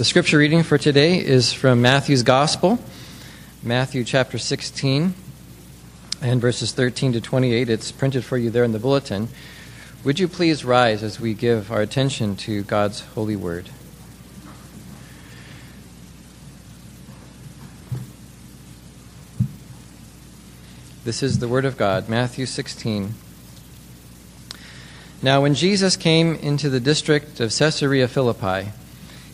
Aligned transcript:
The 0.00 0.06
scripture 0.06 0.38
reading 0.38 0.62
for 0.62 0.78
today 0.78 1.22
is 1.22 1.52
from 1.52 1.82
Matthew's 1.82 2.22
Gospel, 2.22 2.78
Matthew 3.62 4.02
chapter 4.02 4.38
16, 4.38 5.12
and 6.22 6.40
verses 6.40 6.72
13 6.72 7.12
to 7.12 7.20
28. 7.20 7.68
It's 7.68 7.92
printed 7.92 8.24
for 8.24 8.38
you 8.38 8.48
there 8.48 8.64
in 8.64 8.72
the 8.72 8.78
bulletin. 8.78 9.28
Would 10.02 10.18
you 10.18 10.26
please 10.26 10.64
rise 10.64 11.02
as 11.02 11.20
we 11.20 11.34
give 11.34 11.70
our 11.70 11.82
attention 11.82 12.34
to 12.36 12.62
God's 12.62 13.00
holy 13.00 13.36
word? 13.36 13.68
This 21.04 21.22
is 21.22 21.40
the 21.40 21.48
word 21.48 21.66
of 21.66 21.76
God, 21.76 22.08
Matthew 22.08 22.46
16. 22.46 23.12
Now, 25.20 25.42
when 25.42 25.52
Jesus 25.52 25.98
came 25.98 26.36
into 26.36 26.70
the 26.70 26.80
district 26.80 27.38
of 27.38 27.54
Caesarea 27.54 28.08
Philippi, 28.08 28.70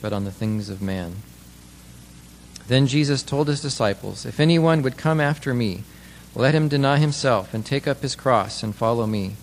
but 0.00 0.12
on 0.12 0.24
the 0.24 0.30
things 0.30 0.68
of 0.68 0.82
man. 0.82 1.16
Then 2.68 2.86
Jesus 2.86 3.22
told 3.22 3.48
his 3.48 3.62
disciples, 3.62 4.26
If 4.26 4.38
anyone 4.38 4.82
would 4.82 4.96
come 4.96 5.20
after 5.20 5.54
me, 5.54 5.84
let 6.34 6.54
him 6.54 6.68
deny 6.68 6.98
himself 6.98 7.54
and 7.54 7.64
take 7.64 7.88
up 7.88 8.02
his 8.02 8.14
cross 8.14 8.62
and 8.62 8.74
follow 8.74 9.06
me. 9.06 9.36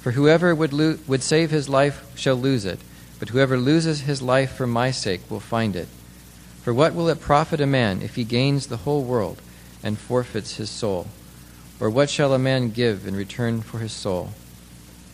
For 0.00 0.12
whoever 0.12 0.54
would, 0.54 0.72
lo- 0.72 0.98
would 1.06 1.22
save 1.22 1.50
his 1.50 1.68
life 1.68 2.04
shall 2.16 2.36
lose 2.36 2.64
it, 2.64 2.80
but 3.18 3.28
whoever 3.28 3.58
loses 3.58 4.02
his 4.02 4.22
life 4.22 4.52
for 4.52 4.66
my 4.66 4.90
sake 4.90 5.30
will 5.30 5.40
find 5.40 5.76
it. 5.76 5.88
For 6.62 6.72
what 6.72 6.94
will 6.94 7.08
it 7.08 7.20
profit 7.20 7.60
a 7.60 7.66
man 7.66 8.00
if 8.02 8.14
he 8.14 8.24
gains 8.24 8.66
the 8.66 8.78
whole 8.78 9.02
world 9.02 9.42
and 9.82 9.98
forfeits 9.98 10.56
his 10.56 10.70
soul? 10.70 11.08
Or 11.80 11.90
what 11.90 12.10
shall 12.10 12.32
a 12.32 12.38
man 12.38 12.70
give 12.70 13.06
in 13.06 13.14
return 13.14 13.60
for 13.60 13.78
his 13.78 13.92
soul? 13.92 14.30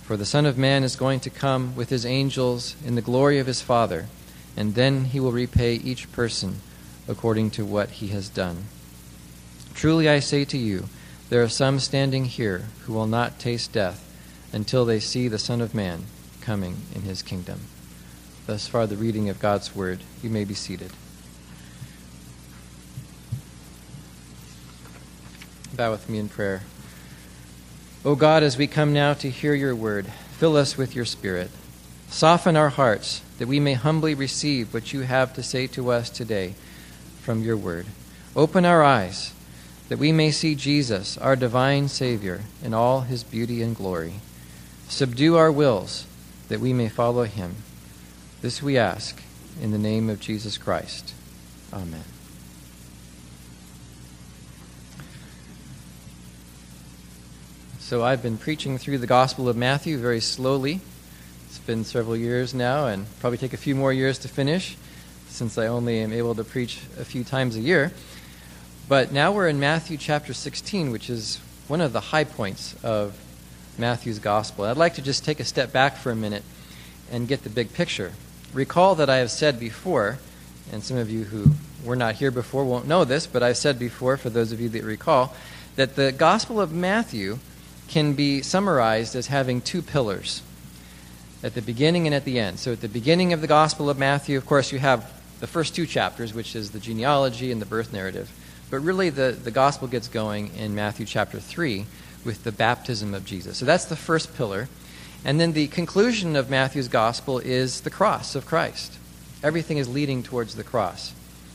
For 0.02 0.16
the 0.16 0.26
Son 0.26 0.46
of 0.46 0.58
Man 0.58 0.84
is 0.84 0.96
going 0.96 1.20
to 1.20 1.30
come 1.30 1.74
with 1.74 1.88
his 1.88 2.06
angels 2.06 2.76
in 2.84 2.94
the 2.94 3.02
glory 3.02 3.38
of 3.38 3.46
his 3.46 3.60
Father 3.60 4.06
and 4.56 4.74
then 4.74 5.06
he 5.06 5.20
will 5.20 5.32
repay 5.32 5.74
each 5.74 6.10
person 6.12 6.60
according 7.08 7.50
to 7.50 7.64
what 7.64 7.90
he 7.90 8.08
has 8.08 8.28
done. 8.28 8.64
Truly 9.74 10.08
I 10.08 10.20
say 10.20 10.44
to 10.46 10.58
you, 10.58 10.84
there 11.30 11.42
are 11.42 11.48
some 11.48 11.80
standing 11.80 12.26
here 12.26 12.66
who 12.82 12.92
will 12.92 13.06
not 13.06 13.38
taste 13.38 13.72
death 13.72 14.00
until 14.52 14.84
they 14.84 15.00
see 15.00 15.28
the 15.28 15.38
Son 15.38 15.60
of 15.60 15.74
Man 15.74 16.04
coming 16.40 16.76
in 16.94 17.02
his 17.02 17.22
kingdom. 17.22 17.60
Thus 18.46 18.68
far, 18.68 18.86
the 18.86 18.96
reading 18.96 19.28
of 19.28 19.40
God's 19.40 19.74
word. 19.74 20.00
You 20.22 20.30
may 20.30 20.44
be 20.44 20.54
seated. 20.54 20.92
Bow 25.74 25.90
with 25.90 26.08
me 26.08 26.18
in 26.18 26.28
prayer. 26.28 26.62
O 28.04 28.14
God, 28.14 28.42
as 28.42 28.58
we 28.58 28.66
come 28.66 28.92
now 28.92 29.14
to 29.14 29.30
hear 29.30 29.54
your 29.54 29.74
word, 29.74 30.06
fill 30.38 30.56
us 30.56 30.76
with 30.76 30.94
your 30.94 31.06
spirit. 31.06 31.50
Soften 32.14 32.54
our 32.54 32.68
hearts 32.68 33.22
that 33.38 33.48
we 33.48 33.58
may 33.58 33.72
humbly 33.72 34.14
receive 34.14 34.72
what 34.72 34.92
you 34.92 35.00
have 35.00 35.34
to 35.34 35.42
say 35.42 35.66
to 35.66 35.90
us 35.90 36.08
today 36.08 36.54
from 37.22 37.42
your 37.42 37.56
word. 37.56 37.86
Open 38.36 38.64
our 38.64 38.84
eyes 38.84 39.34
that 39.88 39.98
we 39.98 40.12
may 40.12 40.30
see 40.30 40.54
Jesus, 40.54 41.18
our 41.18 41.34
divine 41.34 41.88
Savior, 41.88 42.42
in 42.62 42.72
all 42.72 43.00
his 43.00 43.24
beauty 43.24 43.62
and 43.62 43.74
glory. 43.74 44.20
Subdue 44.86 45.34
our 45.34 45.50
wills 45.50 46.06
that 46.46 46.60
we 46.60 46.72
may 46.72 46.88
follow 46.88 47.24
him. 47.24 47.56
This 48.42 48.62
we 48.62 48.78
ask 48.78 49.20
in 49.60 49.72
the 49.72 49.76
name 49.76 50.08
of 50.08 50.20
Jesus 50.20 50.56
Christ. 50.56 51.12
Amen. 51.72 52.04
So 57.80 58.04
I've 58.04 58.22
been 58.22 58.38
preaching 58.38 58.78
through 58.78 58.98
the 58.98 59.08
Gospel 59.08 59.48
of 59.48 59.56
Matthew 59.56 59.98
very 59.98 60.20
slowly 60.20 60.80
been 61.58 61.84
several 61.84 62.16
years 62.16 62.54
now 62.54 62.86
and 62.86 63.06
probably 63.20 63.38
take 63.38 63.52
a 63.52 63.58
few 63.58 63.74
more 63.74 63.92
years 63.92 64.18
to 64.18 64.28
finish 64.28 64.76
since 65.28 65.58
I 65.58 65.66
only 65.66 65.98
am 65.98 66.12
able 66.12 66.34
to 66.36 66.44
preach 66.44 66.80
a 66.98 67.04
few 67.04 67.24
times 67.24 67.56
a 67.56 67.60
year. 67.60 67.92
But 68.88 69.12
now 69.12 69.32
we're 69.32 69.48
in 69.48 69.58
Matthew 69.58 69.96
chapter 69.96 70.32
16, 70.32 70.90
which 70.90 71.10
is 71.10 71.40
one 71.66 71.80
of 71.80 71.92
the 71.92 72.00
high 72.00 72.24
points 72.24 72.76
of 72.84 73.18
Matthew's 73.78 74.18
gospel. 74.18 74.64
I'd 74.64 74.76
like 74.76 74.94
to 74.94 75.02
just 75.02 75.24
take 75.24 75.40
a 75.40 75.44
step 75.44 75.72
back 75.72 75.96
for 75.96 76.12
a 76.12 76.16
minute 76.16 76.44
and 77.10 77.26
get 77.26 77.42
the 77.42 77.50
big 77.50 77.72
picture. 77.72 78.12
Recall 78.52 78.94
that 78.94 79.10
I 79.10 79.16
have 79.16 79.30
said 79.30 79.58
before, 79.58 80.18
and 80.70 80.84
some 80.84 80.96
of 80.96 81.10
you 81.10 81.24
who 81.24 81.52
were 81.84 81.96
not 81.96 82.14
here 82.14 82.30
before 82.30 82.64
won't 82.64 82.86
know 82.86 83.04
this, 83.04 83.26
but 83.26 83.42
I've 83.42 83.56
said 83.56 83.78
before, 83.78 84.16
for 84.16 84.30
those 84.30 84.52
of 84.52 84.60
you 84.60 84.68
that 84.68 84.84
recall, 84.84 85.34
that 85.74 85.96
the 85.96 86.12
Gospel 86.12 86.60
of 86.60 86.72
Matthew 86.72 87.40
can 87.88 88.12
be 88.12 88.40
summarized 88.40 89.16
as 89.16 89.26
having 89.26 89.60
two 89.60 89.82
pillars 89.82 90.42
at 91.44 91.52
the 91.52 91.60
beginning 91.60 92.06
and 92.06 92.14
at 92.14 92.24
the 92.24 92.38
end. 92.38 92.58
So 92.58 92.72
at 92.72 92.80
the 92.80 92.88
beginning 92.88 93.34
of 93.34 93.42
the 93.42 93.46
Gospel 93.46 93.90
of 93.90 93.98
Matthew, 93.98 94.38
of 94.38 94.46
course, 94.46 94.72
you 94.72 94.78
have 94.78 95.12
the 95.40 95.46
first 95.46 95.74
two 95.74 95.86
chapters, 95.86 96.32
which 96.32 96.56
is 96.56 96.70
the 96.70 96.80
genealogy 96.80 97.52
and 97.52 97.60
the 97.60 97.66
birth 97.66 97.92
narrative. 97.92 98.32
But 98.70 98.78
really, 98.78 99.10
the, 99.10 99.32
the 99.32 99.50
Gospel 99.50 99.86
gets 99.86 100.08
going 100.08 100.56
in 100.56 100.74
Matthew 100.74 101.04
chapter 101.04 101.38
3 101.38 101.84
with 102.24 102.44
the 102.44 102.50
baptism 102.50 103.12
of 103.12 103.26
Jesus. 103.26 103.58
So 103.58 103.66
that's 103.66 103.84
the 103.84 103.94
first 103.94 104.34
pillar. 104.34 104.70
And 105.22 105.38
then 105.38 105.52
the 105.52 105.66
conclusion 105.66 106.34
of 106.34 106.48
Matthew's 106.48 106.88
Gospel 106.88 107.38
is 107.40 107.82
the 107.82 107.90
cross 107.90 108.34
of 108.34 108.46
Christ. 108.46 108.96
Everything 109.42 109.76
is 109.76 109.86
leading 109.86 110.22
towards 110.22 110.54
the 110.54 110.64
cross. 110.64 111.12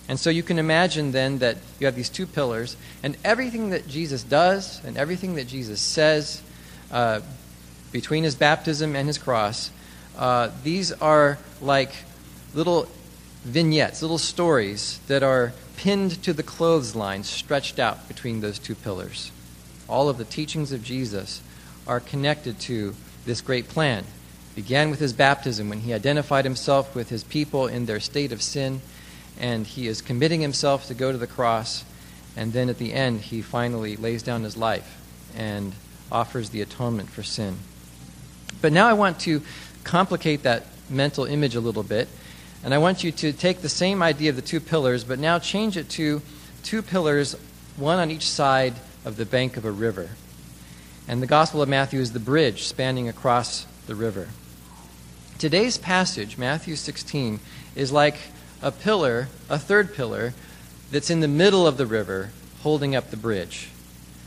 And 0.08 0.20
so 0.20 0.30
you 0.30 0.44
can 0.44 0.60
imagine 0.60 1.14
then 1.14 1.40
that 1.40 1.58
you 1.80 1.88
have 1.88 1.96
these 1.96 2.10
two 2.10 2.28
pillars, 2.28 2.78
and 3.02 3.18
everything 3.26 3.72
that 3.72 3.88
Jesus 3.88 4.22
does 4.22 4.84
and 4.86 4.98
everything 4.98 5.34
that 5.36 5.48
Jesus 5.48 5.82
says 5.82 6.44
uh, 6.92 7.22
between 7.92 8.24
his 8.24 8.36
baptism 8.36 8.96
and 8.96 9.08
his 9.08 9.18
cross 9.18 9.72
uh, 10.20 10.52
these 10.64 10.92
are 10.92 11.38
like 11.62 11.92
little 12.54 12.90
vignettes, 13.46 14.02
little 14.02 14.18
stories 14.18 15.00
that 15.08 15.24
are 15.24 15.54
pinned 15.78 16.22
to 16.24 16.34
the 16.34 16.44
clothesline 16.44 17.24
stretched 17.24 17.80
out 17.80 18.06
between 18.10 18.42
those 18.42 18.60
two 18.60 18.76
pillars. 18.76 19.32
All 19.88 20.10
of 20.10 20.18
the 20.18 20.26
teachings 20.26 20.74
of 20.74 20.84
Jesus 20.84 21.42
are 21.88 22.02
connected 22.02 22.60
to 22.60 22.94
this 23.26 23.40
great 23.40 23.70
plan. 23.70 24.00
It 24.00 24.56
began 24.56 24.90
with 24.90 25.00
his 25.00 25.14
baptism 25.14 25.70
when 25.70 25.80
he 25.80 25.94
identified 25.94 26.44
himself 26.44 26.94
with 26.94 27.10
his 27.10 27.24
people 27.24 27.68
in 27.68 27.86
their 27.86 28.02
state 28.02 28.34
of 28.34 28.42
sin, 28.42 28.82
and 29.40 29.66
he 29.66 29.88
is 29.88 30.02
committing 30.02 30.42
himself 30.42 30.86
to 30.88 30.94
go 30.94 31.14
to 31.14 31.18
the 31.18 31.28
cross. 31.28 31.86
And 32.36 32.52
then 32.52 32.68
at 32.68 32.78
the 32.78 32.94
end, 32.94 33.22
he 33.22 33.42
finally 33.42 33.96
lays 33.96 34.22
down 34.22 34.44
his 34.44 34.58
life 34.58 35.00
and 35.34 35.74
offers 36.12 36.50
the 36.50 36.62
atonement 36.62 37.10
for 37.10 37.24
sin. 37.24 37.58
But 38.62 38.74
now 38.74 38.90
I 38.90 38.94
want 38.94 39.20
to 39.22 39.42
complicate 39.84 40.44
that 40.44 40.66
mental 40.90 41.26
image 41.26 41.56
a 41.56 41.60
little 41.60 41.84
bit 41.84 42.08
And 42.64 42.74
I 42.74 42.78
want 42.78 43.04
you 43.04 43.12
to 43.14 43.32
take 43.32 43.62
the 43.62 43.70
same 43.70 44.04
idea 44.04 44.30
of 44.30 44.36
the 44.36 44.42
two 44.42 44.60
pillars, 44.60 45.04
but 45.04 45.18
now 45.18 45.40
change 45.40 45.78
it 45.78 45.90
to 45.92 46.22
two 46.64 46.82
pillars, 46.82 47.36
one 47.78 48.00
on 48.00 48.12
each 48.12 48.30
side 48.30 48.74
of 49.06 49.16
the 49.16 49.26
bank 49.26 49.56
of 49.56 49.64
a 49.64 49.72
river. 49.72 50.10
And 51.08 51.22
the 51.22 51.28
Gospel 51.28 51.62
of 51.62 51.70
Matthew 51.70 52.02
is 52.02 52.12
the 52.12 52.20
bridge 52.20 52.66
spanning 52.66 53.08
across 53.08 53.66
the 53.88 53.96
river. 53.96 54.28
Today's 55.38 55.78
passage, 55.78 56.38
Matthew 56.38 56.76
16, 56.76 57.40
is 57.76 57.94
like 57.94 58.18
a 58.62 58.72
pillar, 58.72 59.30
a 59.50 59.58
third 59.58 59.94
pillar, 59.94 60.34
that's 60.92 61.10
in 61.10 61.22
the 61.22 61.28
middle 61.28 61.66
of 61.66 61.78
the 61.78 61.86
river 61.86 62.32
holding 62.62 62.94
up 62.94 63.10
the 63.10 63.18
bridge. 63.18 63.70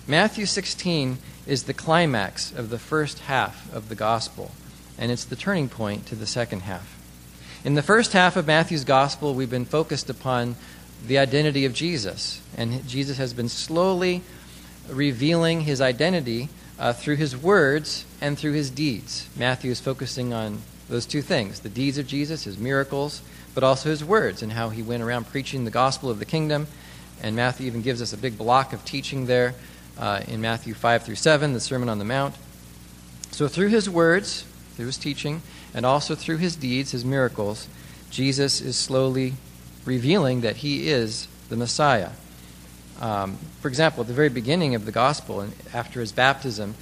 Matthew 0.07 0.47
16 0.47 1.19
is 1.47 1.65
the 1.65 1.75
climax 1.75 2.51
of 2.51 2.71
the 2.71 2.79
first 2.79 3.19
half 3.21 3.73
of 3.75 3.91
the 3.91 3.95
Gospel, 3.95 4.53
and 4.99 5.11
it's 5.11 5.25
the 5.25 5.37
turning 5.37 5.69
point 5.69 6.07
to 6.07 6.15
the 6.15 6.27
second 6.27 6.61
half. 6.61 6.99
In 7.65 7.75
the 7.75 7.83
first 7.83 8.13
half 8.13 8.37
of 8.37 8.47
Matthew's 8.47 8.85
Gospel, 8.85 9.35
we've 9.35 9.51
been 9.51 9.65
focused 9.65 10.11
upon 10.11 10.57
the 11.07 11.19
identity 11.19 11.65
of 11.65 11.75
Jesus, 11.75 12.41
and 12.57 12.87
Jesus 12.89 13.19
has 13.19 13.33
been 13.33 13.49
slowly 13.49 14.23
revealing 14.89 15.63
his 15.63 15.81
identity 15.81 16.49
uh, 16.79 16.93
through 16.93 17.17
his 17.17 17.37
words 17.37 18.05
and 18.21 18.39
through 18.39 18.53
his 18.53 18.71
deeds. 18.71 19.29
Matthew 19.37 19.71
is 19.71 19.81
focusing 19.81 20.33
on 20.33 20.63
those 20.89 21.07
two 21.07 21.23
things 21.23 21.61
the 21.61 21.69
deeds 21.69 21.99
of 21.99 22.07
Jesus, 22.07 22.45
his 22.45 22.59
miracles, 22.59 23.23
but 23.55 23.63
also 23.63 23.91
his 23.91 24.05
words 24.05 24.43
and 24.43 24.53
how 24.53 24.69
he 24.69 24.83
went 24.83 25.03
around 25.03 25.29
preaching 25.29 25.65
the 25.65 25.71
gospel 25.71 26.11
of 26.11 26.19
the 26.19 26.25
kingdom. 26.25 26.67
And 27.23 27.37
Matthew 27.37 27.67
even 27.67 27.83
gives 27.83 28.03
us 28.03 28.13
a 28.13 28.17
big 28.17 28.37
block 28.37 28.73
of 28.73 28.85
teaching 28.85 29.27
there 29.27 29.55
uh, 29.99 30.23
in 30.27 30.41
Matthew 30.41 30.75
5 30.75 31.05
through 31.05 31.15
7, 31.17 31.53
the 31.53 31.61
Sermon 31.61 31.89
on 31.89 31.99
the 31.99 32.05
Mount. 32.05 32.35
So, 33.31 33.49
through 33.49 33.69
his 33.69 33.89
words, 33.89 34.45
through 34.77 34.87
his 34.87 34.99
teaching, 34.99 35.43
and 35.75 35.85
also 35.87 36.15
through 36.15 36.39
his 36.39 36.57
deeds, 36.57 36.93
his 36.93 37.05
miracles, 37.05 37.69
Jesus 38.11 38.61
is 38.61 38.77
slowly 38.77 39.35
revealing 39.85 40.43
that 40.43 40.57
he 40.57 40.89
is 40.89 41.29
the 41.49 41.57
Messiah. 41.57 42.11
Um, 43.01 43.39
for 43.61 43.69
example, 43.69 44.03
at 44.03 44.07
the 44.07 44.15
very 44.15 44.29
beginning 44.29 44.75
of 44.75 44.85
the 44.85 44.93
gospel, 44.93 45.41
and 45.41 45.53
after 45.75 46.01
his 46.01 46.13
baptism, 46.13 46.75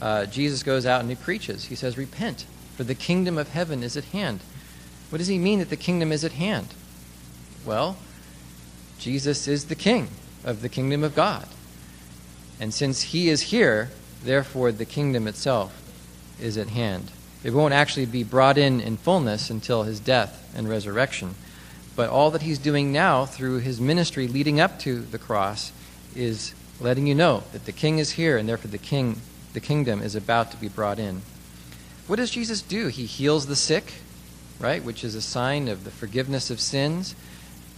uh, 0.00 0.26
Jesus 0.26 0.62
goes 0.62 0.86
out 0.86 1.00
and 1.00 1.10
he 1.10 1.16
preaches. 1.16 1.66
He 1.66 1.74
says, 1.74 1.96
Repent, 1.96 2.46
for 2.76 2.84
the 2.84 2.94
kingdom 2.94 3.38
of 3.38 3.50
heaven 3.50 3.82
is 3.82 3.96
at 3.96 4.04
hand. 4.04 4.40
What 5.10 5.18
does 5.18 5.28
he 5.28 5.38
mean 5.38 5.58
that 5.58 5.70
the 5.70 5.76
kingdom 5.76 6.12
is 6.12 6.24
at 6.24 6.32
hand? 6.32 6.68
Well, 7.64 7.96
Jesus 8.98 9.46
is 9.46 9.66
the 9.66 9.74
king 9.74 10.08
of 10.44 10.62
the 10.62 10.68
kingdom 10.68 11.04
of 11.04 11.14
God. 11.14 11.46
And 12.60 12.74
since 12.74 13.02
he 13.02 13.28
is 13.28 13.42
here, 13.42 13.90
therefore 14.24 14.72
the 14.72 14.84
kingdom 14.84 15.28
itself 15.28 15.72
is 16.40 16.56
at 16.56 16.68
hand. 16.68 17.10
It 17.44 17.52
won't 17.52 17.74
actually 17.74 18.06
be 18.06 18.24
brought 18.24 18.58
in 18.58 18.80
in 18.80 18.96
fullness 18.96 19.50
until 19.50 19.84
his 19.84 20.00
death 20.00 20.52
and 20.56 20.68
resurrection. 20.68 21.34
But 21.94 22.10
all 22.10 22.30
that 22.32 22.42
he's 22.42 22.58
doing 22.58 22.92
now 22.92 23.26
through 23.26 23.58
his 23.58 23.80
ministry 23.80 24.28
leading 24.28 24.60
up 24.60 24.78
to 24.80 25.00
the 25.00 25.18
cross 25.18 25.72
is 26.14 26.54
letting 26.80 27.06
you 27.06 27.14
know 27.14 27.42
that 27.52 27.64
the 27.64 27.72
king 27.72 27.98
is 27.98 28.12
here 28.12 28.36
and 28.36 28.48
therefore 28.48 28.70
the 28.70 28.78
king 28.78 29.20
the 29.52 29.60
kingdom 29.60 30.02
is 30.02 30.14
about 30.14 30.50
to 30.50 30.56
be 30.58 30.68
brought 30.68 30.98
in. 30.98 31.22
What 32.06 32.16
does 32.16 32.30
Jesus 32.30 32.62
do? 32.62 32.88
He 32.88 33.06
heals 33.06 33.46
the 33.46 33.56
sick, 33.56 33.94
right, 34.60 34.82
which 34.82 35.04
is 35.04 35.14
a 35.14 35.22
sign 35.22 35.68
of 35.68 35.84
the 35.84 35.90
forgiveness 35.90 36.50
of 36.50 36.60
sins, 36.60 37.14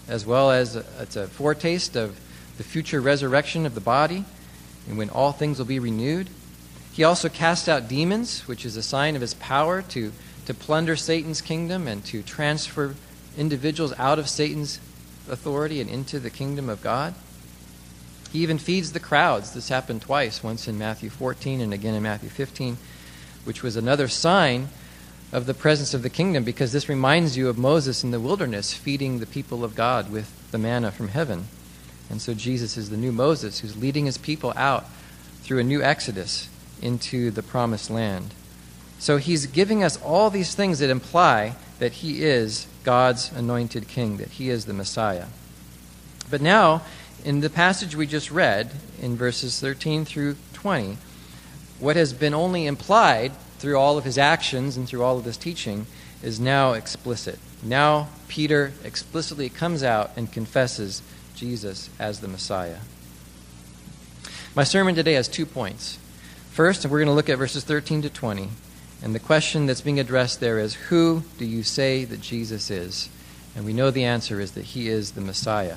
as 0.09 0.27
well 0.27 0.51
as 0.51 0.77
a, 0.77 0.85
it's 1.01 1.17
a 1.17 1.27
foretaste 1.27 1.97
of 1.97 2.21
the 2.59 2.65
future 2.65 3.01
resurrection 3.01 3.67
of 3.67 3.75
the 3.75 3.81
body, 3.81 4.25
and 4.89 4.99
when 4.99 5.11
all 5.11 5.33
things 5.33 5.59
will 5.59 5.67
be 5.67 5.79
renewed. 5.79 6.29
He 6.93 7.05
also 7.05 7.29
cast 7.29 7.69
out 7.69 7.89
demons, 7.89 8.47
which 8.49 8.65
is 8.65 8.77
a 8.77 8.83
sign 8.83 9.15
of 9.15 9.21
his 9.21 9.35
power 9.35 9.83
to, 9.83 10.13
to 10.47 10.55
plunder 10.55 10.97
Satan's 10.97 11.41
kingdom 11.41 11.87
and 11.87 12.05
to 12.07 12.23
transfer 12.23 12.95
individuals 13.39 13.95
out 13.99 14.19
of 14.19 14.29
Satan's 14.29 14.81
authority 15.29 15.81
and 15.81 15.89
into 15.89 16.19
the 16.19 16.31
kingdom 16.31 16.69
of 16.69 16.83
God. 16.83 17.15
He 18.33 18.41
even 18.41 18.59
feeds 18.59 18.93
the 18.93 19.01
crowds. 19.01 19.53
This 19.53 19.69
happened 19.69 20.03
twice, 20.03 20.43
once 20.43 20.69
in 20.69 20.79
Matthew 20.79 21.11
14 21.11 21.61
and 21.61 21.73
again 21.73 21.95
in 21.95 22.03
Matthew 22.03 22.29
15 22.29 22.77
which 23.45 23.63
was 23.63 23.77
another 23.77 24.09
sign 24.09 24.69
of 25.33 25.47
the 25.47 25.55
presence 25.55 25.95
of 25.95 26.03
the 26.03 26.11
kingdom 26.11 26.45
because 26.45 26.73
this 26.73 26.89
reminds 26.89 27.37
you 27.37 27.49
of 27.49 27.57
Moses 27.57 28.03
in 28.03 28.11
the 28.11 28.21
wilderness 28.21 28.75
feeding 28.75 29.19
the 29.19 29.27
people 29.27 29.65
of 29.65 29.75
God 29.75 30.11
with 30.11 30.51
the 30.51 30.59
manna 30.59 30.91
from 30.91 31.09
heaven. 31.09 31.47
And 32.11 32.21
so 32.21 32.35
Jesus 32.35 32.77
is 32.77 32.91
the 32.91 32.97
new 32.97 33.13
Moses 33.13 33.61
who's 33.61 33.77
leading 33.77 34.07
his 34.07 34.19
people 34.19 34.53
out 34.57 34.87
through 35.43 35.61
a 35.61 35.65
new 35.65 35.83
exodus 35.83 36.49
into 36.83 37.31
the 37.31 37.43
promised 37.43 37.91
land. 37.91 38.35
So 38.99 39.17
he's 39.17 39.47
giving 39.47 39.83
us 39.83 40.01
all 40.03 40.31
these 40.31 40.55
things 40.55 40.79
that 40.81 40.91
imply 40.91 41.57
that 41.79 41.93
he 41.93 42.23
is 42.23 42.67
God's 42.85 43.33
anointed 43.33 43.89
king, 43.89 44.19
that 44.19 44.31
he 44.31 44.51
is 44.51 44.67
the 44.67 44.75
Messiah. 44.75 45.27
But 46.31 46.43
now, 46.43 46.83
in 47.25 47.41
the 47.41 47.51
passage 47.51 47.97
we 47.97 48.07
just 48.07 48.31
read, 48.31 48.71
in 49.01 49.17
verses 49.17 49.59
13 49.59 50.05
through 50.05 50.37
20, 50.53 50.99
what 51.79 51.97
has 51.97 52.13
been 52.13 52.35
only 52.35 52.67
implied 52.67 53.33
through 53.59 53.79
all 53.79 53.99
of 53.99 54.05
his 54.05 54.19
actions 54.19 54.77
and 54.77 54.87
through 54.87 55.03
all 55.03 55.19
of 55.19 55.25
his 55.25 55.37
teaching 55.37 55.87
is 56.23 56.39
now 56.39 56.73
explicit. 56.73 57.39
Now, 57.63 58.09
Peter 58.29 58.73
explicitly 58.85 59.49
comes 59.49 59.83
out 59.83 60.11
and 60.17 60.31
confesses 60.31 61.03
Jesus 61.35 61.91
as 61.99 62.21
the 62.21 62.29
Messiah. 62.29 62.79
My 64.55 64.65
sermon 64.65 64.95
today 64.95 65.15
has 65.15 65.29
two 65.29 65.47
points. 65.47 65.99
First, 66.51 66.85
we're 66.85 66.99
going 66.99 67.07
to 67.07 67.15
look 67.15 67.29
at 67.29 67.39
verses 67.39 67.63
13 67.65 68.03
to 68.03 68.11
20. 68.11 68.49
And 69.03 69.15
the 69.15 69.21
question 69.21 69.67
that's 69.67 69.81
being 69.81 70.01
addressed 70.01 70.41
there 70.41 70.59
is 70.59 70.75
Who 70.75 71.23
do 71.39 71.45
you 71.45 71.63
say 71.63 72.05
that 72.05 72.21
Jesus 72.21 72.71
is? 72.71 73.09
And 73.55 73.65
we 73.65 73.73
know 73.73 73.91
the 73.91 74.05
answer 74.05 74.41
is 74.41 74.53
that 74.53 74.65
he 74.65 74.89
is 74.89 75.13
the 75.13 75.21
Messiah. 75.21 75.77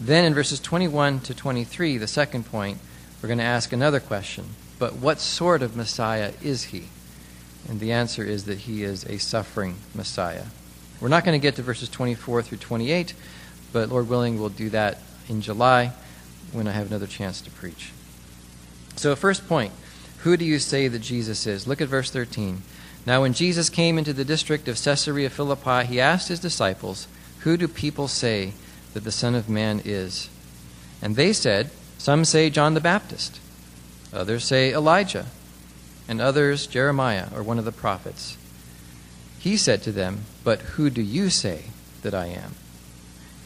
Then 0.00 0.24
in 0.24 0.34
verses 0.34 0.60
21 0.60 1.20
to 1.20 1.34
23, 1.34 1.98
the 1.98 2.06
second 2.06 2.46
point, 2.46 2.78
we're 3.22 3.28
going 3.28 3.38
to 3.38 3.44
ask 3.44 3.72
another 3.72 4.00
question 4.00 4.46
but 4.82 4.96
what 4.96 5.20
sort 5.20 5.62
of 5.62 5.76
Messiah 5.76 6.32
is 6.42 6.64
he? 6.64 6.88
And 7.68 7.78
the 7.78 7.92
answer 7.92 8.24
is 8.24 8.46
that 8.46 8.58
he 8.58 8.82
is 8.82 9.04
a 9.04 9.16
suffering 9.16 9.76
Messiah. 9.94 10.46
We're 11.00 11.06
not 11.06 11.24
going 11.24 11.40
to 11.40 11.42
get 11.42 11.54
to 11.54 11.62
verses 11.62 11.88
24 11.88 12.42
through 12.42 12.58
28, 12.58 13.14
but 13.72 13.90
Lord 13.90 14.08
willing, 14.08 14.40
we'll 14.40 14.48
do 14.48 14.70
that 14.70 14.98
in 15.28 15.40
July 15.40 15.92
when 16.50 16.66
I 16.66 16.72
have 16.72 16.88
another 16.88 17.06
chance 17.06 17.40
to 17.42 17.50
preach. 17.52 17.92
So, 18.96 19.14
first 19.14 19.46
point 19.46 19.72
who 20.22 20.36
do 20.36 20.44
you 20.44 20.58
say 20.58 20.88
that 20.88 21.00
Jesus 21.00 21.46
is? 21.46 21.66
Look 21.66 21.80
at 21.80 21.88
verse 21.88 22.10
13. 22.10 22.62
Now, 23.04 23.22
when 23.22 23.32
Jesus 23.32 23.68
came 23.68 23.98
into 23.98 24.12
the 24.12 24.24
district 24.24 24.68
of 24.68 24.80
Caesarea 24.80 25.30
Philippi, 25.30 25.84
he 25.86 26.00
asked 26.00 26.28
his 26.28 26.38
disciples, 26.38 27.08
Who 27.40 27.56
do 27.56 27.66
people 27.66 28.06
say 28.06 28.52
that 28.94 29.02
the 29.02 29.10
Son 29.10 29.34
of 29.34 29.48
Man 29.48 29.82
is? 29.84 30.28
And 31.00 31.16
they 31.16 31.32
said, 31.32 31.70
Some 31.98 32.24
say 32.24 32.50
John 32.50 32.74
the 32.74 32.80
Baptist 32.80 33.40
Others 34.12 34.44
say 34.44 34.72
Elijah, 34.72 35.26
and 36.06 36.20
others 36.20 36.66
Jeremiah 36.66 37.28
or 37.34 37.42
one 37.42 37.58
of 37.58 37.64
the 37.64 37.72
prophets. 37.72 38.36
He 39.38 39.56
said 39.56 39.82
to 39.82 39.92
them, 39.92 40.26
But 40.44 40.60
who 40.60 40.90
do 40.90 41.02
you 41.02 41.30
say 41.30 41.64
that 42.02 42.14
I 42.14 42.26
am? 42.26 42.54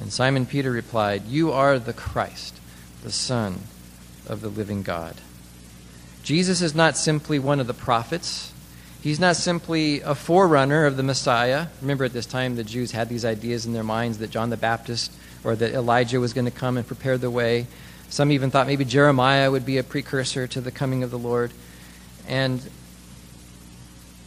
And 0.01 0.13
Simon 0.13 0.45
Peter 0.45 0.71
replied, 0.71 1.27
You 1.27 1.53
are 1.53 1.79
the 1.79 1.93
Christ, 1.93 2.59
the 3.03 3.13
Son 3.13 3.61
of 4.27 4.41
the 4.41 4.49
living 4.49 4.83
God. 4.83 5.15
Jesus 6.27 6.61
is 6.61 6.75
not 6.75 6.97
simply 6.97 7.39
one 7.39 7.61
of 7.61 7.69
the 7.69 7.73
prophets. 7.73 8.53
He's 9.01 9.21
not 9.21 9.37
simply 9.37 10.01
a 10.01 10.17
forerunner 10.17 10.85
of 10.85 10.97
the 10.97 11.05
Messiah. 11.05 11.69
Remember, 11.81 12.05
at 12.05 12.13
this 12.13 12.27
time, 12.27 12.57
the 12.57 12.65
Jews 12.65 12.91
had 12.91 13.09
these 13.09 13.25
ideas 13.25 13.65
in 13.65 13.73
their 13.73 13.85
minds 13.85 14.19
that 14.19 14.33
John 14.33 14.51
the 14.51 14.57
Baptist 14.57 15.13
or 15.45 15.55
that 15.55 15.73
Elijah 15.73 16.19
was 16.19 16.33
going 16.33 16.47
to 16.47 16.51
come 16.51 16.79
and 16.79 16.85
prepare 16.85 17.17
the 17.17 17.31
way. 17.31 17.69
Some 18.09 18.33
even 18.33 18.51
thought 18.51 18.67
maybe 18.67 18.85
Jeremiah 18.85 19.53
would 19.53 19.65
be 19.65 19.79
a 19.79 19.85
precursor 19.85 20.49
to 20.49 20.61
the 20.61 20.73
coming 20.73 21.05
of 21.05 21.13
the 21.13 21.19
Lord. 21.19 21.53
And 22.27 22.61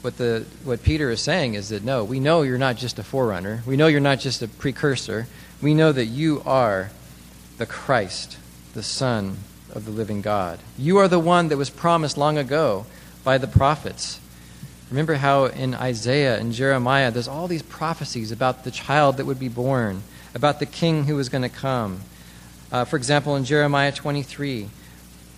what, 0.02 0.18
the, 0.18 0.46
what 0.64 0.82
Peter 0.84 1.10
is 1.12 1.20
saying 1.20 1.56
is 1.56 1.68
that 1.68 1.84
no, 1.84 2.06
we 2.06 2.22
know 2.22 2.44
you're 2.44 2.58
not 2.58 2.78
just 2.78 2.98
a 2.98 3.04
forerunner. 3.04 3.62
We 3.68 3.76
know 3.76 3.88
you're 3.88 4.00
not 4.00 4.22
just 4.22 4.42
a 4.42 4.48
precursor. 4.48 5.28
We 5.62 5.74
know 5.74 5.92
that 5.92 6.06
you 6.06 6.44
are 6.46 6.92
the 7.58 7.66
Christ, 7.66 8.38
the 8.74 8.84
Son 8.84 9.40
of 9.74 9.86
the 9.86 9.92
living 9.92 10.22
God. 10.22 10.60
You 10.78 10.98
are 10.98 11.08
the 11.08 11.20
one 11.20 11.50
that 11.50 11.58
was 11.58 11.70
promised 11.70 12.18
long 12.18 12.38
ago 12.38 12.86
by 13.24 13.38
the 13.38 13.48
prophets. 13.48 14.20
Remember 14.90 15.16
how 15.16 15.46
in 15.46 15.76
Isaiah 15.76 16.40
and 16.40 16.52
Jeremiah 16.52 17.12
there's 17.12 17.28
all 17.28 17.48
these 17.48 17.62
prophecies 17.62 18.32
about 18.32 18.64
the 18.64 18.72
child 18.72 19.18
that 19.18 19.26
would 19.26 19.40
be 19.40 19.50
born, 19.50 20.04
about 20.34 20.60
the 20.60 20.66
king 20.66 21.06
who 21.06 21.16
was 21.16 21.30
going 21.30 21.44
to 21.44 21.50
come. 21.50 22.02
Uh, 22.72 22.86
for 22.86 22.98
example, 22.98 23.36
in 23.36 23.46
Jeremiah 23.46 23.92
23, 23.92 24.70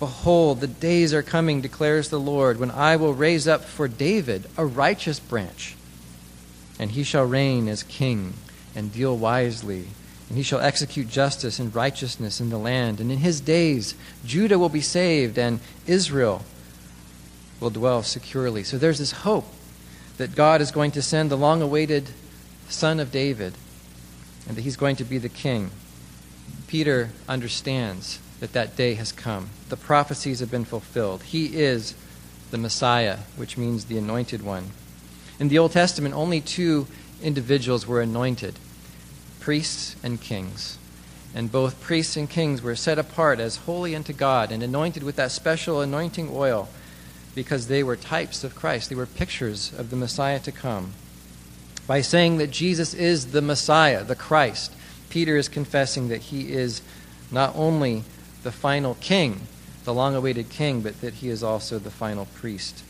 Behold, 0.01 0.61
the 0.61 0.67
days 0.67 1.13
are 1.13 1.21
coming, 1.21 1.61
declares 1.61 2.09
the 2.09 2.19
Lord, 2.19 2.59
when 2.59 2.71
I 2.71 2.95
will 2.95 3.13
raise 3.13 3.47
up 3.47 3.63
for 3.63 3.87
David 3.87 4.47
a 4.57 4.65
righteous 4.65 5.19
branch, 5.19 5.75
and 6.79 6.89
he 6.89 7.03
shall 7.03 7.23
reign 7.23 7.67
as 7.67 7.83
king 7.83 8.33
and 8.73 8.91
deal 8.91 9.15
wisely. 9.15 9.89
And 10.31 10.37
he 10.37 10.43
shall 10.43 10.61
execute 10.61 11.09
justice 11.09 11.59
and 11.59 11.75
righteousness 11.75 12.39
in 12.39 12.51
the 12.51 12.57
land. 12.57 13.01
And 13.01 13.11
in 13.11 13.17
his 13.17 13.41
days, 13.41 13.95
Judah 14.23 14.57
will 14.57 14.69
be 14.69 14.79
saved, 14.79 15.37
and 15.37 15.59
Israel 15.85 16.45
will 17.59 17.69
dwell 17.69 18.01
securely. 18.01 18.63
So 18.63 18.77
there's 18.77 18.99
this 18.99 19.11
hope 19.11 19.45
that 20.15 20.33
God 20.33 20.61
is 20.61 20.71
going 20.71 20.91
to 20.91 21.01
send 21.01 21.29
the 21.29 21.35
long 21.35 21.61
awaited 21.61 22.11
son 22.69 23.01
of 23.01 23.11
David, 23.11 23.55
and 24.47 24.55
that 24.55 24.61
he's 24.61 24.77
going 24.77 24.95
to 24.95 25.03
be 25.03 25.17
the 25.17 25.27
king. 25.27 25.69
Peter 26.65 27.09
understands 27.27 28.19
that 28.39 28.53
that 28.53 28.77
day 28.77 28.93
has 28.93 29.11
come. 29.11 29.49
The 29.67 29.75
prophecies 29.75 30.39
have 30.39 30.49
been 30.49 30.63
fulfilled. 30.63 31.23
He 31.23 31.57
is 31.57 31.93
the 32.51 32.57
Messiah, 32.57 33.17
which 33.35 33.57
means 33.57 33.83
the 33.83 33.97
anointed 33.97 34.43
one. 34.43 34.69
In 35.41 35.49
the 35.49 35.59
Old 35.59 35.73
Testament, 35.73 36.15
only 36.15 36.39
two 36.39 36.87
individuals 37.21 37.85
were 37.85 37.99
anointed 37.99 38.57
priests 39.41 39.97
and 40.01 40.21
kings. 40.21 40.77
And 41.35 41.51
both 41.51 41.81
priests 41.81 42.15
and 42.15 42.29
kings 42.29 42.61
were 42.61 42.75
set 42.75 42.97
apart 42.97 43.39
as 43.39 43.57
holy 43.57 43.95
unto 43.95 44.13
God 44.13 44.51
and 44.51 44.63
anointed 44.63 45.03
with 45.03 45.17
that 45.17 45.31
special 45.31 45.81
anointing 45.81 46.29
oil 46.31 46.69
because 47.35 47.67
they 47.67 47.83
were 47.83 47.95
types 47.95 48.43
of 48.43 48.55
Christ. 48.55 48.89
They 48.89 48.95
were 48.95 49.05
pictures 49.05 49.73
of 49.77 49.89
the 49.89 49.95
Messiah 49.95 50.39
to 50.39 50.51
come. 50.51 50.93
By 51.87 52.01
saying 52.01 52.37
that 52.37 52.51
Jesus 52.51 52.93
is 52.93 53.31
the 53.31 53.41
Messiah, 53.41 54.03
the 54.03 54.15
Christ, 54.15 54.73
Peter 55.09 55.35
is 55.35 55.49
confessing 55.49 56.07
that 56.07 56.21
he 56.21 56.51
is 56.53 56.81
not 57.31 57.55
only 57.55 58.03
the 58.43 58.51
final 58.51 58.95
king, 58.95 59.41
the 59.83 59.93
long 59.93 60.15
awaited 60.15 60.49
king, 60.49 60.81
but 60.81 61.01
that 61.01 61.15
he 61.15 61.29
is 61.29 61.43
also 61.43 61.79
the 61.79 61.91
final 61.91 62.25
priest. 62.25 62.83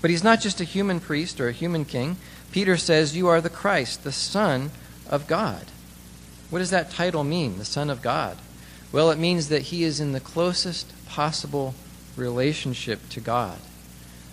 But 0.00 0.10
he's 0.10 0.24
not 0.24 0.40
just 0.40 0.60
a 0.60 0.64
human 0.64 1.00
priest 1.00 1.40
or 1.40 1.48
a 1.48 1.52
human 1.52 1.84
king. 1.84 2.16
Peter 2.52 2.76
says, 2.76 3.16
You 3.16 3.28
are 3.28 3.40
the 3.40 3.50
Christ, 3.50 4.04
the 4.04 4.12
Son 4.12 4.70
of 5.08 5.26
God. 5.26 5.66
What 6.50 6.60
does 6.60 6.70
that 6.70 6.90
title 6.90 7.24
mean, 7.24 7.58
the 7.58 7.64
Son 7.64 7.90
of 7.90 8.02
God? 8.02 8.38
Well, 8.92 9.10
it 9.10 9.18
means 9.18 9.48
that 9.48 9.62
he 9.62 9.82
is 9.82 10.00
in 10.00 10.12
the 10.12 10.20
closest 10.20 10.92
possible 11.06 11.74
relationship 12.16 13.08
to 13.10 13.20
God. 13.20 13.58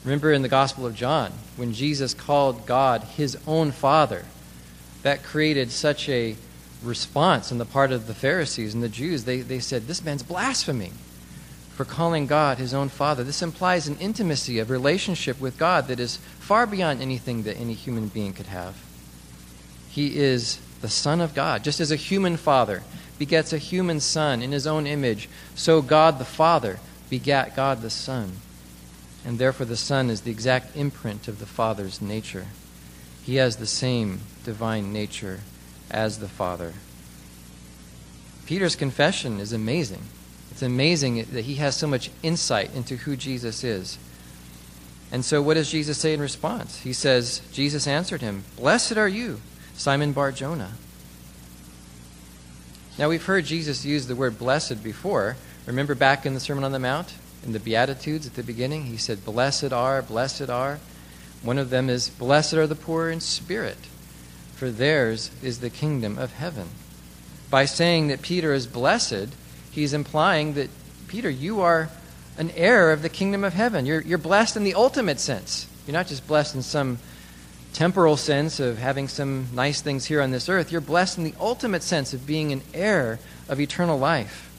Remember 0.04 0.32
in 0.32 0.42
the 0.42 0.48
Gospel 0.48 0.86
of 0.86 0.96
John, 0.96 1.32
when 1.56 1.74
Jesus 1.74 2.14
called 2.14 2.66
God 2.66 3.04
his 3.04 3.38
own 3.48 3.72
Father, 3.72 4.26
that 5.04 5.24
created 5.24 5.72
such 5.72 6.10
a 6.10 6.36
response 6.84 7.52
on 7.52 7.58
the 7.58 7.66
part 7.66 7.92
of 7.92 8.08
the 8.08 8.14
Pharisees 8.14 8.74
and 8.74 8.84
the 8.84 8.90
Jews. 8.90 9.24
They, 9.24 9.42
they 9.42 9.60
said, 9.60 9.88
This 9.88 10.04
man's 10.04 10.24
blaspheming 10.24 10.94
for 11.76 11.86
calling 11.86 12.28
God 12.28 12.58
his 12.58 12.74
own 12.74 12.90
Father. 12.90 13.24
This 13.24 13.42
implies 13.42 13.88
an 13.88 13.98
intimacy 13.98 14.60
of 14.60 14.70
relationship 14.70 15.40
with 15.40 15.58
God 15.58 15.88
that 15.88 16.00
is 16.00 16.18
far 16.40 16.68
beyond 16.68 17.02
anything 17.02 17.44
that 17.44 17.58
any 17.58 17.74
human 17.74 18.08
being 18.08 18.34
could 18.34 18.48
have. 18.48 18.76
He 19.92 20.18
is 20.18 20.60
the 20.82 20.90
Son 20.90 21.22
of 21.22 21.36
God. 21.36 21.64
Just 21.64 21.80
as 21.80 21.92
a 21.92 21.96
human 21.96 22.38
father 22.38 22.84
begets 23.20 23.54
a 23.54 23.58
human 23.58 24.00
son 24.00 24.42
in 24.42 24.52
his 24.52 24.66
own 24.66 24.88
image, 24.88 25.30
so 25.54 25.82
God 25.82 26.18
the 26.18 26.26
Father 26.26 26.80
begat 27.10 27.56
God 27.56 27.82
the 27.82 27.90
Son. 27.90 28.38
And 29.26 29.38
therefore, 29.38 29.68
the 29.68 29.78
Son 29.78 30.10
is 30.10 30.22
the 30.22 30.32
exact 30.32 30.76
imprint 30.76 31.28
of 31.28 31.40
the 31.40 31.46
Father's 31.46 32.02
nature. 32.02 32.48
He 33.24 33.36
has 33.36 33.58
the 33.58 33.68
same 33.68 34.22
divine 34.44 34.92
nature 34.92 35.42
as 35.92 36.18
the 36.20 36.28
Father. 36.28 36.74
Peter's 38.48 38.76
confession 38.76 39.40
is 39.40 39.54
amazing. 39.54 40.02
It's 40.50 40.64
amazing 40.64 41.26
that 41.32 41.46
he 41.46 41.56
has 41.56 41.76
so 41.76 41.88
much 41.88 42.10
insight 42.24 42.74
into 42.74 42.96
who 42.96 43.16
Jesus 43.16 43.64
is. 43.64 44.00
And 45.12 45.24
so, 45.24 45.42
what 45.42 45.56
does 45.56 45.70
Jesus 45.70 45.98
say 45.98 46.14
in 46.14 46.22
response? 46.22 46.80
He 46.80 46.94
says, 46.94 47.42
Jesus 47.52 47.86
answered 47.86 48.22
him, 48.22 48.46
Blessed 48.58 48.98
are 48.98 49.08
you, 49.08 49.42
Simon 49.82 50.14
Bar 50.14 50.32
Jonah. 50.32 50.74
Now, 53.00 53.10
we've 53.10 53.26
heard 53.26 53.46
Jesus 53.46 53.84
use 53.84 54.06
the 54.06 54.16
word 54.16 54.38
blessed 54.38 54.84
before. 54.84 55.38
Remember 55.66 55.96
back 55.96 56.24
in 56.24 56.36
the 56.36 56.40
Sermon 56.40 56.64
on 56.64 56.72
the 56.72 56.78
Mount, 56.78 57.16
in 57.44 57.52
the 57.52 57.60
Beatitudes 57.60 58.28
at 58.28 58.36
the 58.36 58.44
beginning? 58.44 58.86
He 58.86 58.98
said, 58.98 59.26
Blessed 59.26 59.74
are, 59.74 60.04
blessed 60.04 60.52
are. 60.52 60.80
One 61.42 61.58
of 61.58 61.72
them 61.72 61.90
is, 61.90 62.10
Blessed 62.10 62.54
are 62.54 62.68
the 62.68 62.76
poor 62.76 63.10
in 63.10 63.22
spirit, 63.22 63.80
for 64.54 64.70
theirs 64.70 65.32
is 65.42 65.62
the 65.62 65.72
kingdom 65.72 66.20
of 66.20 66.34
heaven. 66.34 66.68
By 67.50 67.66
saying 67.66 68.10
that 68.10 68.22
Peter 68.22 68.54
is 68.54 68.68
blessed, 68.68 69.30
he's 69.72 69.94
implying 69.94 70.54
that, 70.54 70.70
Peter, 71.08 71.30
you 71.32 71.60
are 71.62 71.90
an 72.38 72.52
heir 72.52 72.92
of 72.92 73.02
the 73.02 73.10
kingdom 73.10 73.44
of 73.44 73.56
heaven. 73.56 73.88
You're, 73.88 74.02
you're 74.02 74.20
blessed 74.20 74.56
in 74.56 74.64
the 74.64 74.76
ultimate 74.76 75.20
sense. 75.20 75.68
You're 75.88 75.94
not 75.94 76.06
just 76.06 76.28
blessed 76.28 76.54
in 76.54 76.62
some 76.62 77.00
temporal 77.74 78.18
sense 78.18 78.60
of 78.60 78.78
having 78.78 79.08
some 79.08 79.48
nice 79.54 79.82
things 79.82 80.06
here 80.06 80.22
on 80.22 80.32
this 80.32 80.50
earth. 80.50 80.72
You're 80.72 80.82
blessed 80.82 81.18
in 81.18 81.24
the 81.24 81.34
ultimate 81.40 81.84
sense 81.84 82.14
of 82.14 82.28
being 82.28 82.52
an 82.52 82.62
heir 82.74 83.20
of 83.48 83.60
eternal 83.60 83.98
life. 83.98 84.50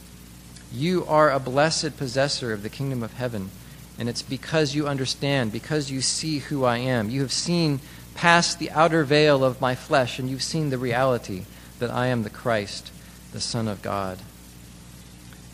You 0.72 1.04
are 1.06 1.30
a 1.30 1.38
blessed 1.38 1.96
possessor 1.96 2.52
of 2.52 2.62
the 2.62 2.70
kingdom 2.70 3.02
of 3.02 3.14
heaven. 3.14 3.50
And 3.98 4.08
it's 4.08 4.22
because 4.22 4.74
you 4.74 4.88
understand, 4.88 5.52
because 5.52 5.90
you 5.90 6.00
see 6.00 6.38
who 6.38 6.64
I 6.64 6.78
am. 6.78 7.10
You 7.10 7.20
have 7.20 7.32
seen 7.32 7.80
past 8.14 8.58
the 8.58 8.70
outer 8.70 9.04
veil 9.04 9.44
of 9.44 9.60
my 9.60 9.74
flesh, 9.74 10.18
and 10.18 10.28
you've 10.28 10.42
seen 10.42 10.70
the 10.70 10.78
reality 10.78 11.44
that 11.78 11.90
I 11.90 12.06
am 12.06 12.22
the 12.22 12.30
Christ, 12.30 12.90
the 13.32 13.40
Son 13.40 13.68
of 13.68 13.82
God. 13.82 14.18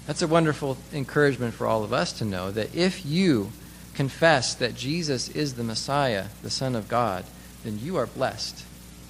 That's 0.07 0.23
a 0.23 0.29
wonderful 0.29 0.79
encouragement 0.93 1.55
for 1.55 1.67
all 1.67 1.85
of 1.85 1.93
us 1.93 2.13
to 2.15 2.25
know 2.25 2.51
that 2.53 2.75
if 2.75 3.05
you 3.05 3.51
confess 3.95 4.55
that 4.55 4.75
Jesus 4.75 5.29
is 5.31 5.55
the 5.55 5.65
Messiah, 5.65 6.27
the 6.43 6.51
Son 6.51 6.77
of 6.77 6.89
God, 6.89 7.25
then 7.65 7.79
you 7.79 7.97
are 7.97 8.07
blessed. 8.07 8.65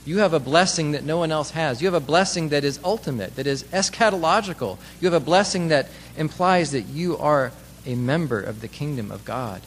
You 0.04 0.18
have 0.18 0.32
a 0.32 0.40
blessing 0.40 0.92
that 0.92 1.04
no 1.04 1.18
one 1.18 1.30
else 1.30 1.50
has. 1.50 1.82
You 1.82 1.86
have 1.86 2.02
a 2.02 2.04
blessing 2.04 2.48
that 2.48 2.64
is 2.64 2.80
ultimate, 2.82 3.36
that 3.36 3.46
is 3.46 3.64
eschatological. 3.64 4.78
You 5.00 5.10
have 5.10 5.22
a 5.22 5.24
blessing 5.24 5.68
that 5.68 5.88
implies 6.16 6.72
that 6.72 6.86
you 6.86 7.18
are 7.18 7.52
a 7.84 7.94
member 7.94 8.40
of 8.40 8.60
the 8.60 8.68
kingdom 8.68 9.10
of 9.10 9.24
God 9.24 9.60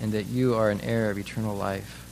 and 0.00 0.12
that 0.12 0.26
you 0.26 0.54
are 0.54 0.70
an 0.70 0.82
heir 0.82 1.10
of 1.10 1.18
eternal 1.18 1.56
life. 1.56 2.02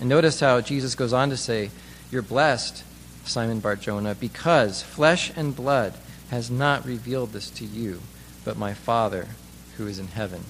And 0.00 0.08
notice 0.08 0.40
how 0.40 0.60
Jesus 0.60 0.94
goes 0.94 1.12
on 1.12 1.30
to 1.30 1.36
say, 1.36 1.70
You're 2.10 2.22
blessed, 2.22 2.82
Simon 3.24 3.60
Barjona, 3.60 4.14
because 4.14 4.82
flesh 4.82 5.32
and 5.36 5.54
blood 5.54 5.94
has 6.30 6.50
not 6.50 6.84
revealed 6.84 7.32
this 7.32 7.50
to 7.50 7.64
you, 7.64 8.00
but 8.44 8.58
my 8.58 8.74
Father 8.74 9.28
who 9.76 9.86
is 9.86 9.98
in 9.98 10.08
heaven. 10.08 10.44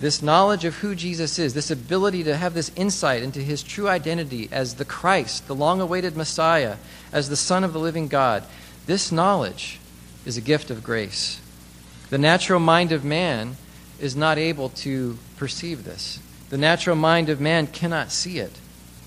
This 0.00 0.22
knowledge 0.22 0.64
of 0.64 0.76
who 0.76 0.94
Jesus 0.94 1.38
is, 1.38 1.54
this 1.54 1.72
ability 1.72 2.22
to 2.24 2.36
have 2.36 2.54
this 2.54 2.70
insight 2.76 3.22
into 3.22 3.40
his 3.40 3.64
true 3.64 3.88
identity 3.88 4.48
as 4.52 4.74
the 4.74 4.84
Christ, 4.84 5.48
the 5.48 5.56
long 5.56 5.80
awaited 5.80 6.16
Messiah, 6.16 6.76
as 7.12 7.28
the 7.28 7.36
Son 7.36 7.64
of 7.64 7.72
the 7.72 7.80
living 7.80 8.06
God, 8.06 8.44
this 8.86 9.10
knowledge 9.10 9.80
is 10.24 10.36
a 10.36 10.40
gift 10.40 10.70
of 10.70 10.84
grace. 10.84 11.40
The 12.10 12.18
natural 12.18 12.60
mind 12.60 12.92
of 12.92 13.04
man 13.04 13.56
is 13.98 14.14
not 14.14 14.38
able 14.38 14.68
to 14.70 15.18
perceive 15.36 15.84
this. 15.84 16.20
The 16.50 16.58
natural 16.58 16.96
mind 16.96 17.28
of 17.28 17.40
man 17.40 17.66
cannot 17.66 18.12
see 18.12 18.38
it. 18.38 18.52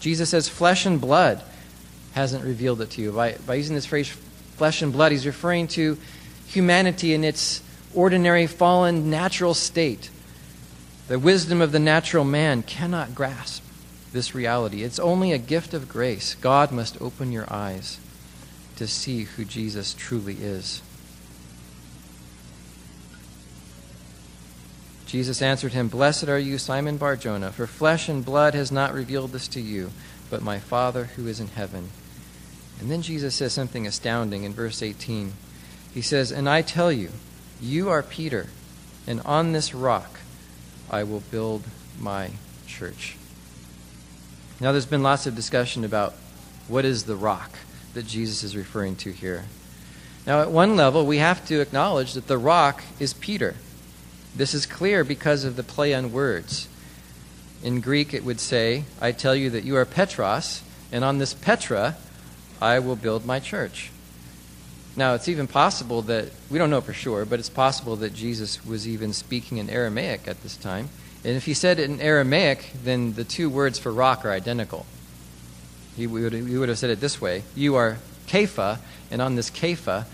Jesus 0.01 0.29
says, 0.29 0.49
flesh 0.49 0.85
and 0.85 0.99
blood 0.99 1.41
hasn't 2.13 2.43
revealed 2.43 2.81
it 2.81 2.91
to 2.91 3.01
you. 3.01 3.11
By, 3.13 3.37
by 3.47 3.55
using 3.55 3.75
this 3.75 3.85
phrase, 3.85 4.09
flesh 4.57 4.81
and 4.81 4.91
blood, 4.91 5.13
he's 5.13 5.25
referring 5.25 5.67
to 5.69 5.97
humanity 6.47 7.13
in 7.13 7.23
its 7.23 7.63
ordinary, 7.95 8.45
fallen, 8.45 9.09
natural 9.09 9.53
state 9.53 10.09
the 11.11 11.19
wisdom 11.19 11.59
of 11.59 11.73
the 11.73 11.79
natural 11.79 12.23
man 12.23 12.63
cannot 12.63 13.13
grasp 13.13 13.61
this 14.13 14.33
reality. 14.33 14.81
It's 14.81 14.97
only 14.97 15.33
a 15.33 15.37
gift 15.37 15.73
of 15.73 15.89
grace. 15.89 16.35
God 16.35 16.71
must 16.71 17.01
open 17.01 17.33
your 17.33 17.51
eyes 17.51 17.99
to 18.77 18.87
see 18.87 19.23
who 19.23 19.43
Jesus 19.43 19.93
truly 19.93 20.35
is. 20.35 20.81
Jesus 25.05 25.41
answered 25.41 25.73
him, 25.73 25.89
Blessed 25.89 26.29
are 26.29 26.39
you, 26.39 26.57
Simon 26.57 26.95
Barjona, 26.95 27.51
for 27.51 27.67
flesh 27.67 28.07
and 28.07 28.23
blood 28.23 28.53
has 28.53 28.71
not 28.71 28.93
revealed 28.93 29.33
this 29.33 29.49
to 29.49 29.59
you, 29.59 29.91
but 30.29 30.41
my 30.41 30.59
Father 30.59 31.03
who 31.17 31.27
is 31.27 31.41
in 31.41 31.49
heaven. 31.49 31.89
And 32.79 32.89
then 32.89 33.01
Jesus 33.01 33.35
says 33.35 33.51
something 33.51 33.85
astounding 33.85 34.45
in 34.45 34.53
verse 34.53 34.81
18. 34.81 35.33
He 35.93 36.01
says, 36.01 36.31
And 36.31 36.47
I 36.47 36.61
tell 36.61 36.89
you, 36.89 37.09
you 37.59 37.89
are 37.89 38.01
Peter, 38.01 38.47
and 39.05 39.19
on 39.25 39.51
this 39.51 39.73
rock 39.73 40.20
I 40.91 41.03
will 41.03 41.23
build 41.31 41.63
my 41.99 42.31
church. 42.67 43.15
Now, 44.59 44.73
there's 44.73 44.85
been 44.85 45.01
lots 45.01 45.25
of 45.25 45.35
discussion 45.35 45.85
about 45.85 46.13
what 46.67 46.85
is 46.85 47.05
the 47.05 47.15
rock 47.15 47.51
that 47.93 48.05
Jesus 48.05 48.43
is 48.43 48.55
referring 48.55 48.97
to 48.97 49.11
here. 49.11 49.45
Now, 50.27 50.41
at 50.41 50.51
one 50.51 50.75
level, 50.75 51.05
we 51.05 51.17
have 51.17 51.45
to 51.47 51.61
acknowledge 51.61 52.13
that 52.13 52.27
the 52.27 52.37
rock 52.37 52.83
is 52.99 53.13
Peter. 53.13 53.55
This 54.35 54.53
is 54.53 54.65
clear 54.65 55.03
because 55.03 55.43
of 55.45 55.55
the 55.55 55.63
play 55.63 55.93
on 55.93 56.11
words. 56.11 56.67
In 57.63 57.79
Greek, 57.79 58.13
it 58.13 58.23
would 58.23 58.39
say, 58.39 58.83
I 58.99 59.13
tell 59.13 59.35
you 59.35 59.49
that 59.49 59.63
you 59.63 59.77
are 59.77 59.85
Petros, 59.85 60.61
and 60.91 61.03
on 61.03 61.17
this 61.17 61.33
Petra 61.33 61.95
I 62.61 62.79
will 62.79 62.95
build 62.95 63.25
my 63.25 63.39
church. 63.39 63.91
Now, 64.95 65.13
it's 65.13 65.29
even 65.29 65.47
possible 65.47 66.01
that, 66.03 66.31
we 66.49 66.57
don't 66.57 66.69
know 66.69 66.81
for 66.81 66.93
sure, 66.93 67.25
but 67.25 67.39
it's 67.39 67.49
possible 67.49 67.95
that 67.97 68.13
Jesus 68.13 68.65
was 68.65 68.87
even 68.87 69.13
speaking 69.13 69.57
in 69.57 69.69
Aramaic 69.69 70.27
at 70.27 70.43
this 70.43 70.57
time. 70.57 70.89
And 71.23 71.35
if 71.37 71.45
he 71.45 71.53
said 71.53 71.79
it 71.79 71.89
in 71.89 72.01
Aramaic, 72.01 72.71
then 72.83 73.13
the 73.13 73.23
two 73.23 73.49
words 73.49 73.79
for 73.79 73.91
rock 73.91 74.25
are 74.25 74.31
identical. 74.31 74.85
He 75.95 76.07
would, 76.07 76.33
he 76.33 76.57
would 76.57 76.69
have 76.69 76.79
said 76.79 76.89
it 76.89 76.99
this 76.99 77.21
way 77.21 77.43
You 77.55 77.75
are 77.75 77.99
Kepha, 78.27 78.79
and 79.09 79.21
on 79.21 79.35
this 79.35 79.49
Kepha 79.49 80.05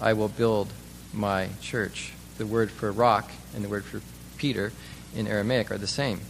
I 0.00 0.12
will 0.12 0.28
build 0.28 0.72
my 1.12 1.48
church. 1.60 2.12
The 2.38 2.46
word 2.46 2.70
for 2.70 2.92
rock 2.92 3.30
and 3.54 3.64
the 3.64 3.68
word 3.68 3.84
for 3.84 4.00
Peter 4.38 4.72
in 5.14 5.26
Aramaic 5.26 5.70
are 5.70 5.78
the 5.78 5.86
same. 5.86 6.20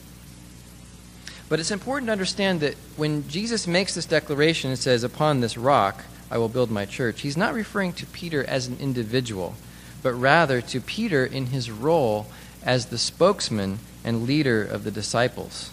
But 1.49 1.61
it's 1.61 1.71
important 1.71 2.07
to 2.09 2.12
understand 2.12 2.61
that 2.61 2.75
when 2.97 3.28
Jesus 3.28 3.66
makes 3.66 3.95
this 3.95 4.07
declaration, 4.07 4.71
and 4.71 4.78
says, 4.78 5.02
Upon 5.02 5.40
this 5.40 5.59
rock 5.59 6.04
I 6.31 6.39
will 6.39 6.49
build 6.49 6.71
my 6.71 6.85
church, 6.85 7.23
he's 7.23 7.37
not 7.37 7.55
referring 7.55 7.93
to 7.95 8.07
Peter 8.07 8.45
as 8.45 8.67
an 8.67 8.77
individual, 8.79 9.55
but 10.03 10.13
rather 10.15 10.61
to 10.61 10.81
Peter 10.81 11.27
in 11.27 11.47
his 11.47 11.71
role 11.71 12.27
as 12.63 12.87
the 12.87 12.99
spokesman 12.99 13.79
and 14.05 14.27
leader 14.27 14.63
of 14.63 14.85
the 14.85 14.91
disciples. 14.91 15.71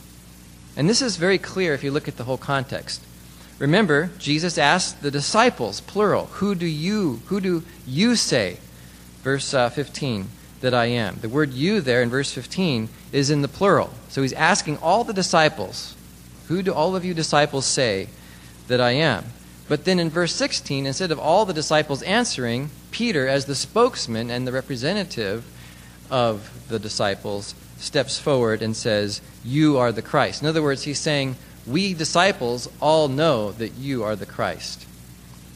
And 0.76 0.90
this 0.90 1.02
is 1.02 1.18
very 1.18 1.38
clear 1.38 1.74
if 1.74 1.84
you 1.84 1.92
look 1.92 2.08
at 2.08 2.18
the 2.18 2.24
whole 2.24 2.38
context. 2.38 3.04
Remember, 3.60 4.12
Jesus 4.20 4.58
asked 4.58 5.02
the 5.02 5.12
disciples, 5.12 5.82
plural, 5.82 6.26
who 6.26 6.54
do 6.54 6.68
you, 6.68 7.22
who 7.28 7.40
do 7.40 7.64
you 7.86 8.16
say? 8.16 8.58
Verse 9.24 9.54
uh, 9.54 9.70
15 9.70 10.28
that 10.62 10.74
I 10.74 10.86
am. 10.86 11.18
The 11.22 11.30
word 11.30 11.54
you 11.54 11.82
there 11.82 12.02
in 12.02 12.10
verse 12.10 12.32
15 12.32 12.90
is 13.12 13.30
in 13.30 13.42
the 13.42 13.48
plural. 13.48 13.92
So 14.10 14.22
he's 14.22 14.34
asking 14.34 14.78
all 14.78 15.04
the 15.04 15.14
disciples, 15.14 15.96
Who 16.48 16.62
do 16.62 16.74
all 16.74 16.96
of 16.96 17.06
you 17.06 17.14
disciples 17.14 17.66
say 17.66 18.10
that 18.68 18.82
I 18.82 18.92
am? 18.92 19.26
But 19.68 19.84
then 19.84 20.00
in 20.00 20.10
verse 20.10 20.34
16, 20.34 20.86
instead 20.86 21.12
of 21.12 21.20
all 21.20 21.46
the 21.46 21.54
disciples 21.54 22.02
answering, 22.04 22.70
Peter, 22.92 23.28
as 23.28 23.46
the 23.46 23.56
spokesman 23.56 24.32
and 24.32 24.48
the 24.48 24.52
representative 24.52 25.46
of 26.10 26.68
the 26.70 26.80
disciples, 26.80 27.54
steps 27.78 28.18
forward 28.18 28.62
and 28.62 28.76
says, 28.76 29.22
You 29.44 29.78
are 29.78 29.92
the 29.92 30.02
Christ. 30.02 30.42
In 30.42 30.48
other 30.48 30.64
words, 30.64 30.84
he's 30.84 31.00
saying, 31.00 31.36
We 31.66 31.94
disciples 31.94 32.70
all 32.82 33.10
know 33.10 33.52
that 33.54 33.74
you 33.74 34.04
are 34.04 34.16
the 34.16 34.26
Christ. 34.26 34.86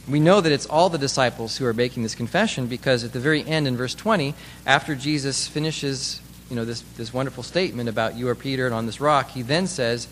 We 0.10 0.20
know 0.20 0.42
that 0.42 0.52
it's 0.52 0.66
all 0.66 0.90
the 0.90 0.98
disciples 0.98 1.58
who 1.58 1.66
are 1.66 1.74
making 1.74 2.04
this 2.04 2.16
confession 2.16 2.68
because 2.68 3.04
at 3.04 3.14
the 3.14 3.20
very 3.20 3.46
end 3.46 3.68
in 3.68 3.78
verse 3.78 3.96
20, 3.96 4.34
after 4.66 4.96
Jesus 4.96 5.48
finishes 5.48 6.20
you 6.50 6.56
know, 6.58 6.66
this, 6.66 6.82
this 6.98 7.14
wonderful 7.14 7.44
statement 7.44 7.88
about 7.88 8.16
you 8.16 8.28
are 8.28 8.36
Peter 8.36 8.66
and 8.66 8.76
on 8.76 8.88
this 8.88 9.00
rock, 9.00 9.30
he 9.30 9.42
then 9.42 9.68
says 9.68 10.08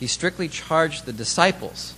he 0.00 0.08
strictly 0.08 0.48
charged 0.48 1.06
the 1.06 1.12
disciples 1.12 1.94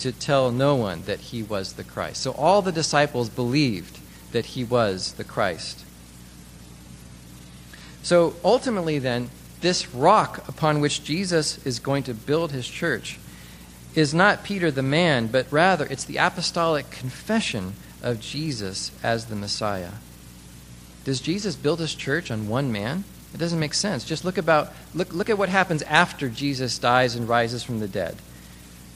to 0.00 0.12
tell 0.12 0.50
no 0.50 0.74
one 0.74 1.02
that 1.02 1.20
he 1.20 1.42
was 1.42 1.74
the 1.74 1.84
Christ. 1.84 2.22
So 2.22 2.32
all 2.32 2.62
the 2.62 2.72
disciples 2.72 3.28
believed 3.28 3.98
that 4.32 4.46
he 4.46 4.64
was 4.64 5.14
the 5.14 5.24
Christ. 5.24 5.84
So 8.02 8.34
ultimately, 8.44 8.98
then, 8.98 9.30
this 9.60 9.94
rock 9.94 10.46
upon 10.46 10.80
which 10.80 11.04
Jesus 11.04 11.64
is 11.64 11.78
going 11.78 12.02
to 12.02 12.14
build 12.14 12.52
his 12.52 12.68
church 12.68 13.18
is 13.94 14.12
not 14.12 14.44
Peter 14.44 14.70
the 14.70 14.82
man, 14.82 15.28
but 15.28 15.46
rather 15.50 15.86
it's 15.86 16.04
the 16.04 16.18
apostolic 16.18 16.90
confession 16.90 17.74
of 18.02 18.20
Jesus 18.20 18.90
as 19.02 19.26
the 19.26 19.36
Messiah. 19.36 19.92
Does 21.04 21.20
Jesus 21.20 21.56
build 21.56 21.80
his 21.80 21.94
church 21.94 22.30
on 22.30 22.48
one 22.48 22.72
man? 22.72 23.04
It 23.32 23.38
doesn't 23.38 23.58
make 23.58 23.74
sense. 23.74 24.04
Just 24.04 24.24
look 24.24 24.38
about 24.38 24.72
look 24.94 25.12
look 25.12 25.28
at 25.28 25.38
what 25.38 25.48
happens 25.48 25.82
after 25.82 26.28
Jesus 26.28 26.78
dies 26.78 27.14
and 27.14 27.28
rises 27.28 27.62
from 27.62 27.80
the 27.80 27.88
dead. 27.88 28.16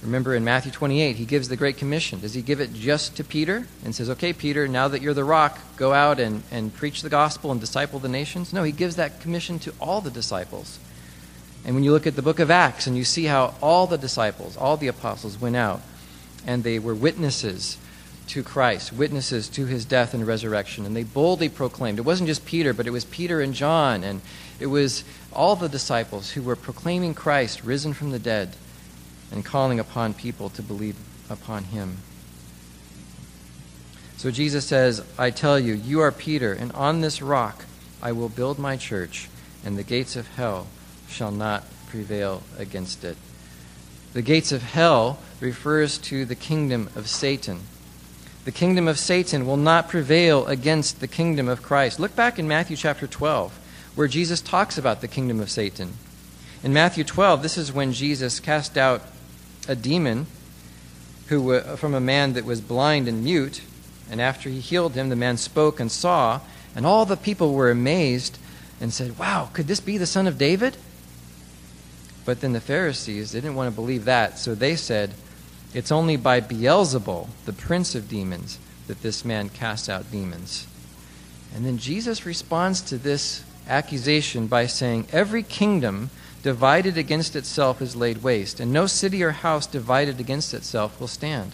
Remember 0.02 0.34
in 0.34 0.44
Matthew 0.44 0.70
28, 0.70 1.16
he 1.16 1.24
gives 1.24 1.48
the 1.48 1.56
Great 1.56 1.76
Commission. 1.76 2.20
Does 2.20 2.34
he 2.34 2.42
give 2.42 2.60
it 2.60 2.72
just 2.72 3.16
to 3.16 3.24
Peter 3.24 3.66
and 3.84 3.94
says, 3.94 4.08
Okay, 4.10 4.32
Peter, 4.32 4.68
now 4.68 4.86
that 4.86 5.02
you're 5.02 5.14
the 5.14 5.24
rock, 5.24 5.58
go 5.76 5.92
out 5.92 6.20
and, 6.20 6.42
and 6.52 6.72
preach 6.72 7.02
the 7.02 7.08
gospel 7.08 7.50
and 7.50 7.60
disciple 7.60 7.98
the 7.98 8.08
nations? 8.08 8.52
No, 8.52 8.62
he 8.62 8.70
gives 8.70 8.96
that 8.96 9.20
commission 9.20 9.58
to 9.60 9.74
all 9.80 10.00
the 10.00 10.10
disciples. 10.10 10.78
And 11.64 11.74
when 11.74 11.82
you 11.82 11.90
look 11.90 12.06
at 12.06 12.14
the 12.14 12.22
book 12.22 12.38
of 12.38 12.50
Acts 12.50 12.86
and 12.86 12.96
you 12.96 13.04
see 13.04 13.24
how 13.24 13.54
all 13.60 13.88
the 13.88 13.98
disciples, 13.98 14.56
all 14.56 14.76
the 14.76 14.86
apostles 14.86 15.40
went 15.40 15.56
out 15.56 15.82
and 16.46 16.62
they 16.62 16.78
were 16.78 16.94
witnesses 16.94 17.76
to 18.28 18.42
Christ, 18.44 18.92
witnesses 18.92 19.48
to 19.50 19.66
his 19.66 19.84
death 19.84 20.14
and 20.14 20.26
resurrection, 20.26 20.86
and 20.86 20.94
they 20.94 21.02
boldly 21.02 21.48
proclaimed. 21.48 21.98
It 21.98 22.02
wasn't 22.02 22.28
just 22.28 22.46
Peter, 22.46 22.72
but 22.72 22.86
it 22.86 22.90
was 22.90 23.04
Peter 23.06 23.40
and 23.40 23.52
John, 23.52 24.04
and 24.04 24.20
it 24.60 24.66
was 24.66 25.02
all 25.32 25.56
the 25.56 25.68
disciples 25.68 26.30
who 26.30 26.42
were 26.42 26.56
proclaiming 26.56 27.14
Christ 27.14 27.64
risen 27.64 27.94
from 27.94 28.10
the 28.10 28.18
dead 28.18 28.54
and 29.32 29.44
calling 29.44 29.78
upon 29.78 30.14
people 30.14 30.48
to 30.50 30.62
believe 30.62 30.96
upon 31.30 31.64
him. 31.64 31.98
So 34.16 34.30
Jesus 34.30 34.66
says, 34.66 35.04
I 35.16 35.30
tell 35.30 35.58
you, 35.60 35.74
you 35.74 36.00
are 36.00 36.10
Peter, 36.10 36.52
and 36.52 36.72
on 36.72 37.00
this 37.00 37.22
rock 37.22 37.64
I 38.02 38.12
will 38.12 38.28
build 38.28 38.58
my 38.58 38.76
church, 38.76 39.28
and 39.64 39.76
the 39.76 39.84
gates 39.84 40.16
of 40.16 40.26
hell 40.34 40.66
shall 41.08 41.30
not 41.30 41.64
prevail 41.88 42.42
against 42.58 43.04
it. 43.04 43.16
The 44.14 44.22
gates 44.22 44.52
of 44.52 44.62
hell 44.62 45.18
refers 45.40 45.98
to 45.98 46.24
the 46.24 46.34
kingdom 46.34 46.90
of 46.96 47.08
Satan. 47.08 47.60
The 48.44 48.52
kingdom 48.52 48.88
of 48.88 48.98
Satan 48.98 49.46
will 49.46 49.56
not 49.56 49.88
prevail 49.88 50.46
against 50.46 51.00
the 51.00 51.08
kingdom 51.08 51.48
of 51.48 51.62
Christ. 51.62 52.00
Look 52.00 52.16
back 52.16 52.38
in 52.38 52.48
Matthew 52.48 52.76
chapter 52.76 53.06
12, 53.06 53.92
where 53.94 54.08
Jesus 54.08 54.40
talks 54.40 54.78
about 54.78 55.00
the 55.00 55.08
kingdom 55.08 55.38
of 55.38 55.50
Satan. 55.50 55.92
In 56.64 56.72
Matthew 56.72 57.04
12, 57.04 57.42
this 57.42 57.58
is 57.58 57.72
when 57.72 57.92
Jesus 57.92 58.40
cast 58.40 58.76
out 58.76 59.02
a 59.68 59.76
demon 59.76 60.26
who, 61.28 61.60
from 61.76 61.94
a 61.94 62.00
man 62.00 62.32
that 62.32 62.44
was 62.44 62.60
blind 62.60 63.06
and 63.06 63.22
mute. 63.22 63.60
And 64.10 64.20
after 64.20 64.48
he 64.48 64.60
healed 64.60 64.94
him, 64.94 65.10
the 65.10 65.16
man 65.16 65.36
spoke 65.36 65.78
and 65.78 65.92
saw. 65.92 66.40
And 66.74 66.86
all 66.86 67.04
the 67.04 67.16
people 67.16 67.52
were 67.52 67.70
amazed 67.70 68.38
and 68.80 68.92
said, 68.92 69.18
Wow, 69.18 69.50
could 69.52 69.66
this 69.66 69.80
be 69.80 69.98
the 69.98 70.06
son 70.06 70.26
of 70.26 70.38
David? 70.38 70.76
But 72.24 72.40
then 72.40 72.52
the 72.52 72.60
Pharisees 72.60 73.32
didn't 73.32 73.54
want 73.54 73.70
to 73.70 73.74
believe 73.74 74.04
that, 74.04 74.38
so 74.38 74.54
they 74.54 74.76
said, 74.76 75.14
It's 75.72 75.92
only 75.92 76.16
by 76.16 76.40
Beelzebul, 76.40 77.28
the 77.44 77.52
prince 77.52 77.94
of 77.94 78.08
demons, 78.08 78.58
that 78.86 79.02
this 79.02 79.24
man 79.24 79.48
casts 79.48 79.88
out 79.88 80.10
demons. 80.10 80.66
And 81.54 81.64
then 81.64 81.78
Jesus 81.78 82.26
responds 82.26 82.82
to 82.82 82.98
this 82.98 83.44
accusation 83.66 84.46
by 84.46 84.66
saying, 84.66 85.06
Every 85.12 85.42
kingdom 85.42 86.10
divided 86.42 86.96
against 86.96 87.34
itself 87.36 87.82
is 87.82 87.96
laid 87.96 88.22
waste, 88.22 88.60
and 88.60 88.72
no 88.72 88.86
city 88.86 89.22
or 89.22 89.32
house 89.32 89.66
divided 89.66 90.20
against 90.20 90.54
itself 90.54 91.00
will 91.00 91.08
stand. 91.08 91.52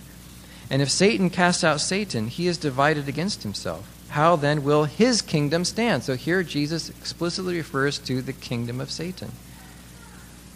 And 0.70 0.82
if 0.82 0.90
Satan 0.90 1.30
casts 1.30 1.64
out 1.64 1.80
Satan, 1.80 2.28
he 2.28 2.46
is 2.46 2.58
divided 2.58 3.08
against 3.08 3.42
himself. 3.42 3.90
How 4.10 4.36
then 4.36 4.62
will 4.62 4.84
his 4.84 5.22
kingdom 5.22 5.64
stand? 5.64 6.04
So 6.04 6.14
here 6.14 6.42
Jesus 6.42 6.88
explicitly 6.88 7.56
refers 7.56 7.98
to 8.00 8.22
the 8.22 8.32
kingdom 8.32 8.80
of 8.80 8.90
Satan. 8.90 9.32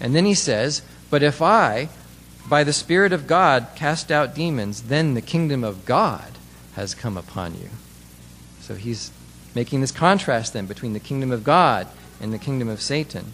And 0.01 0.15
then 0.15 0.25
he 0.25 0.35
says, 0.35 0.83
But 1.11 1.23
if 1.23 1.43
I, 1.43 1.89
by 2.49 2.65
the 2.65 2.73
Spirit 2.73 3.13
of 3.13 3.27
God, 3.27 3.69
cast 3.75 4.13
out 4.13 4.35
demons, 4.35 4.83
then 4.83 5.15
the 5.15 5.21
kingdom 5.21 5.65
of 5.65 5.85
God 5.85 6.39
has 6.75 6.95
come 6.95 7.17
upon 7.17 7.55
you. 7.55 7.71
So 8.61 8.77
he's 8.77 9.11
making 9.55 9.81
this 9.81 9.91
contrast 9.91 10.53
then 10.53 10.67
between 10.67 10.93
the 10.93 11.01
kingdom 11.01 11.33
of 11.33 11.43
God 11.43 11.89
and 12.21 12.33
the 12.33 12.39
kingdom 12.39 12.69
of 12.69 12.81
Satan. 12.81 13.33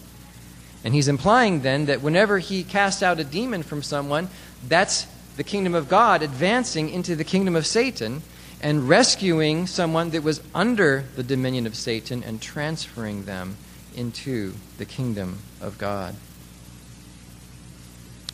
And 0.85 0.93
he's 0.93 1.07
implying 1.07 1.61
then 1.61 1.87
that 1.87 2.03
whenever 2.03 2.37
he 2.37 2.63
casts 2.63 3.01
out 3.01 3.19
a 3.19 3.23
demon 3.23 3.63
from 3.63 3.81
someone, 3.81 4.29
that's 4.67 5.07
the 5.35 5.43
kingdom 5.43 5.73
of 5.73 5.89
God 5.89 6.21
advancing 6.21 6.89
into 6.89 7.15
the 7.15 7.23
kingdom 7.23 7.55
of 7.55 7.65
Satan 7.65 8.21
and 8.61 8.87
rescuing 8.87 9.65
someone 9.65 10.11
that 10.11 10.21
was 10.21 10.43
under 10.53 11.05
the 11.15 11.23
dominion 11.23 11.65
of 11.65 11.75
Satan 11.75 12.23
and 12.23 12.39
transferring 12.39 13.25
them 13.25 13.57
into 13.95 14.53
the 14.77 14.85
kingdom 14.85 15.39
of 15.59 15.79
God. 15.79 16.15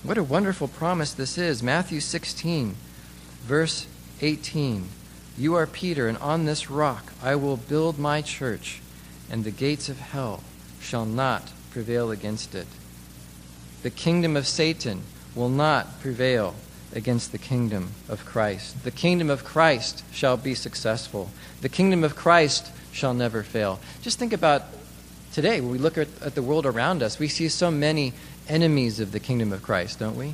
What 0.03 0.17
a 0.17 0.23
wonderful 0.23 0.67
promise 0.67 1.13
this 1.13 1.37
is. 1.37 1.63
Matthew 1.63 2.01
16, 2.01 2.75
verse 3.43 3.87
18. 4.19 4.89
You 5.37 5.55
are 5.55 5.67
Peter, 5.67 6.09
and 6.09 6.17
on 6.17 6.43
this 6.43 6.69
rock 6.69 7.13
I 7.23 7.35
will 7.35 7.55
build 7.55 7.97
my 7.97 8.21
church, 8.21 8.81
and 9.29 9.45
the 9.45 9.51
gates 9.51 9.87
of 9.87 9.99
hell 9.99 10.43
shall 10.81 11.05
not 11.05 11.51
prevail 11.71 12.11
against 12.11 12.53
it. 12.55 12.67
The 13.83 13.89
kingdom 13.89 14.35
of 14.37 14.47
Satan 14.47 15.01
will 15.35 15.49
not 15.49 15.99
prevail 16.01 16.55
against 16.93 17.31
the 17.31 17.37
kingdom 17.37 17.91
of 18.09 18.25
Christ. 18.25 18.83
The 18.83 18.91
kingdom 18.91 19.29
of 19.29 19.43
Christ 19.43 20.03
shall 20.11 20.37
be 20.37 20.53
successful. 20.53 21.31
The 21.61 21.69
kingdom 21.69 22.03
of 22.03 22.15
Christ 22.15 22.71
shall 22.91 23.13
never 23.13 23.43
fail. 23.43 23.79
Just 24.01 24.19
think 24.19 24.33
about 24.33 24.63
today, 25.33 25.61
when 25.61 25.71
we 25.71 25.77
look 25.77 25.97
at, 25.97 26.09
at 26.21 26.35
the 26.35 26.41
world 26.41 26.65
around 26.65 27.01
us, 27.01 27.17
we 27.17 27.27
see 27.27 27.47
so 27.47 27.71
many 27.71 28.13
enemies 28.47 28.99
of 28.99 29.11
the 29.11 29.19
kingdom 29.19 29.53
of 29.53 29.63
Christ, 29.63 29.99
don't 29.99 30.17
we? 30.17 30.33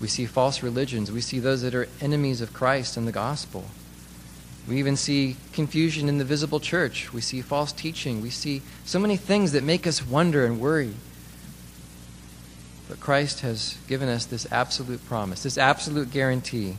We 0.00 0.08
see 0.08 0.26
false 0.26 0.62
religions. 0.62 1.12
We 1.12 1.20
see 1.20 1.38
those 1.38 1.62
that 1.62 1.74
are 1.74 1.88
enemies 2.00 2.40
of 2.40 2.52
Christ 2.52 2.96
and 2.96 3.06
the 3.06 3.12
gospel. 3.12 3.64
We 4.68 4.78
even 4.78 4.96
see 4.96 5.36
confusion 5.52 6.08
in 6.08 6.18
the 6.18 6.24
visible 6.24 6.58
church. 6.58 7.12
We 7.12 7.20
see 7.20 7.40
false 7.40 7.72
teaching. 7.72 8.20
We 8.20 8.30
see 8.30 8.62
so 8.84 8.98
many 8.98 9.16
things 9.16 9.52
that 9.52 9.62
make 9.62 9.86
us 9.86 10.04
wonder 10.04 10.44
and 10.44 10.60
worry. 10.60 10.94
But 12.88 13.00
Christ 13.00 13.40
has 13.40 13.76
given 13.88 14.08
us 14.08 14.26
this 14.26 14.50
absolute 14.50 15.04
promise, 15.06 15.42
this 15.42 15.58
absolute 15.58 16.10
guarantee 16.10 16.76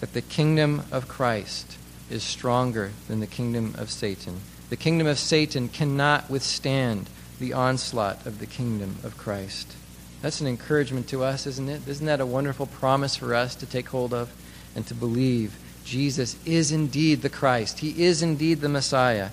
that 0.00 0.12
the 0.12 0.22
kingdom 0.22 0.82
of 0.90 1.08
Christ 1.08 1.76
is 2.10 2.22
stronger 2.22 2.92
than 3.08 3.20
the 3.20 3.26
kingdom 3.26 3.74
of 3.78 3.90
Satan. 3.90 4.40
The 4.68 4.76
kingdom 4.76 5.06
of 5.06 5.18
Satan 5.18 5.68
cannot 5.68 6.30
withstand 6.30 7.08
the 7.38 7.52
onslaught 7.52 8.26
of 8.26 8.38
the 8.38 8.46
kingdom 8.46 8.96
of 9.02 9.16
Christ. 9.16 9.74
That's 10.22 10.40
an 10.40 10.46
encouragement 10.46 11.08
to 11.08 11.24
us, 11.24 11.46
isn't 11.46 11.68
it? 11.68 11.88
Isn't 11.88 12.06
that 12.06 12.20
a 12.20 12.26
wonderful 12.26 12.66
promise 12.66 13.16
for 13.16 13.34
us 13.34 13.54
to 13.56 13.66
take 13.66 13.88
hold 13.88 14.12
of 14.12 14.30
and 14.76 14.86
to 14.86 14.94
believe 14.94 15.56
Jesus 15.90 16.36
is 16.46 16.70
indeed 16.70 17.20
the 17.20 17.28
Christ? 17.28 17.80
He 17.80 18.04
is 18.04 18.22
indeed 18.22 18.60
the 18.60 18.68
Messiah. 18.68 19.30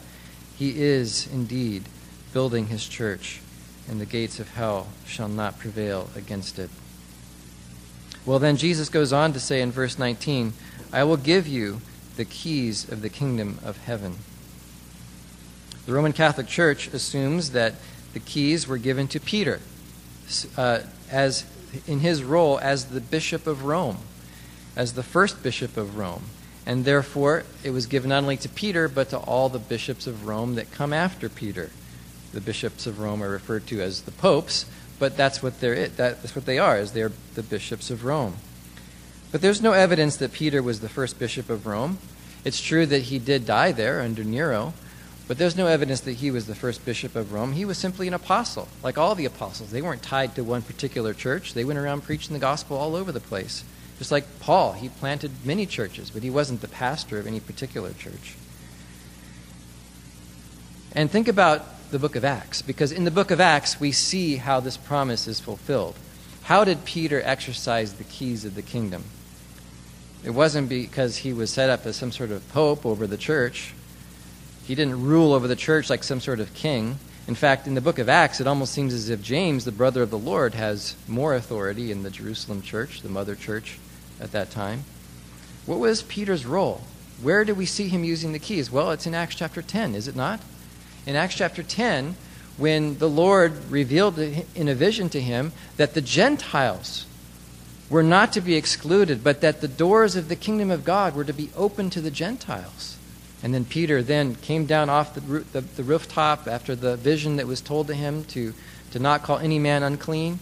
He 0.57 0.81
is 0.81 1.27
indeed 1.31 1.83
building 2.33 2.67
his 2.67 2.87
church. 2.87 3.41
and 3.87 4.01
the 4.01 4.05
gates 4.05 4.37
of 4.39 4.53
hell 4.55 4.87
shall 5.05 5.29
not 5.29 5.59
prevail 5.59 6.09
against 6.13 6.59
it. 6.59 6.69
Well, 8.25 8.39
then 8.39 8.57
Jesus 8.57 8.89
goes 8.89 9.13
on 9.13 9.31
to 9.31 9.39
say 9.39 9.61
in 9.61 9.71
verse 9.71 9.97
19, 9.97 10.51
I 10.91 11.05
will 11.05 11.15
give 11.15 11.47
you 11.47 11.79
the 12.17 12.25
keys 12.25 12.91
of 12.91 13.01
the 13.01 13.07
kingdom 13.07 13.59
of 13.63 13.77
heaven. 13.85 14.17
The 15.85 15.93
Roman 15.93 16.11
Catholic 16.11 16.47
Church 16.47 16.87
assumes 16.87 17.51
that 17.51 17.75
the 18.13 18.19
keys 18.19 18.67
were 18.67 18.77
given 18.77 19.07
to 19.09 19.21
Peter 19.21 19.61
uh, 20.57 20.79
as 21.09 21.45
in 21.87 21.99
his 21.99 22.23
role 22.23 22.59
as 22.59 22.87
the 22.87 22.99
bishop 22.99 23.47
of 23.47 23.63
Rome, 23.63 23.99
as 24.75 24.93
the 24.93 25.03
first 25.03 25.41
bishop 25.43 25.77
of 25.77 25.97
Rome. 25.97 26.23
And 26.67 26.83
therefore, 26.83 27.45
it 27.63 27.71
was 27.71 27.85
given 27.85 28.09
not 28.09 28.23
only 28.23 28.35
to 28.35 28.49
Peter, 28.49 28.89
but 28.89 29.09
to 29.11 29.17
all 29.17 29.47
the 29.47 29.57
bishops 29.57 30.05
of 30.05 30.27
Rome 30.27 30.55
that 30.55 30.69
come 30.69 30.91
after 30.91 31.29
Peter. 31.29 31.69
The 32.33 32.41
bishops 32.41 32.85
of 32.85 32.99
Rome 32.99 33.23
are 33.23 33.29
referred 33.29 33.65
to 33.67 33.81
as 33.81 34.01
the 34.01 34.11
popes, 34.11 34.65
but 34.99 35.15
that's 35.15 35.41
what, 35.41 35.61
they're, 35.61 35.87
that's 35.87 36.35
what 36.35 36.45
they 36.45 36.59
are, 36.59 36.77
is 36.77 36.91
they're 36.91 37.13
the 37.35 37.41
bishops 37.41 37.89
of 37.89 38.03
Rome. 38.03 38.35
But 39.31 39.39
there's 39.39 39.61
no 39.61 39.71
evidence 39.71 40.17
that 40.17 40.33
Peter 40.33 40.61
was 40.61 40.81
the 40.81 40.89
first 40.89 41.17
bishop 41.17 41.49
of 41.49 41.65
Rome. 41.65 41.99
It's 42.43 42.59
true 42.59 42.85
that 42.85 43.03
he 43.03 43.17
did 43.17 43.45
die 43.45 43.71
there 43.71 44.01
under 44.01 44.25
Nero, 44.25 44.73
but 45.29 45.37
there's 45.37 45.55
no 45.55 45.67
evidence 45.67 46.01
that 46.01 46.17
he 46.17 46.31
was 46.31 46.47
the 46.47 46.55
first 46.55 46.83
bishop 46.83 47.15
of 47.15 47.31
Rome. 47.31 47.53
He 47.53 47.63
was 47.63 47.77
simply 47.77 48.09
an 48.09 48.13
apostle, 48.13 48.67
like 48.83 48.97
all 48.97 49.15
the 49.15 49.25
apostles. 49.25 49.71
They 49.71 49.81
weren't 49.81 50.03
tied 50.03 50.35
to 50.35 50.43
one 50.43 50.63
particular 50.63 51.13
church, 51.13 51.53
they 51.53 51.63
went 51.63 51.79
around 51.79 52.01
preaching 52.01 52.33
the 52.33 52.39
gospel 52.39 52.75
all 52.75 52.93
over 52.93 53.13
the 53.13 53.21
place. 53.21 53.63
Just 53.97 54.11
like 54.11 54.39
Paul, 54.39 54.73
he 54.73 54.89
planted 54.89 55.31
many 55.43 55.65
churches, 55.65 56.09
but 56.09 56.23
he 56.23 56.29
wasn't 56.29 56.61
the 56.61 56.67
pastor 56.67 57.19
of 57.19 57.27
any 57.27 57.39
particular 57.39 57.93
church. 57.93 58.35
And 60.93 61.09
think 61.09 61.27
about 61.27 61.91
the 61.91 61.99
book 61.99 62.15
of 62.15 62.25
Acts, 62.25 62.61
because 62.61 62.91
in 62.91 63.05
the 63.05 63.11
book 63.11 63.31
of 63.31 63.39
Acts, 63.39 63.79
we 63.79 63.91
see 63.91 64.35
how 64.35 64.59
this 64.59 64.77
promise 64.77 65.27
is 65.27 65.39
fulfilled. 65.39 65.95
How 66.43 66.63
did 66.63 66.85
Peter 66.85 67.21
exercise 67.23 67.93
the 67.93 68.03
keys 68.03 68.45
of 68.45 68.55
the 68.55 68.61
kingdom? 68.61 69.03
It 70.23 70.31
wasn't 70.31 70.69
because 70.69 71.17
he 71.17 71.33
was 71.33 71.51
set 71.51 71.69
up 71.69 71.85
as 71.85 71.95
some 71.95 72.11
sort 72.11 72.31
of 72.31 72.47
pope 72.49 72.85
over 72.85 73.07
the 73.07 73.17
church. 73.17 73.73
He 74.65 74.75
didn't 74.75 75.01
rule 75.01 75.33
over 75.33 75.47
the 75.47 75.55
church 75.55 75.89
like 75.89 76.03
some 76.03 76.19
sort 76.19 76.39
of 76.39 76.53
king. 76.53 76.99
In 77.27 77.35
fact, 77.35 77.67
in 77.67 77.75
the 77.75 77.81
book 77.81 77.99
of 77.99 78.09
Acts, 78.09 78.39
it 78.41 78.47
almost 78.47 78.73
seems 78.73 78.93
as 78.93 79.09
if 79.09 79.21
James, 79.21 79.65
the 79.65 79.71
brother 79.71 80.01
of 80.01 80.09
the 80.09 80.17
Lord, 80.17 80.53
has 80.53 80.95
more 81.07 81.35
authority 81.35 81.91
in 81.91 82.03
the 82.03 82.09
Jerusalem 82.09 82.61
church, 82.61 83.01
the 83.01 83.09
mother 83.09 83.35
church, 83.35 83.79
at 84.19 84.31
that 84.31 84.51
time. 84.51 84.83
What 85.65 85.79
was 85.79 86.01
Peter's 86.03 86.45
role? 86.45 86.81
Where 87.21 87.43
do 87.43 87.55
we 87.55 87.65
see 87.65 87.87
him 87.87 88.03
using 88.03 88.31
the 88.31 88.39
keys? 88.39 88.71
Well, 88.71 88.91
it's 88.91 89.07
in 89.07 89.15
Acts 89.15 89.35
chapter 89.35 89.61
10, 89.61 89.95
is 89.95 90.07
it 90.07 90.15
not? 90.15 90.39
In 91.05 91.15
Acts 91.15 91.35
chapter 91.35 91.63
10, 91.63 92.15
when 92.57 92.97
the 92.97 93.09
Lord 93.09 93.69
revealed 93.69 94.19
in 94.19 94.67
a 94.67 94.75
vision 94.75 95.09
to 95.09 95.21
him 95.21 95.51
that 95.77 95.93
the 95.93 96.01
Gentiles 96.01 97.05
were 97.89 98.03
not 98.03 98.33
to 98.33 98.41
be 98.41 98.55
excluded, 98.55 99.23
but 99.23 99.41
that 99.41 99.61
the 99.61 99.67
doors 99.67 100.15
of 100.15 100.27
the 100.27 100.35
kingdom 100.35 100.69
of 100.69 100.83
God 100.83 101.15
were 101.15 101.23
to 101.23 101.33
be 101.33 101.49
open 101.55 101.89
to 101.91 102.01
the 102.01 102.11
Gentiles. 102.11 102.97
And 103.41 103.53
then 103.53 103.65
Peter 103.65 104.01
then 104.01 104.35
came 104.35 104.65
down 104.65 104.89
off 104.89 105.13
the, 105.13 105.21
the, 105.21 105.61
the 105.61 105.83
rooftop 105.83 106.47
after 106.47 106.75
the 106.75 106.97
vision 106.97 107.37
that 107.37 107.47
was 107.47 107.61
told 107.61 107.87
to 107.87 107.93
him 107.93 108.25
to, 108.25 108.53
to 108.91 108.99
not 108.99 109.23
call 109.23 109.37
any 109.37 109.59
man 109.59 109.83
unclean. 109.83 110.39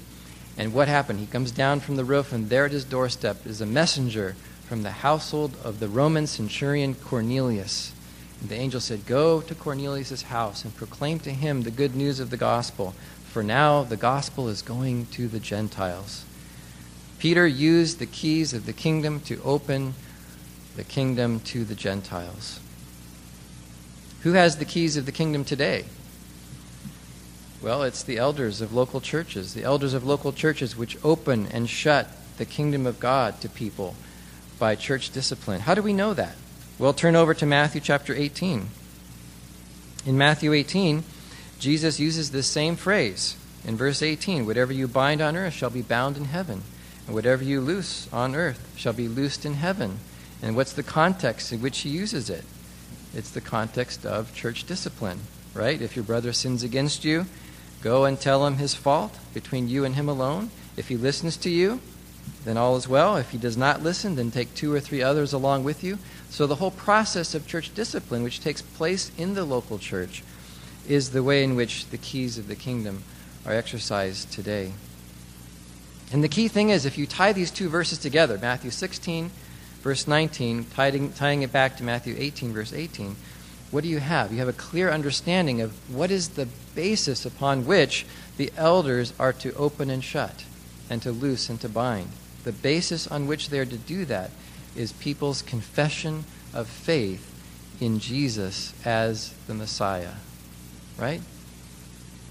And 0.58 0.74
what 0.74 0.88
happened? 0.88 1.20
He 1.20 1.26
comes 1.26 1.52
down 1.52 1.82
from 1.82 1.98
the 1.98 2.06
roof, 2.06 2.32
and 2.32 2.50
there 2.50 2.66
at 2.66 2.72
his 2.72 2.86
doorstep 2.86 3.46
is 3.46 3.62
a 3.62 3.66
messenger 3.66 4.36
from 4.68 4.84
the 4.84 4.92
household 4.92 5.56
of 5.64 5.80
the 5.80 5.88
Roman 5.88 6.28
centurion 6.28 6.96
Cornelius. 6.96 7.92
And 8.42 8.50
the 8.50 8.56
angel 8.56 8.80
said, 8.80 9.06
Go 9.06 9.42
to 9.42 9.56
Cornelius' 9.56 10.24
house 10.24 10.64
and 10.64 10.76
proclaim 10.76 11.20
to 11.20 11.32
him 11.32 11.64
the 11.64 11.72
good 11.72 11.96
news 11.96 12.20
of 12.20 12.30
the 12.30 12.38
gospel, 12.38 12.96
for 13.26 13.44
now 13.44 13.84
the 13.84 13.98
gospel 13.98 14.48
is 14.48 14.62
going 14.62 15.08
to 15.08 15.28
the 15.28 15.40
Gentiles. 15.40 16.26
Peter 17.20 17.46
used 17.46 18.00
the 18.00 18.06
keys 18.06 18.54
of 18.54 18.66
the 18.66 18.74
kingdom 18.74 19.20
to 19.22 19.42
open 19.44 19.94
the 20.76 20.84
kingdom 20.84 21.40
to 21.42 21.64
the 21.66 21.76
Gentiles. 21.76 22.60
Who 24.22 24.34
has 24.34 24.58
the 24.58 24.66
keys 24.66 24.98
of 24.98 25.06
the 25.06 25.12
kingdom 25.12 25.46
today? 25.46 25.86
Well, 27.66 27.82
it's 27.82 28.04
the 28.04 28.20
elders 28.20 28.62
of 28.62 28.76
local 28.76 29.02
churches, 29.02 29.56
the 29.56 29.64
elders 29.64 29.96
of 29.96 30.04
local 30.04 30.32
churches 30.32 30.78
which 30.78 31.04
open 31.04 31.48
and 31.48 31.68
shut 31.68 32.08
the 32.38 32.46
kingdom 32.46 32.86
of 32.86 33.00
God 33.00 33.42
to 33.42 33.50
people 33.50 33.96
by 34.60 34.76
church 34.76 35.10
discipline. 35.10 35.62
How 35.62 35.74
do 35.74 35.82
we 35.82 35.92
know 35.92 36.14
that? 36.14 36.36
Well, 36.78 36.94
turn 36.94 37.16
over 37.16 37.34
to 37.34 37.46
Matthew 37.48 37.82
chapter 37.82 38.14
18. 38.14 38.68
In 40.06 40.16
Matthew 40.16 40.54
18, 40.54 41.04
Jesus 41.58 42.00
uses 42.00 42.30
this 42.30 42.46
same 42.46 42.76
phrase. 42.76 43.36
In 43.66 43.76
verse 43.76 44.04
18, 44.04 44.46
whatever 44.46 44.72
you 44.72 44.88
bind 44.88 45.20
on 45.20 45.36
earth 45.36 45.54
shall 45.54 45.72
be 45.72 45.82
bound 45.82 46.18
in 46.18 46.26
heaven, 46.26 46.62
and 47.08 47.16
whatever 47.16 47.44
you 47.44 47.62
loose 47.62 48.08
on 48.14 48.36
earth 48.36 48.76
shall 48.78 48.94
be 48.94 49.08
loosed 49.08 49.44
in 49.44 49.56
heaven. 49.56 49.98
And 50.40 50.56
what's 50.56 50.74
the 50.74 50.84
context 50.84 51.52
in 51.52 51.64
which 51.64 51.80
he 51.80 51.90
uses 51.90 52.30
it? 52.30 52.44
It's 53.16 53.32
the 53.32 53.42
context 53.42 54.06
of 54.06 54.36
church 54.36 54.66
discipline, 54.66 55.22
right? 55.56 55.82
If 55.82 55.96
your 55.96 56.06
brother 56.06 56.32
sins 56.32 56.62
against 56.62 57.04
you, 57.04 57.26
Go 57.86 58.06
and 58.06 58.20
tell 58.20 58.48
him 58.48 58.58
his 58.58 58.74
fault 58.74 59.16
between 59.32 59.70
you 59.70 59.86
and 59.86 59.94
him 59.94 60.10
alone. 60.10 60.50
If 60.76 60.88
he 60.88 60.98
listens 60.98 61.38
to 61.38 61.52
you, 61.52 61.82
then 62.44 62.58
all 62.58 62.76
is 62.78 62.88
well. 62.88 63.16
If 63.16 63.30
he 63.30 63.38
does 63.38 63.58
not 63.58 63.84
listen, 63.84 64.16
then 64.16 64.32
take 64.32 64.56
two 64.56 64.74
or 64.74 64.80
three 64.80 65.04
others 65.04 65.34
along 65.34 65.66
with 65.66 65.84
you. 65.84 66.00
So 66.32 66.48
the 66.48 66.56
whole 66.56 66.72
process 66.72 67.36
of 67.36 67.46
church 67.46 67.76
discipline, 67.76 68.24
which 68.24 68.42
takes 68.42 68.64
place 68.64 69.12
in 69.20 69.36
the 69.36 69.46
local 69.46 69.78
church, 69.78 70.24
is 70.90 71.12
the 71.12 71.22
way 71.22 71.44
in 71.44 71.56
which 71.56 71.88
the 71.92 72.00
keys 72.00 72.40
of 72.40 72.48
the 72.48 72.56
kingdom 72.56 73.04
are 73.46 73.54
exercised 73.54 74.32
today. 74.32 74.74
And 76.12 76.24
the 76.24 76.28
key 76.28 76.48
thing 76.48 76.72
is, 76.72 76.88
if 76.88 76.98
you 76.98 77.06
tie 77.06 77.34
these 77.34 77.52
two 77.52 77.70
verses 77.70 78.00
together, 78.00 78.40
Matthew 78.40 78.72
16, 78.72 79.30
verse 79.84 80.08
19, 80.08 80.66
tying, 80.74 81.14
tying 81.14 81.44
it 81.44 81.52
back 81.52 81.78
to 81.78 81.84
Matthew 81.84 82.16
18, 82.18 82.52
verse 82.52 82.74
18, 82.74 83.16
what 83.76 83.84
do 83.84 83.90
you 83.90 84.00
have? 84.00 84.32
You 84.32 84.40
have 84.40 84.48
a 84.48 84.54
clear 84.54 84.90
understanding 84.90 85.60
of 85.60 85.74
what 85.94 86.10
is 86.10 86.30
the 86.30 86.48
basis 86.76 87.26
upon 87.26 87.66
which 87.66 88.06
the 88.38 88.50
elders 88.56 89.12
are 89.20 89.34
to 89.34 89.54
open 89.56 89.90
and 89.90 90.02
shut, 90.02 90.46
and 90.90 91.02
to 91.02 91.12
loose 91.12 91.50
and 91.50 91.60
to 91.60 91.68
bind. 91.68 92.08
The 92.46 92.54
basis 92.54 93.06
on 93.06 93.28
which 93.28 93.50
they 93.50 93.60
are 93.60 93.66
to 93.66 93.78
do 93.78 94.06
that 94.06 94.32
is 94.78 94.94
people's 94.94 95.42
confession 95.42 96.24
of 96.54 96.70
faith 96.70 97.30
in 97.82 98.00
Jesus 98.00 98.74
as 98.86 99.34
the 99.46 99.54
Messiah. 99.54 100.14
Right? 100.98 101.20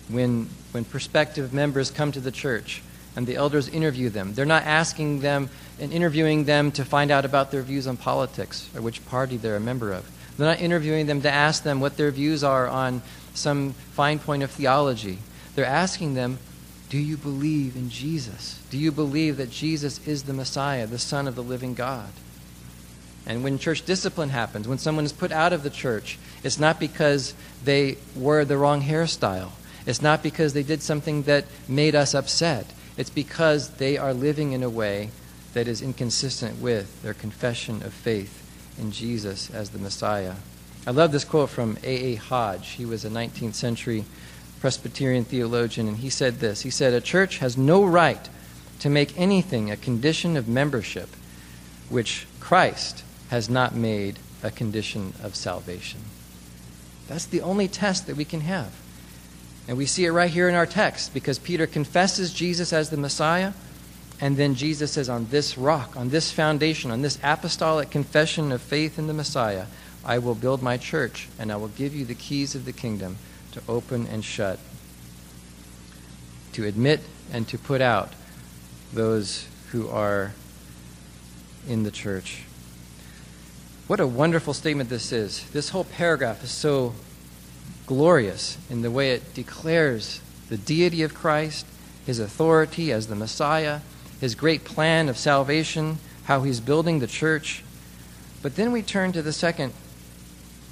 When, 0.08 0.48
when 0.72 0.86
prospective 0.86 1.52
members 1.52 1.90
come 1.90 2.10
to 2.12 2.20
the 2.20 2.32
church 2.32 2.82
and 3.16 3.26
the 3.26 3.36
elders 3.36 3.68
interview 3.68 4.08
them, 4.08 4.32
they're 4.32 4.46
not 4.46 4.62
asking 4.62 5.20
them 5.20 5.50
and 5.78 5.92
interviewing 5.92 6.44
them 6.44 6.72
to 6.72 6.86
find 6.86 7.10
out 7.10 7.26
about 7.26 7.50
their 7.50 7.60
views 7.60 7.86
on 7.86 7.98
politics 7.98 8.70
or 8.74 8.80
which 8.80 9.04
party 9.04 9.36
they're 9.36 9.56
a 9.56 9.60
member 9.60 9.92
of. 9.92 10.10
They're 10.36 10.48
not 10.48 10.60
interviewing 10.60 11.06
them 11.06 11.22
to 11.22 11.30
ask 11.30 11.62
them 11.62 11.80
what 11.80 11.96
their 11.96 12.10
views 12.10 12.42
are 12.42 12.66
on 12.66 13.02
some 13.34 13.72
fine 13.72 14.18
point 14.18 14.42
of 14.42 14.50
theology. 14.50 15.18
They're 15.54 15.64
asking 15.64 16.14
them, 16.14 16.38
Do 16.90 16.98
you 16.98 17.16
believe 17.16 17.76
in 17.76 17.88
Jesus? 17.90 18.60
Do 18.70 18.78
you 18.78 18.90
believe 18.90 19.36
that 19.36 19.50
Jesus 19.50 20.04
is 20.06 20.24
the 20.24 20.32
Messiah, 20.32 20.86
the 20.86 20.98
Son 20.98 21.28
of 21.28 21.36
the 21.36 21.42
living 21.42 21.74
God? 21.74 22.10
And 23.26 23.42
when 23.42 23.58
church 23.58 23.86
discipline 23.86 24.30
happens, 24.30 24.68
when 24.68 24.78
someone 24.78 25.04
is 25.04 25.12
put 25.12 25.32
out 25.32 25.52
of 25.52 25.62
the 25.62 25.70
church, 25.70 26.18
it's 26.42 26.58
not 26.58 26.78
because 26.78 27.34
they 27.64 27.96
wore 28.14 28.44
the 28.44 28.58
wrong 28.58 28.82
hairstyle. 28.82 29.52
It's 29.86 30.02
not 30.02 30.22
because 30.22 30.52
they 30.52 30.62
did 30.62 30.82
something 30.82 31.22
that 31.22 31.46
made 31.68 31.94
us 31.94 32.14
upset. 32.14 32.66
It's 32.96 33.10
because 33.10 33.70
they 33.76 33.96
are 33.96 34.12
living 34.12 34.52
in 34.52 34.62
a 34.62 34.70
way 34.70 35.10
that 35.54 35.68
is 35.68 35.80
inconsistent 35.80 36.60
with 36.60 37.02
their 37.02 37.14
confession 37.14 37.82
of 37.82 37.94
faith 37.94 38.43
in 38.78 38.92
Jesus 38.92 39.50
as 39.50 39.70
the 39.70 39.78
Messiah. 39.78 40.34
I 40.86 40.90
love 40.90 41.12
this 41.12 41.24
quote 41.24 41.50
from 41.50 41.78
A.A. 41.82 42.16
Hodge. 42.16 42.70
He 42.70 42.84
was 42.84 43.04
a 43.04 43.10
19th 43.10 43.54
century 43.54 44.04
Presbyterian 44.60 45.24
theologian, 45.24 45.88
and 45.88 45.98
he 45.98 46.10
said 46.10 46.40
this 46.40 46.62
He 46.62 46.70
said, 46.70 46.94
A 46.94 47.00
church 47.00 47.38
has 47.38 47.56
no 47.56 47.84
right 47.84 48.28
to 48.80 48.88
make 48.88 49.18
anything 49.18 49.70
a 49.70 49.76
condition 49.76 50.36
of 50.36 50.48
membership 50.48 51.08
which 51.88 52.26
Christ 52.40 53.04
has 53.28 53.48
not 53.48 53.74
made 53.74 54.18
a 54.42 54.50
condition 54.50 55.14
of 55.22 55.34
salvation. 55.34 56.00
That's 57.08 57.26
the 57.26 57.40
only 57.40 57.68
test 57.68 58.06
that 58.06 58.16
we 58.16 58.24
can 58.24 58.42
have. 58.42 58.72
And 59.66 59.76
we 59.76 59.86
see 59.86 60.04
it 60.04 60.12
right 60.12 60.30
here 60.30 60.48
in 60.48 60.54
our 60.54 60.66
text 60.66 61.14
because 61.14 61.38
Peter 61.38 61.66
confesses 61.66 62.32
Jesus 62.32 62.72
as 62.72 62.90
the 62.90 62.96
Messiah. 62.96 63.52
And 64.20 64.36
then 64.36 64.54
Jesus 64.54 64.92
says, 64.92 65.08
On 65.08 65.26
this 65.26 65.58
rock, 65.58 65.96
on 65.96 66.10
this 66.10 66.30
foundation, 66.30 66.90
on 66.90 67.02
this 67.02 67.18
apostolic 67.22 67.90
confession 67.90 68.52
of 68.52 68.62
faith 68.62 68.98
in 68.98 69.06
the 69.06 69.14
Messiah, 69.14 69.66
I 70.04 70.18
will 70.18 70.34
build 70.34 70.62
my 70.62 70.76
church, 70.76 71.28
and 71.38 71.50
I 71.50 71.56
will 71.56 71.68
give 71.68 71.94
you 71.94 72.04
the 72.04 72.14
keys 72.14 72.54
of 72.54 72.64
the 72.64 72.72
kingdom 72.72 73.16
to 73.52 73.62
open 73.68 74.06
and 74.06 74.24
shut, 74.24 74.58
to 76.52 76.66
admit 76.66 77.00
and 77.32 77.48
to 77.48 77.58
put 77.58 77.80
out 77.80 78.12
those 78.92 79.48
who 79.70 79.88
are 79.88 80.32
in 81.68 81.82
the 81.82 81.90
church. 81.90 82.42
What 83.86 84.00
a 84.00 84.06
wonderful 84.06 84.54
statement 84.54 84.88
this 84.88 85.12
is. 85.12 85.48
This 85.50 85.70
whole 85.70 85.84
paragraph 85.84 86.42
is 86.44 86.50
so 86.50 86.94
glorious 87.86 88.56
in 88.70 88.82
the 88.82 88.90
way 88.90 89.10
it 89.10 89.34
declares 89.34 90.20
the 90.48 90.56
deity 90.56 91.02
of 91.02 91.14
Christ, 91.14 91.66
his 92.06 92.18
authority 92.18 92.92
as 92.92 93.08
the 93.08 93.14
Messiah, 93.14 93.80
his 94.24 94.34
great 94.34 94.64
plan 94.64 95.10
of 95.10 95.18
salvation, 95.18 95.98
how 96.24 96.40
he's 96.40 96.58
building 96.58 96.98
the 96.98 97.06
church. 97.06 97.62
But 98.40 98.56
then 98.56 98.72
we 98.72 98.80
turn 98.80 99.12
to 99.12 99.20
the 99.20 99.34
second 99.34 99.74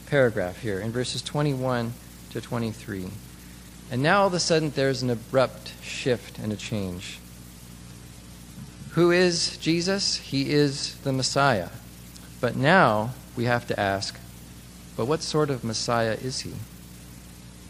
paragraph 0.07 0.63
here 0.63 0.81
in 0.81 0.91
verses 0.91 1.21
21 1.21 1.93
to 2.31 2.41
23. 2.41 3.09
And 3.91 4.03
now 4.03 4.23
all 4.23 4.29
of 4.29 4.33
a 4.33 4.41
sudden 4.41 4.71
there's 4.71 5.03
an 5.03 5.11
abrupt 5.11 5.75
shift 5.83 6.39
and 6.39 6.51
a 6.51 6.57
change. 6.57 7.19
Who 8.93 9.11
is 9.11 9.59
Jesus? 9.59 10.17
He 10.17 10.51
is 10.51 10.97
the 11.01 11.13
Messiah. 11.13 11.69
But 12.41 12.57
now 12.57 13.11
we 13.37 13.45
have 13.45 13.67
to 13.67 13.79
ask, 13.79 14.19
but 14.97 15.05
what 15.05 15.21
sort 15.21 15.51
of 15.51 15.63
Messiah 15.63 16.15
is 16.15 16.41
he? 16.41 16.55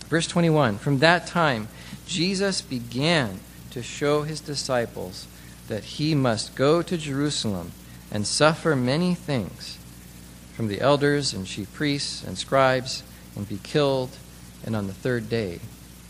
Verse 0.07 0.29
21 0.29 0.79
From 0.79 1.01
that 1.01 1.27
time, 1.27 1.66
Jesus 2.07 2.62
began 2.62 3.40
to 3.73 3.83
show 3.83 4.23
his 4.23 4.40
disciples 4.40 5.27
that 5.68 5.85
he 5.85 6.14
must 6.14 6.55
go 6.55 6.83
to 6.83 6.96
Jerusalem 6.96 7.72
and 8.11 8.27
suffer 8.27 8.77
many 8.77 9.14
things 9.14 9.79
from 10.55 10.68
the 10.68 10.81
elders 10.81 11.33
and 11.33 11.46
chief 11.46 11.72
priests 11.72 12.22
and 12.22 12.37
scribes 12.37 13.03
and 13.35 13.48
be 13.48 13.59
killed 13.62 14.11
and 14.64 14.77
on 14.77 14.87
the 14.87 14.92
third 14.92 15.29
day 15.29 15.61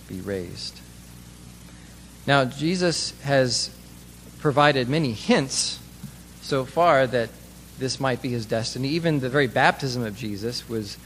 be 0.09 0.21
raised. 0.21 0.81
Now, 2.27 2.45
Jesus 2.45 3.19
has 3.23 3.75
provided 4.41 4.89
many 4.89 5.13
hints 5.13 5.79
so 6.41 6.65
far 6.65 7.07
that 7.07 7.31
this 7.79 7.99
might 7.99 8.21
be 8.21 8.31
his 8.31 8.47
destiny. 8.47 8.89
Even 8.89 9.21
the 9.21 9.29
very 9.29 9.47
baptism 9.47 10.05
of 10.05 10.17
Jesus 10.17 10.69
was 10.69 10.99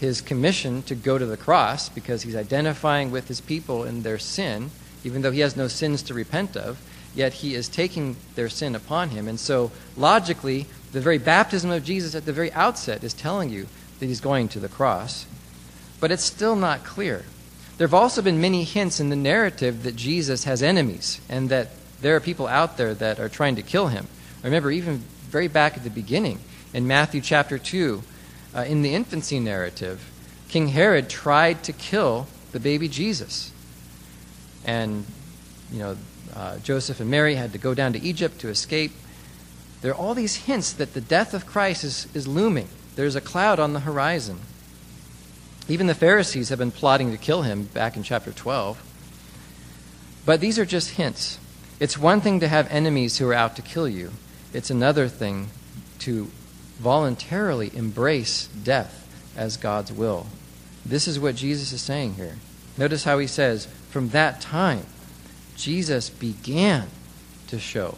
his 0.00 0.20
commission 0.20 0.82
to 0.82 0.94
go 0.94 1.18
to 1.18 1.26
the 1.26 1.36
cross 1.36 1.88
because 1.88 2.22
he's 2.22 2.36
identifying 2.36 3.10
with 3.10 3.28
his 3.28 3.40
people 3.40 3.84
in 3.84 4.02
their 4.02 4.18
sin, 4.18 4.70
even 5.02 5.22
though 5.22 5.30
he 5.30 5.40
has 5.40 5.56
no 5.56 5.68
sins 5.68 6.02
to 6.02 6.14
repent 6.14 6.56
of, 6.56 6.78
yet 7.14 7.34
he 7.34 7.54
is 7.54 7.68
taking 7.68 8.16
their 8.34 8.48
sin 8.48 8.74
upon 8.74 9.10
him. 9.10 9.28
And 9.28 9.38
so, 9.38 9.70
logically, 9.96 10.66
the 10.92 11.00
very 11.00 11.18
baptism 11.18 11.70
of 11.70 11.84
Jesus 11.84 12.14
at 12.14 12.24
the 12.24 12.32
very 12.32 12.52
outset 12.52 13.04
is 13.04 13.14
telling 13.14 13.50
you 13.50 13.66
that 13.98 14.06
he's 14.06 14.20
going 14.20 14.48
to 14.48 14.60
the 14.60 14.68
cross. 14.68 15.26
But 16.00 16.10
it's 16.10 16.24
still 16.24 16.56
not 16.56 16.84
clear. 16.84 17.24
There 17.76 17.86
have 17.86 17.94
also 17.94 18.22
been 18.22 18.40
many 18.40 18.64
hints 18.64 19.00
in 19.00 19.08
the 19.08 19.16
narrative 19.16 19.82
that 19.82 19.96
Jesus 19.96 20.44
has 20.44 20.62
enemies 20.62 21.20
and 21.28 21.48
that 21.48 21.70
there 22.00 22.14
are 22.14 22.20
people 22.20 22.46
out 22.46 22.76
there 22.76 22.94
that 22.94 23.18
are 23.18 23.28
trying 23.28 23.56
to 23.56 23.62
kill 23.62 23.88
him. 23.88 24.06
Remember, 24.42 24.70
even 24.70 24.98
very 25.28 25.48
back 25.48 25.76
at 25.76 25.84
the 25.84 25.90
beginning, 25.90 26.38
in 26.72 26.86
Matthew 26.86 27.20
chapter 27.20 27.58
2, 27.58 28.02
uh, 28.54 28.60
in 28.60 28.82
the 28.82 28.94
infancy 28.94 29.40
narrative, 29.40 30.10
King 30.48 30.68
Herod 30.68 31.08
tried 31.08 31.64
to 31.64 31.72
kill 31.72 32.28
the 32.52 32.60
baby 32.60 32.88
Jesus. 32.88 33.52
And, 34.64 35.04
you 35.72 35.78
know, 35.80 35.96
uh, 36.34 36.58
Joseph 36.58 37.00
and 37.00 37.10
Mary 37.10 37.36
had 37.36 37.52
to 37.52 37.58
go 37.58 37.74
down 37.74 37.92
to 37.92 38.02
Egypt 38.02 38.40
to 38.40 38.48
escape. 38.48 38.92
There 39.80 39.92
are 39.92 39.96
all 39.96 40.14
these 40.14 40.36
hints 40.46 40.72
that 40.72 40.94
the 40.94 41.00
death 41.00 41.34
of 41.34 41.46
Christ 41.46 41.84
is, 41.84 42.08
is 42.14 42.26
looming. 42.26 42.68
There's 42.96 43.16
a 43.16 43.20
cloud 43.20 43.58
on 43.58 43.72
the 43.72 43.80
horizon. 43.80 44.40
Even 45.68 45.86
the 45.86 45.94
Pharisees 45.94 46.50
have 46.50 46.58
been 46.58 46.70
plotting 46.70 47.10
to 47.10 47.18
kill 47.18 47.42
him 47.42 47.64
back 47.64 47.96
in 47.96 48.02
chapter 48.02 48.32
12. 48.32 48.82
But 50.26 50.40
these 50.40 50.58
are 50.58 50.64
just 50.64 50.90
hints. 50.90 51.38
It's 51.80 51.98
one 51.98 52.20
thing 52.20 52.40
to 52.40 52.48
have 52.48 52.70
enemies 52.70 53.18
who 53.18 53.28
are 53.28 53.34
out 53.34 53.56
to 53.56 53.62
kill 53.62 53.88
you, 53.88 54.12
it's 54.52 54.70
another 54.70 55.08
thing 55.08 55.48
to 56.00 56.30
voluntarily 56.78 57.74
embrace 57.74 58.46
death 58.46 59.32
as 59.36 59.56
God's 59.56 59.92
will. 59.92 60.26
This 60.84 61.08
is 61.08 61.18
what 61.18 61.34
Jesus 61.34 61.72
is 61.72 61.80
saying 61.80 62.14
here. 62.14 62.36
Notice 62.76 63.04
how 63.04 63.18
he 63.18 63.26
says, 63.26 63.66
From 63.90 64.10
that 64.10 64.40
time, 64.40 64.86
Jesus 65.56 66.10
began 66.10 66.88
to 67.48 67.58
show. 67.58 67.96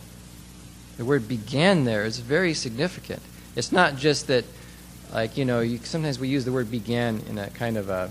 The 0.96 1.04
word 1.04 1.28
began 1.28 1.84
there 1.84 2.04
is 2.04 2.18
very 2.18 2.54
significant. 2.54 3.22
It's 3.54 3.72
not 3.72 3.96
just 3.96 4.26
that, 4.28 4.44
like, 5.12 5.36
you 5.36 5.44
know, 5.44 5.60
you, 5.60 5.78
sometimes 5.78 6.18
we 6.18 6.28
use 6.28 6.44
the 6.44 6.52
word 6.52 6.70
began 6.70 7.22
in 7.28 7.38
a 7.38 7.50
kind 7.50 7.76
of 7.76 7.88
a 7.88 8.10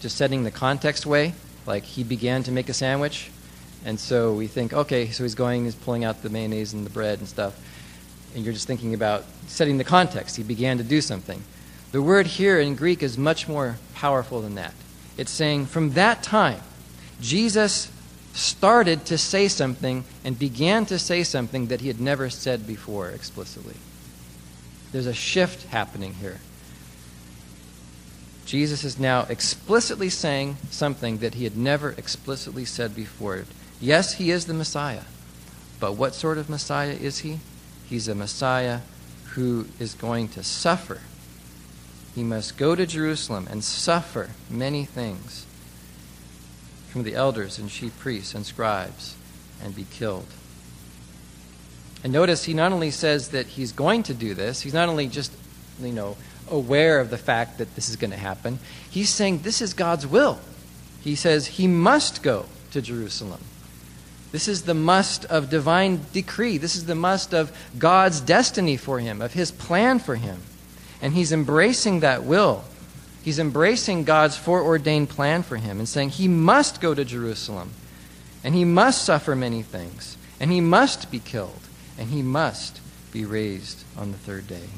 just 0.00 0.16
setting 0.16 0.44
the 0.44 0.50
context 0.50 1.06
way. 1.06 1.34
Like, 1.66 1.84
he 1.84 2.02
began 2.02 2.42
to 2.44 2.52
make 2.52 2.68
a 2.68 2.74
sandwich. 2.74 3.30
And 3.84 3.98
so 3.98 4.34
we 4.34 4.46
think, 4.46 4.72
okay, 4.72 5.10
so 5.10 5.24
he's 5.24 5.34
going, 5.34 5.64
he's 5.64 5.74
pulling 5.74 6.04
out 6.04 6.22
the 6.22 6.28
mayonnaise 6.28 6.72
and 6.72 6.84
the 6.84 6.90
bread 6.90 7.18
and 7.18 7.28
stuff. 7.28 7.58
And 8.34 8.44
you're 8.44 8.54
just 8.54 8.66
thinking 8.66 8.94
about 8.94 9.24
setting 9.46 9.78
the 9.78 9.84
context. 9.84 10.36
He 10.36 10.42
began 10.42 10.78
to 10.78 10.84
do 10.84 11.00
something. 11.00 11.42
The 11.92 12.02
word 12.02 12.26
here 12.26 12.60
in 12.60 12.76
Greek 12.76 13.02
is 13.02 13.18
much 13.18 13.48
more 13.48 13.78
powerful 13.94 14.40
than 14.42 14.54
that. 14.54 14.74
It's 15.16 15.30
saying, 15.30 15.66
from 15.66 15.92
that 15.92 16.22
time, 16.22 16.60
Jesus 17.20 17.90
started 18.32 19.04
to 19.06 19.18
say 19.18 19.48
something 19.48 20.04
and 20.24 20.38
began 20.38 20.86
to 20.86 20.98
say 20.98 21.22
something 21.22 21.66
that 21.66 21.80
he 21.80 21.88
had 21.88 22.00
never 22.00 22.30
said 22.30 22.66
before 22.66 23.10
explicitly. 23.10 23.76
There's 24.92 25.06
a 25.06 25.14
shift 25.14 25.66
happening 25.68 26.14
here. 26.14 26.40
Jesus 28.46 28.82
is 28.82 28.98
now 28.98 29.26
explicitly 29.28 30.08
saying 30.08 30.56
something 30.70 31.18
that 31.18 31.34
he 31.34 31.44
had 31.44 31.56
never 31.56 31.90
explicitly 31.90 32.64
said 32.64 32.94
before. 32.96 33.44
Yes, 33.80 34.14
he 34.14 34.30
is 34.30 34.46
the 34.46 34.54
Messiah. 34.54 35.04
But 35.78 35.92
what 35.92 36.14
sort 36.14 36.36
of 36.36 36.50
Messiah 36.50 36.92
is 36.92 37.20
he? 37.20 37.38
He's 37.88 38.08
a 38.08 38.14
Messiah 38.14 38.80
who 39.34 39.66
is 39.78 39.94
going 39.94 40.28
to 40.28 40.42
suffer. 40.42 41.00
He 42.14 42.24
must 42.24 42.56
go 42.56 42.74
to 42.74 42.86
Jerusalem 42.86 43.46
and 43.48 43.62
suffer 43.62 44.30
many 44.50 44.84
things 44.84 45.46
from 46.90 47.04
the 47.04 47.14
elders 47.14 47.58
and 47.58 47.70
chief 47.70 47.96
priests 47.98 48.34
and 48.34 48.44
scribes 48.44 49.16
and 49.62 49.74
be 49.74 49.86
killed. 49.90 50.26
And 52.02 52.12
notice 52.12 52.44
he 52.44 52.54
not 52.54 52.72
only 52.72 52.90
says 52.90 53.28
that 53.28 53.46
he's 53.46 53.72
going 53.72 54.02
to 54.04 54.14
do 54.14 54.34
this, 54.34 54.62
he's 54.62 54.74
not 54.74 54.88
only 54.88 55.06
just, 55.06 55.32
you 55.80 55.92
know, 55.92 56.16
aware 56.48 56.98
of 56.98 57.10
the 57.10 57.18
fact 57.18 57.58
that 57.58 57.74
this 57.74 57.88
is 57.88 57.96
going 57.96 58.10
to 58.10 58.16
happen, 58.16 58.58
he's 58.90 59.10
saying 59.10 59.40
this 59.40 59.60
is 59.60 59.74
God's 59.74 60.06
will. 60.06 60.40
He 61.00 61.14
says 61.14 61.46
he 61.46 61.66
must 61.66 62.22
go 62.22 62.46
to 62.72 62.82
Jerusalem. 62.82 63.40
This 64.32 64.48
is 64.48 64.62
the 64.62 64.74
must 64.74 65.24
of 65.26 65.50
divine 65.50 66.00
decree. 66.12 66.58
This 66.58 66.76
is 66.76 66.86
the 66.86 66.94
must 66.94 67.34
of 67.34 67.56
God's 67.78 68.20
destiny 68.20 68.76
for 68.76 69.00
him, 69.00 69.20
of 69.20 69.32
his 69.32 69.50
plan 69.50 69.98
for 69.98 70.16
him. 70.16 70.40
And 71.02 71.14
he's 71.14 71.32
embracing 71.32 72.00
that 72.00 72.24
will 72.24 72.64
He's 73.22 73.38
embracing 73.38 74.04
God's 74.04 74.36
foreordained 74.36 75.10
plan 75.10 75.42
for 75.42 75.56
him 75.56 75.78
and 75.78 75.88
saying 75.88 76.10
he 76.10 76.28
must 76.28 76.80
go 76.80 76.94
to 76.94 77.04
Jerusalem 77.04 77.70
and 78.42 78.54
he 78.54 78.64
must 78.64 79.04
suffer 79.04 79.36
many 79.36 79.62
things 79.62 80.16
and 80.38 80.50
he 80.50 80.60
must 80.60 81.10
be 81.10 81.18
killed 81.18 81.60
and 81.98 82.08
he 82.08 82.22
must 82.22 82.80
be 83.12 83.24
raised 83.24 83.84
on 83.96 84.12
the 84.12 84.18
third 84.18 84.46
day. 84.46 84.68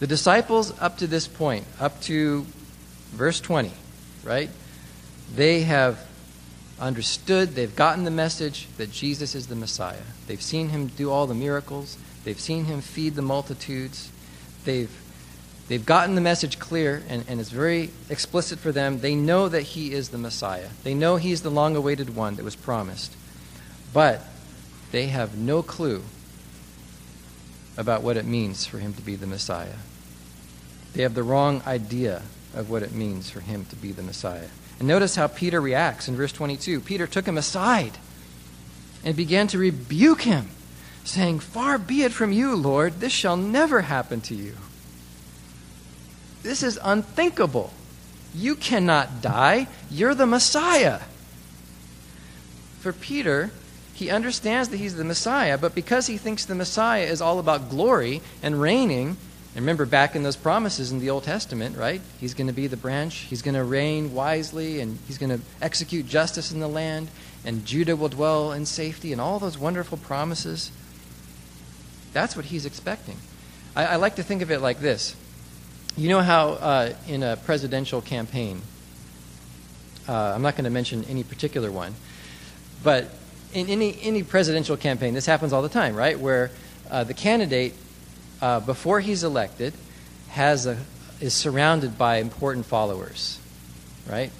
The 0.00 0.06
disciples, 0.06 0.72
up 0.80 0.98
to 0.98 1.06
this 1.06 1.28
point, 1.28 1.64
up 1.80 2.00
to 2.02 2.46
verse 3.12 3.40
20, 3.40 3.72
right? 4.24 4.50
They 5.34 5.62
have 5.62 6.04
understood, 6.80 7.50
they've 7.50 7.74
gotten 7.74 8.04
the 8.04 8.10
message 8.10 8.68
that 8.76 8.92
Jesus 8.92 9.34
is 9.34 9.48
the 9.48 9.56
Messiah. 9.56 10.02
They've 10.26 10.42
seen 10.42 10.68
him 10.68 10.86
do 10.88 11.10
all 11.10 11.26
the 11.26 11.34
miracles, 11.34 11.98
they've 12.24 12.38
seen 12.38 12.66
him 12.66 12.80
feed 12.80 13.14
the 13.14 13.22
multitudes, 13.22 14.10
they've 14.64 14.90
They've 15.68 15.84
gotten 15.84 16.14
the 16.14 16.22
message 16.22 16.58
clear, 16.58 17.02
and, 17.08 17.24
and 17.28 17.40
it's 17.40 17.50
very 17.50 17.90
explicit 18.08 18.58
for 18.58 18.72
them. 18.72 19.00
They 19.00 19.14
know 19.14 19.50
that 19.50 19.62
he 19.62 19.92
is 19.92 20.08
the 20.08 20.18
Messiah. 20.18 20.68
They 20.82 20.94
know 20.94 21.16
he's 21.16 21.42
the 21.42 21.50
long 21.50 21.76
awaited 21.76 22.16
one 22.16 22.36
that 22.36 22.44
was 22.44 22.56
promised. 22.56 23.14
But 23.92 24.24
they 24.92 25.08
have 25.08 25.36
no 25.36 25.62
clue 25.62 26.02
about 27.76 28.02
what 28.02 28.16
it 28.16 28.24
means 28.24 28.64
for 28.64 28.78
him 28.78 28.94
to 28.94 29.02
be 29.02 29.14
the 29.14 29.26
Messiah. 29.26 29.76
They 30.94 31.02
have 31.02 31.14
the 31.14 31.22
wrong 31.22 31.62
idea 31.66 32.22
of 32.54 32.70
what 32.70 32.82
it 32.82 32.92
means 32.92 33.28
for 33.28 33.40
him 33.40 33.66
to 33.66 33.76
be 33.76 33.92
the 33.92 34.02
Messiah. 34.02 34.48
And 34.78 34.88
notice 34.88 35.16
how 35.16 35.26
Peter 35.26 35.60
reacts 35.60 36.08
in 36.08 36.16
verse 36.16 36.32
22. 36.32 36.80
Peter 36.80 37.06
took 37.06 37.26
him 37.26 37.36
aside 37.36 37.98
and 39.04 39.14
began 39.14 39.46
to 39.48 39.58
rebuke 39.58 40.22
him, 40.22 40.48
saying, 41.04 41.40
Far 41.40 41.78
be 41.78 42.02
it 42.04 42.12
from 42.12 42.32
you, 42.32 42.56
Lord, 42.56 43.00
this 43.00 43.12
shall 43.12 43.36
never 43.36 43.82
happen 43.82 44.22
to 44.22 44.34
you. 44.34 44.54
This 46.42 46.62
is 46.62 46.78
unthinkable. 46.82 47.72
You 48.34 48.54
cannot 48.54 49.22
die. 49.22 49.68
You're 49.90 50.14
the 50.14 50.26
Messiah. 50.26 51.00
For 52.80 52.92
Peter, 52.92 53.50
he 53.94 54.10
understands 54.10 54.68
that 54.68 54.76
he's 54.76 54.94
the 54.94 55.04
Messiah, 55.04 55.58
but 55.58 55.74
because 55.74 56.06
he 56.06 56.16
thinks 56.16 56.44
the 56.44 56.54
Messiah 56.54 57.02
is 57.02 57.20
all 57.20 57.40
about 57.40 57.68
glory 57.68 58.22
and 58.42 58.60
reigning, 58.60 59.16
and 59.54 59.64
remember 59.64 59.86
back 59.86 60.14
in 60.14 60.22
those 60.22 60.36
promises 60.36 60.92
in 60.92 61.00
the 61.00 61.10
Old 61.10 61.24
Testament, 61.24 61.76
right? 61.76 62.00
He's 62.20 62.34
going 62.34 62.46
to 62.46 62.52
be 62.52 62.68
the 62.68 62.76
branch, 62.76 63.14
he's 63.16 63.42
going 63.42 63.56
to 63.56 63.64
reign 63.64 64.14
wisely, 64.14 64.80
and 64.80 64.98
he's 65.08 65.18
going 65.18 65.36
to 65.36 65.40
execute 65.60 66.06
justice 66.06 66.52
in 66.52 66.60
the 66.60 66.68
land, 66.68 67.08
and 67.44 67.66
Judah 67.66 67.96
will 67.96 68.08
dwell 68.08 68.52
in 68.52 68.66
safety, 68.66 69.10
and 69.10 69.20
all 69.20 69.40
those 69.40 69.58
wonderful 69.58 69.98
promises. 69.98 70.70
That's 72.12 72.36
what 72.36 72.44
he's 72.44 72.64
expecting. 72.64 73.16
I, 73.74 73.86
I 73.86 73.96
like 73.96 74.14
to 74.16 74.22
think 74.22 74.42
of 74.42 74.52
it 74.52 74.60
like 74.60 74.78
this 74.78 75.16
you 75.98 76.08
know 76.08 76.20
how 76.20 76.50
uh, 76.50 76.92
in 77.08 77.22
a 77.22 77.36
presidential 77.36 78.00
campaign, 78.00 78.62
Uh, 80.08 80.32
I'm 80.34 80.40
not 80.40 80.56
going 80.56 80.64
to 80.64 80.72
mention 80.72 81.04
any 81.04 81.22
particular 81.22 81.70
one. 81.70 81.94
But 82.82 83.10
in 83.52 83.68
any, 83.68 83.98
any 84.00 84.22
presidential 84.22 84.76
campaign, 84.78 85.12
this 85.12 85.26
happens 85.26 85.52
all 85.52 85.60
the 85.60 85.68
time, 85.68 85.94
right? 85.94 86.18
Where 86.18 86.50
uh, 86.90 87.04
the 87.04 87.12
candidate, 87.12 87.74
uh, 88.40 88.60
before 88.60 89.00
he's 89.00 89.22
elected, 89.22 89.74
has 90.30 90.66
a, 90.66 90.78
is 91.20 91.34
surrounded 91.34 91.98
by 91.98 92.20
important 92.20 92.64
followers, 92.64 93.38
right? 94.08 94.30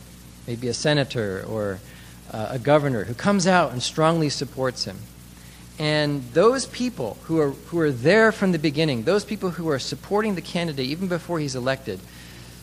Maybe 0.46 0.68
a 0.68 0.74
senator 0.74 1.44
or 1.46 1.80
uh, 2.32 2.56
a 2.56 2.58
governor 2.58 3.04
who 3.04 3.14
comes 3.14 3.46
out 3.46 3.72
and 3.72 3.82
strongly 3.82 4.30
supports 4.30 4.86
him. 4.86 4.96
And 5.78 6.24
those 6.32 6.66
people 6.66 7.18
who 7.24 7.38
are, 7.38 7.50
who 7.50 7.78
are 7.78 7.92
there 7.92 8.32
from 8.32 8.52
the 8.52 8.58
beginning, 8.58 9.04
those 9.04 9.24
people 9.24 9.50
who 9.50 9.68
are 9.68 9.78
supporting 9.78 10.34
the 10.34 10.42
candidate 10.42 10.86
even 10.86 11.06
before 11.06 11.38
he's 11.38 11.54
elected, 11.54 12.00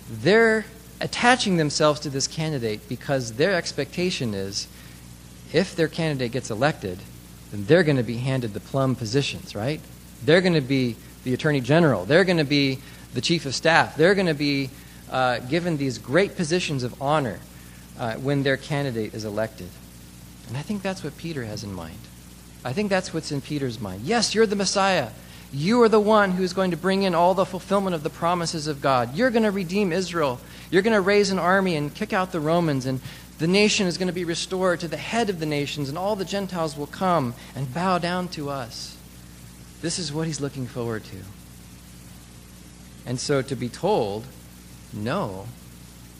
they're 0.10 0.66
attaching 1.00 1.58
themselves 1.58 2.00
to 2.02 2.10
this 2.10 2.28
candidate 2.28 2.88
because 2.90 3.34
their 3.34 3.54
expectation 3.54 4.34
is 4.34 4.68
if 5.54 5.76
their 5.76 5.88
candidate 5.88 6.32
gets 6.32 6.52
elected, 6.52 7.00
then 7.52 7.66
they're 7.66 7.84
going 7.84 7.98
to 7.98 8.04
be 8.04 8.18
handed 8.18 8.54
the 8.54 8.60
plum 8.60 8.96
positions, 8.96 9.56
right? 9.56 9.80
They're 10.24 10.42
going 10.42 10.54
to 10.54 10.62
be 10.62 10.96
the 11.24 11.34
attorney 11.34 11.62
general. 11.62 12.06
They're 12.06 12.26
going 12.26 12.38
to 12.38 12.44
be 12.44 12.80
the 13.14 13.22
chief 13.22 13.46
of 13.46 13.56
staff. 13.56 13.96
They're 13.96 14.16
going 14.16 14.28
to 14.28 14.34
be 14.34 14.70
uh, 15.10 15.40
given 15.40 15.78
these 15.78 15.98
great 15.98 16.36
positions 16.36 16.84
of 16.84 17.02
honor 17.02 17.40
uh, 17.98 18.16
when 18.16 18.44
their 18.44 18.58
candidate 18.58 19.14
is 19.14 19.24
elected. 19.24 19.70
And 20.48 20.58
I 20.58 20.62
think 20.62 20.82
that's 20.82 21.04
what 21.04 21.18
Peter 21.18 21.46
has 21.46 21.64
in 21.64 21.74
mind. 21.74 21.98
I 22.66 22.74
think 22.74 22.90
that's 22.90 23.14
what's 23.14 23.32
in 23.32 23.42
Peter's 23.42 23.80
mind. 23.80 24.02
Yes, 24.02 24.34
you're 24.34 24.48
the 24.48 24.56
Messiah. 24.56 25.10
You 25.54 25.84
are 25.84 25.90
the 25.90 26.00
one 26.00 26.32
who's 26.32 26.52
going 26.52 26.72
to 26.72 26.78
bring 26.78 27.04
in 27.04 27.14
all 27.14 27.36
the 27.36 27.46
fulfillment 27.46 27.94
of 27.94 28.02
the 28.02 28.10
promises 28.10 28.66
of 28.66 28.82
God. 28.82 29.16
You're 29.16 29.30
going 29.30 29.44
to 29.44 29.52
redeem 29.52 29.94
Israel. 29.94 30.40
You're 30.72 30.82
going 30.82 30.96
to 30.96 31.00
raise 31.00 31.30
an 31.30 31.38
army 31.38 31.76
and 31.76 31.94
kick 31.94 32.12
out 32.12 32.32
the 32.32 32.40
Romans, 32.40 32.88
and 32.88 33.02
the 33.38 33.46
nation 33.46 33.86
is 33.86 34.00
going 34.00 34.08
to 34.08 34.14
be 34.14 34.26
restored 34.26 34.80
to 34.80 34.88
the 34.88 34.98
head 34.98 35.30
of 35.30 35.40
the 35.40 35.46
nations, 35.46 35.90
and 35.90 35.98
all 35.98 36.16
the 36.16 36.26
Gentiles 36.26 36.76
will 36.76 36.88
come 36.88 37.36
and 37.56 37.72
bow 37.72 38.00
down 38.00 38.30
to 38.30 38.50
us. 38.50 38.98
This 39.82 40.00
is 40.00 40.12
what 40.12 40.26
he's 40.26 40.42
looking 40.42 40.66
forward 40.66 41.04
to. 41.06 41.18
And 43.06 43.20
so 43.20 43.44
to 43.44 43.56
be 43.56 43.70
told, 43.70 44.26
no, 44.92 45.46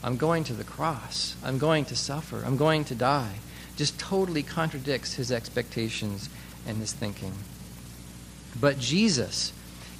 I'm 0.04 0.16
going 0.16 0.44
to 0.44 0.52
the 0.52 0.62
cross, 0.62 1.34
I'm 1.42 1.58
going 1.58 1.86
to 1.86 1.96
suffer, 1.96 2.44
I'm 2.46 2.56
going 2.56 2.84
to 2.84 2.94
die 2.94 3.40
just 3.76 3.98
totally 3.98 4.42
contradicts 4.42 5.14
his 5.14 5.30
expectations 5.30 6.28
and 6.66 6.78
his 6.78 6.92
thinking. 6.92 7.32
But 8.58 8.78
Jesus 8.78 9.52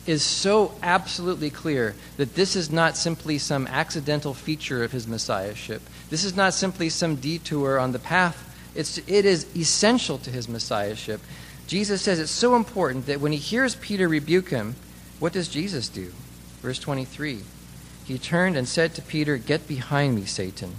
is 0.07 0.23
so 0.23 0.73
absolutely 0.83 1.51
clear 1.51 1.95
that 2.17 2.35
this 2.35 2.57
is 2.57 2.71
not 2.71 2.97
simply 2.97 3.39
some 3.39 3.67
accidental 3.67 4.35
feature 4.35 4.83
of 4.83 4.93
his 4.93 5.07
messiahship. 5.07 5.83
This 6.11 6.25
is 6.25 6.37
not 6.37 6.55
simply 6.55 6.89
some 6.89 7.17
detour 7.17 7.79
on 7.79 7.93
the 7.93 7.99
path. 7.99 8.43
It's, 8.75 8.99
it 8.99 9.25
is 9.25 9.47
essential 9.57 10.19
to 10.19 10.31
his 10.31 10.49
messiahship. 10.49 11.21
Jesus 11.67 12.03
says 12.03 12.21
it's 12.21 12.31
so 12.31 12.55
important 12.55 13.07
that 13.07 13.21
when 13.21 13.33
he 13.33 13.39
hears 13.39 13.75
Peter 13.75 14.09
rebuke 14.09 14.51
him, 14.51 14.77
what 15.19 15.33
does 15.33 15.49
Jesus 15.49 15.89
do? 15.89 16.13
Verse 16.61 16.79
23 16.79 17.41
He 18.05 18.19
turned 18.19 18.57
and 18.57 18.69
said 18.69 18.95
to 18.95 19.03
Peter, 19.03 19.37
Get 19.37 19.67
behind 19.67 20.15
me, 20.15 20.25
Satan. 20.25 20.77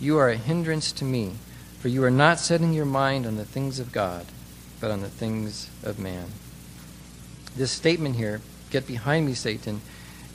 You 0.00 0.16
are 0.16 0.30
a 0.30 0.36
hindrance 0.36 0.92
to 0.92 1.04
me 1.04 1.34
for 1.80 1.88
you 1.88 2.04
are 2.04 2.10
not 2.10 2.38
setting 2.38 2.72
your 2.72 2.84
mind 2.84 3.26
on 3.26 3.36
the 3.36 3.44
things 3.44 3.80
of 3.80 3.90
God, 3.90 4.26
but 4.80 4.90
on 4.90 5.00
the 5.00 5.08
things 5.08 5.70
of 5.82 5.98
man. 5.98 6.26
This 7.56 7.72
statement 7.72 8.16
here, 8.16 8.40
get 8.70 8.86
behind 8.86 9.26
me, 9.26 9.34
Satan, 9.34 9.80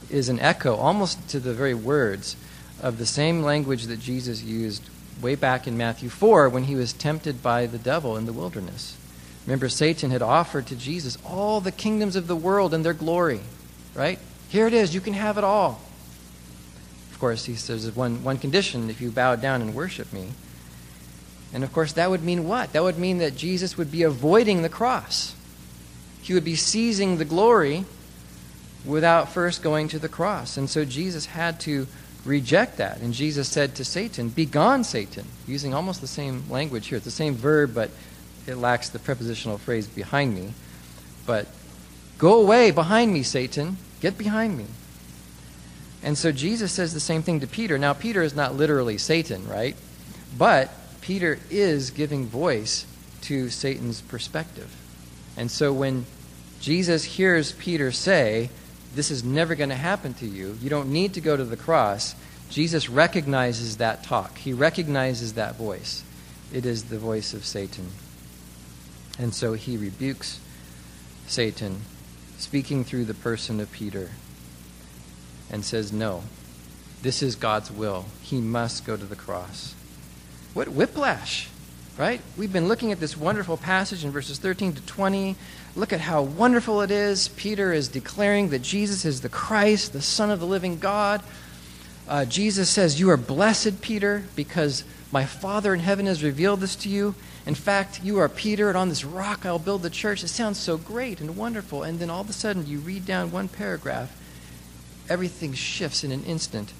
is 0.09 0.27
an 0.27 0.39
echo 0.39 0.75
almost 0.75 1.29
to 1.29 1.39
the 1.39 1.53
very 1.53 1.73
words 1.73 2.35
of 2.81 2.97
the 2.97 3.05
same 3.05 3.41
language 3.41 3.83
that 3.85 3.99
Jesus 3.99 4.43
used 4.43 4.89
way 5.21 5.35
back 5.35 5.67
in 5.67 5.77
Matthew 5.77 6.09
4 6.09 6.49
when 6.49 6.65
he 6.65 6.75
was 6.75 6.93
tempted 6.93 7.41
by 7.41 7.67
the 7.67 7.77
devil 7.77 8.17
in 8.17 8.25
the 8.25 8.33
wilderness. 8.33 8.97
Remember, 9.45 9.69
Satan 9.69 10.11
had 10.11 10.21
offered 10.21 10.65
to 10.67 10.75
Jesus 10.75 11.17
all 11.23 11.61
the 11.61 11.71
kingdoms 11.71 12.15
of 12.15 12.27
the 12.27 12.35
world 12.35 12.73
and 12.73 12.83
their 12.83 12.93
glory, 12.93 13.41
right? 13.93 14.19
Here 14.49 14.67
it 14.67 14.73
is, 14.73 14.95
you 14.95 15.01
can 15.01 15.13
have 15.13 15.37
it 15.37 15.43
all. 15.43 15.81
Of 17.11 17.19
course, 17.19 17.45
he 17.45 17.55
says 17.55 17.89
one, 17.95 18.23
one 18.23 18.37
condition 18.37 18.89
if 18.89 18.99
you 18.99 19.11
bow 19.11 19.35
down 19.35 19.61
and 19.61 19.73
worship 19.73 20.11
me. 20.11 20.29
And 21.55 21.63
of 21.63 21.71
course, 21.71 21.93
that 21.93 22.09
would 22.09 22.21
mean 22.21 22.49
what? 22.49 22.73
That 22.73 22.83
would 22.83 22.97
mean 22.97 23.19
that 23.19 23.37
Jesus 23.37 23.77
would 23.77 23.89
be 23.89 24.03
avoiding 24.03 24.61
the 24.61 24.67
cross. 24.67 25.33
He 26.21 26.33
would 26.33 26.43
be 26.43 26.57
seizing 26.57 27.17
the 27.17 27.23
glory 27.23 27.85
without 28.83 29.31
first 29.31 29.63
going 29.63 29.87
to 29.87 29.97
the 29.97 30.09
cross. 30.09 30.57
And 30.57 30.69
so 30.69 30.83
Jesus 30.83 31.27
had 31.27 31.61
to 31.61 31.87
reject 32.25 32.75
that. 32.75 32.99
And 32.99 33.13
Jesus 33.13 33.47
said 33.47 33.73
to 33.75 33.85
Satan, 33.85 34.27
Begone, 34.27 34.83
Satan, 34.83 35.27
using 35.47 35.73
almost 35.73 36.01
the 36.01 36.07
same 36.07 36.43
language 36.49 36.87
here. 36.87 36.97
It's 36.97 37.05
the 37.05 37.11
same 37.11 37.35
verb, 37.35 37.73
but 37.73 37.89
it 38.47 38.55
lacks 38.55 38.89
the 38.89 38.99
prepositional 38.99 39.57
phrase 39.57 39.87
behind 39.87 40.35
me. 40.35 40.51
But 41.25 41.47
go 42.17 42.41
away 42.41 42.71
behind 42.71 43.13
me, 43.13 43.23
Satan. 43.23 43.77
Get 44.01 44.17
behind 44.17 44.57
me. 44.57 44.65
And 46.03 46.17
so 46.17 46.33
Jesus 46.33 46.73
says 46.73 46.93
the 46.93 46.99
same 46.99 47.21
thing 47.21 47.39
to 47.39 47.47
Peter. 47.47 47.77
Now, 47.77 47.93
Peter 47.93 48.23
is 48.23 48.35
not 48.35 48.55
literally 48.55 48.97
Satan, 48.97 49.47
right? 49.47 49.77
But 50.37 50.69
Peter 51.05 51.37
is 51.51 51.91
giving 51.91 52.25
voice 52.25 52.87
to 53.21 53.47
Satan's 53.51 54.01
perspective. 54.01 54.75
And 55.37 55.51
so 55.51 55.71
when 55.71 56.07
Jesus 56.59 57.03
hears 57.03 57.51
Peter 57.51 57.91
say, 57.91 58.49
This 58.95 59.11
is 59.11 59.23
never 59.23 59.53
going 59.53 59.69
to 59.69 59.75
happen 59.75 60.15
to 60.15 60.25
you, 60.25 60.57
you 60.59 60.67
don't 60.67 60.91
need 60.91 61.13
to 61.13 61.21
go 61.21 61.37
to 61.37 61.43
the 61.43 61.55
cross, 61.55 62.15
Jesus 62.49 62.89
recognizes 62.89 63.77
that 63.77 64.03
talk. 64.03 64.39
He 64.39 64.51
recognizes 64.51 65.33
that 65.33 65.57
voice. 65.57 66.03
It 66.51 66.65
is 66.65 66.85
the 66.85 66.97
voice 66.97 67.35
of 67.35 67.45
Satan. 67.45 67.91
And 69.19 69.31
so 69.31 69.53
he 69.53 69.77
rebukes 69.77 70.39
Satan, 71.27 71.81
speaking 72.39 72.83
through 72.83 73.05
the 73.05 73.13
person 73.13 73.59
of 73.59 73.71
Peter, 73.71 74.09
and 75.51 75.63
says, 75.63 75.93
No, 75.93 76.23
this 77.03 77.21
is 77.21 77.35
God's 77.35 77.71
will. 77.71 78.05
He 78.23 78.41
must 78.41 78.87
go 78.87 78.97
to 78.97 79.05
the 79.05 79.15
cross. 79.15 79.75
What 80.55 80.69
whiplash, 80.69 81.49
right? 81.97 82.21
We've 82.37 82.53
been 82.53 82.69
looking 82.69 82.93
at 82.93 83.01
this 83.01 83.17
wonderful 83.17 83.57
passage 83.57 84.05
in 84.05 84.11
verses 84.11 84.39
13 84.39 84.71
to 84.75 84.81
20. 84.85 85.35
Look 85.75 85.91
at 85.91 85.99
how 85.99 86.21
wonderful 86.21 86.79
it 86.79 86.91
is. 86.91 87.27
Peter 87.27 87.73
is 87.73 87.89
declaring 87.89 88.47
that 88.51 88.61
Jesus 88.61 89.03
is 89.03 89.19
the 89.19 89.27
Christ, 89.27 89.91
the 89.91 90.01
Son 90.01 90.31
of 90.31 90.39
the 90.39 90.47
living 90.47 90.79
God. 90.79 91.21
Uh, 92.07 92.23
Jesus 92.23 92.69
says, 92.69 93.01
You 93.01 93.09
are 93.09 93.17
blessed, 93.17 93.81
Peter, 93.81 94.23
because 94.37 94.85
my 95.11 95.25
Father 95.25 95.73
in 95.73 95.81
heaven 95.81 96.05
has 96.05 96.23
revealed 96.23 96.61
this 96.61 96.77
to 96.77 96.89
you. 96.89 97.15
In 97.45 97.53
fact, 97.53 98.01
you 98.01 98.17
are 98.19 98.29
Peter, 98.29 98.69
and 98.69 98.77
on 98.77 98.87
this 98.87 99.03
rock 99.03 99.45
I'll 99.45 99.59
build 99.59 99.81
the 99.81 99.89
church. 99.89 100.23
It 100.23 100.29
sounds 100.29 100.57
so 100.57 100.77
great 100.77 101.19
and 101.19 101.35
wonderful. 101.35 101.83
And 101.83 101.99
then 101.99 102.09
all 102.09 102.21
of 102.21 102.29
a 102.29 102.33
sudden, 102.33 102.65
you 102.65 102.79
read 102.79 103.05
down 103.05 103.29
one 103.29 103.49
paragraph, 103.49 104.17
everything 105.09 105.51
shifts 105.51 106.05
in 106.05 106.13
an 106.13 106.23
instant 106.23 106.71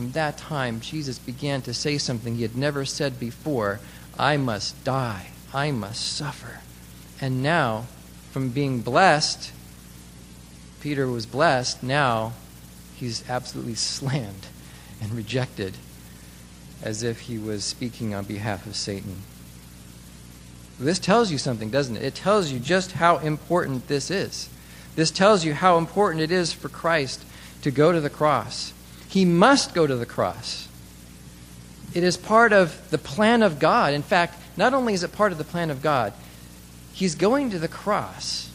from 0.00 0.12
that 0.12 0.38
time, 0.38 0.80
Jesus 0.80 1.18
began 1.18 1.60
to 1.60 1.74
say 1.74 1.98
something 1.98 2.36
he 2.36 2.40
had 2.40 2.56
never 2.56 2.86
said 2.86 3.20
before 3.20 3.80
I 4.18 4.38
must 4.38 4.82
die, 4.82 5.26
I 5.52 5.72
must 5.72 6.16
suffer. 6.16 6.60
And 7.20 7.42
now, 7.42 7.84
from 8.30 8.48
being 8.48 8.80
blessed, 8.80 9.52
Peter 10.80 11.06
was 11.06 11.26
blessed, 11.26 11.82
now 11.82 12.32
he's 12.96 13.28
absolutely 13.28 13.74
slammed 13.74 14.46
and 15.02 15.12
rejected 15.12 15.76
as 16.82 17.02
if 17.02 17.20
he 17.20 17.36
was 17.36 17.62
speaking 17.62 18.14
on 18.14 18.24
behalf 18.24 18.64
of 18.64 18.76
Satan. 18.76 19.16
This 20.78 20.98
tells 20.98 21.30
you 21.30 21.36
something, 21.36 21.68
doesn't 21.68 21.96
it? 21.96 22.04
It 22.04 22.14
tells 22.14 22.50
you 22.50 22.58
just 22.58 22.92
how 22.92 23.18
important 23.18 23.86
this 23.86 24.10
is. 24.10 24.48
This 24.96 25.10
tells 25.10 25.44
you 25.44 25.52
how 25.52 25.76
important 25.76 26.22
it 26.22 26.30
is 26.30 26.54
for 26.54 26.70
Christ 26.70 27.22
to 27.60 27.70
go 27.70 27.92
to 27.92 28.00
the 28.00 28.08
cross 28.08 28.72
he 29.10 29.24
must 29.24 29.74
go 29.74 29.86
to 29.86 29.96
the 29.96 30.06
cross. 30.06 30.68
It 31.92 32.04
is 32.04 32.16
part 32.16 32.52
of 32.52 32.90
the 32.90 32.98
plan 32.98 33.42
of 33.42 33.58
God. 33.58 33.92
In 33.92 34.02
fact, 34.02 34.40
not 34.56 34.72
only 34.72 34.94
is 34.94 35.02
it 35.02 35.12
part 35.12 35.32
of 35.32 35.38
the 35.38 35.44
plan 35.44 35.70
of 35.70 35.82
God, 35.82 36.12
he's 36.92 37.16
going 37.16 37.50
to 37.50 37.58
the 37.58 37.68
cross 37.68 38.50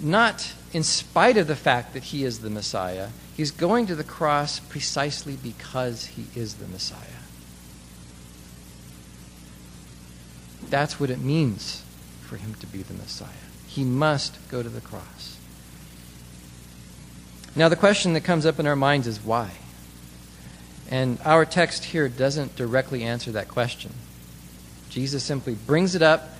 not 0.00 0.54
in 0.72 0.82
spite 0.82 1.36
of 1.36 1.46
the 1.46 1.56
fact 1.56 1.92
that 1.94 2.04
he 2.04 2.24
is 2.24 2.40
the 2.40 2.50
Messiah. 2.50 3.08
He's 3.36 3.50
going 3.50 3.86
to 3.86 3.94
the 3.94 4.04
cross 4.04 4.60
precisely 4.60 5.36
because 5.36 6.06
he 6.06 6.26
is 6.34 6.54
the 6.54 6.68
Messiah. 6.68 6.98
That's 10.68 11.00
what 11.00 11.10
it 11.10 11.18
means 11.18 11.82
for 12.22 12.36
him 12.36 12.54
to 12.54 12.66
be 12.66 12.82
the 12.82 12.94
Messiah. 12.94 13.28
He 13.66 13.82
must 13.82 14.38
go 14.48 14.62
to 14.62 14.68
the 14.68 14.80
cross. 14.80 15.39
Now, 17.56 17.68
the 17.68 17.76
question 17.76 18.12
that 18.12 18.22
comes 18.22 18.46
up 18.46 18.58
in 18.58 18.66
our 18.66 18.76
minds 18.76 19.06
is 19.06 19.20
why? 19.20 19.50
And 20.90 21.18
our 21.24 21.44
text 21.44 21.84
here 21.84 22.08
doesn't 22.08 22.56
directly 22.56 23.02
answer 23.02 23.32
that 23.32 23.48
question. 23.48 23.92
Jesus 24.88 25.22
simply 25.22 25.54
brings 25.54 25.94
it 25.94 26.02
up 26.02 26.30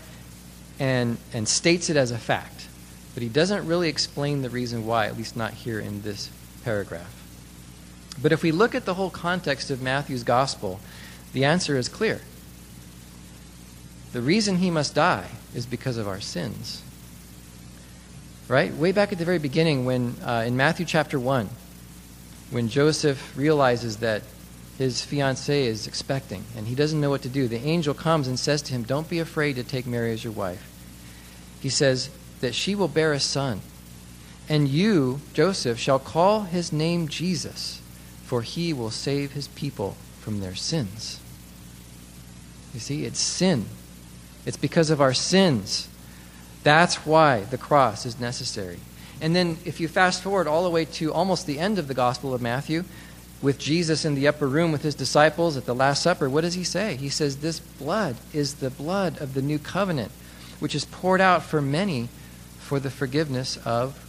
and, 0.78 1.18
and 1.32 1.48
states 1.48 1.90
it 1.90 1.96
as 1.96 2.10
a 2.10 2.18
fact. 2.18 2.68
But 3.14 3.22
he 3.22 3.28
doesn't 3.28 3.66
really 3.66 3.88
explain 3.88 4.42
the 4.42 4.50
reason 4.50 4.86
why, 4.86 5.06
at 5.06 5.16
least 5.16 5.36
not 5.36 5.52
here 5.52 5.80
in 5.80 6.02
this 6.02 6.30
paragraph. 6.64 7.16
But 8.20 8.32
if 8.32 8.42
we 8.42 8.52
look 8.52 8.74
at 8.74 8.84
the 8.84 8.94
whole 8.94 9.10
context 9.10 9.70
of 9.70 9.82
Matthew's 9.82 10.24
gospel, 10.24 10.80
The 11.32 11.44
answer 11.44 11.76
is 11.76 11.88
clear. 11.88 12.20
The 14.12 14.20
reason 14.20 14.56
he 14.56 14.70
must 14.70 14.94
die 14.94 15.28
is 15.54 15.66
because 15.66 15.96
of 15.96 16.08
our 16.08 16.20
sins. 16.20 16.82
Right? 18.50 18.74
Way 18.74 18.90
back 18.90 19.12
at 19.12 19.18
the 19.18 19.24
very 19.24 19.38
beginning, 19.38 19.84
when 19.84 20.16
uh, 20.24 20.42
in 20.44 20.56
Matthew 20.56 20.84
chapter 20.84 21.20
1, 21.20 21.48
when 22.50 22.68
Joseph 22.68 23.32
realizes 23.38 23.98
that 23.98 24.24
his 24.76 25.02
fiancee 25.02 25.66
is 25.66 25.86
expecting 25.86 26.42
and 26.56 26.66
he 26.66 26.74
doesn't 26.74 27.00
know 27.00 27.10
what 27.10 27.22
to 27.22 27.28
do, 27.28 27.46
the 27.46 27.60
angel 27.60 27.94
comes 27.94 28.26
and 28.26 28.36
says 28.36 28.60
to 28.62 28.72
him, 28.72 28.82
Don't 28.82 29.08
be 29.08 29.20
afraid 29.20 29.54
to 29.54 29.62
take 29.62 29.86
Mary 29.86 30.12
as 30.12 30.24
your 30.24 30.32
wife. 30.32 30.68
He 31.60 31.68
says 31.68 32.10
that 32.40 32.56
she 32.56 32.74
will 32.74 32.88
bear 32.88 33.12
a 33.12 33.20
son, 33.20 33.60
and 34.48 34.66
you, 34.66 35.20
Joseph, 35.32 35.78
shall 35.78 36.00
call 36.00 36.40
his 36.40 36.72
name 36.72 37.06
Jesus, 37.06 37.80
for 38.24 38.42
he 38.42 38.72
will 38.72 38.90
save 38.90 39.30
his 39.30 39.46
people 39.46 39.96
from 40.18 40.40
their 40.40 40.56
sins. 40.56 41.20
You 42.74 42.80
see, 42.80 43.04
it's 43.04 43.20
sin. 43.20 43.66
It's 44.44 44.56
because 44.56 44.90
of 44.90 45.00
our 45.00 45.14
sins. 45.14 45.86
That's 46.62 47.06
why 47.06 47.40
the 47.40 47.58
cross 47.58 48.04
is 48.04 48.20
necessary. 48.20 48.78
And 49.20 49.34
then, 49.36 49.58
if 49.64 49.80
you 49.80 49.88
fast 49.88 50.22
forward 50.22 50.46
all 50.46 50.64
the 50.64 50.70
way 50.70 50.84
to 50.86 51.12
almost 51.12 51.46
the 51.46 51.58
end 51.58 51.78
of 51.78 51.88
the 51.88 51.94
Gospel 51.94 52.32
of 52.32 52.40
Matthew, 52.40 52.84
with 53.42 53.58
Jesus 53.58 54.04
in 54.04 54.14
the 54.14 54.28
upper 54.28 54.46
room 54.46 54.70
with 54.70 54.82
his 54.82 54.94
disciples 54.94 55.56
at 55.56 55.64
the 55.64 55.74
Last 55.74 56.02
Supper, 56.02 56.28
what 56.28 56.42
does 56.42 56.54
he 56.54 56.64
say? 56.64 56.96
He 56.96 57.08
says, 57.08 57.38
This 57.38 57.60
blood 57.60 58.16
is 58.32 58.56
the 58.56 58.70
blood 58.70 59.20
of 59.20 59.34
the 59.34 59.42
new 59.42 59.58
covenant, 59.58 60.12
which 60.58 60.74
is 60.74 60.84
poured 60.86 61.20
out 61.20 61.42
for 61.42 61.62
many 61.62 62.08
for 62.58 62.78
the 62.78 62.90
forgiveness 62.90 63.58
of 63.64 64.06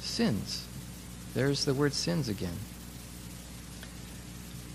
sins. 0.00 0.66
There's 1.34 1.64
the 1.64 1.74
word 1.74 1.92
sins 1.92 2.28
again. 2.28 2.58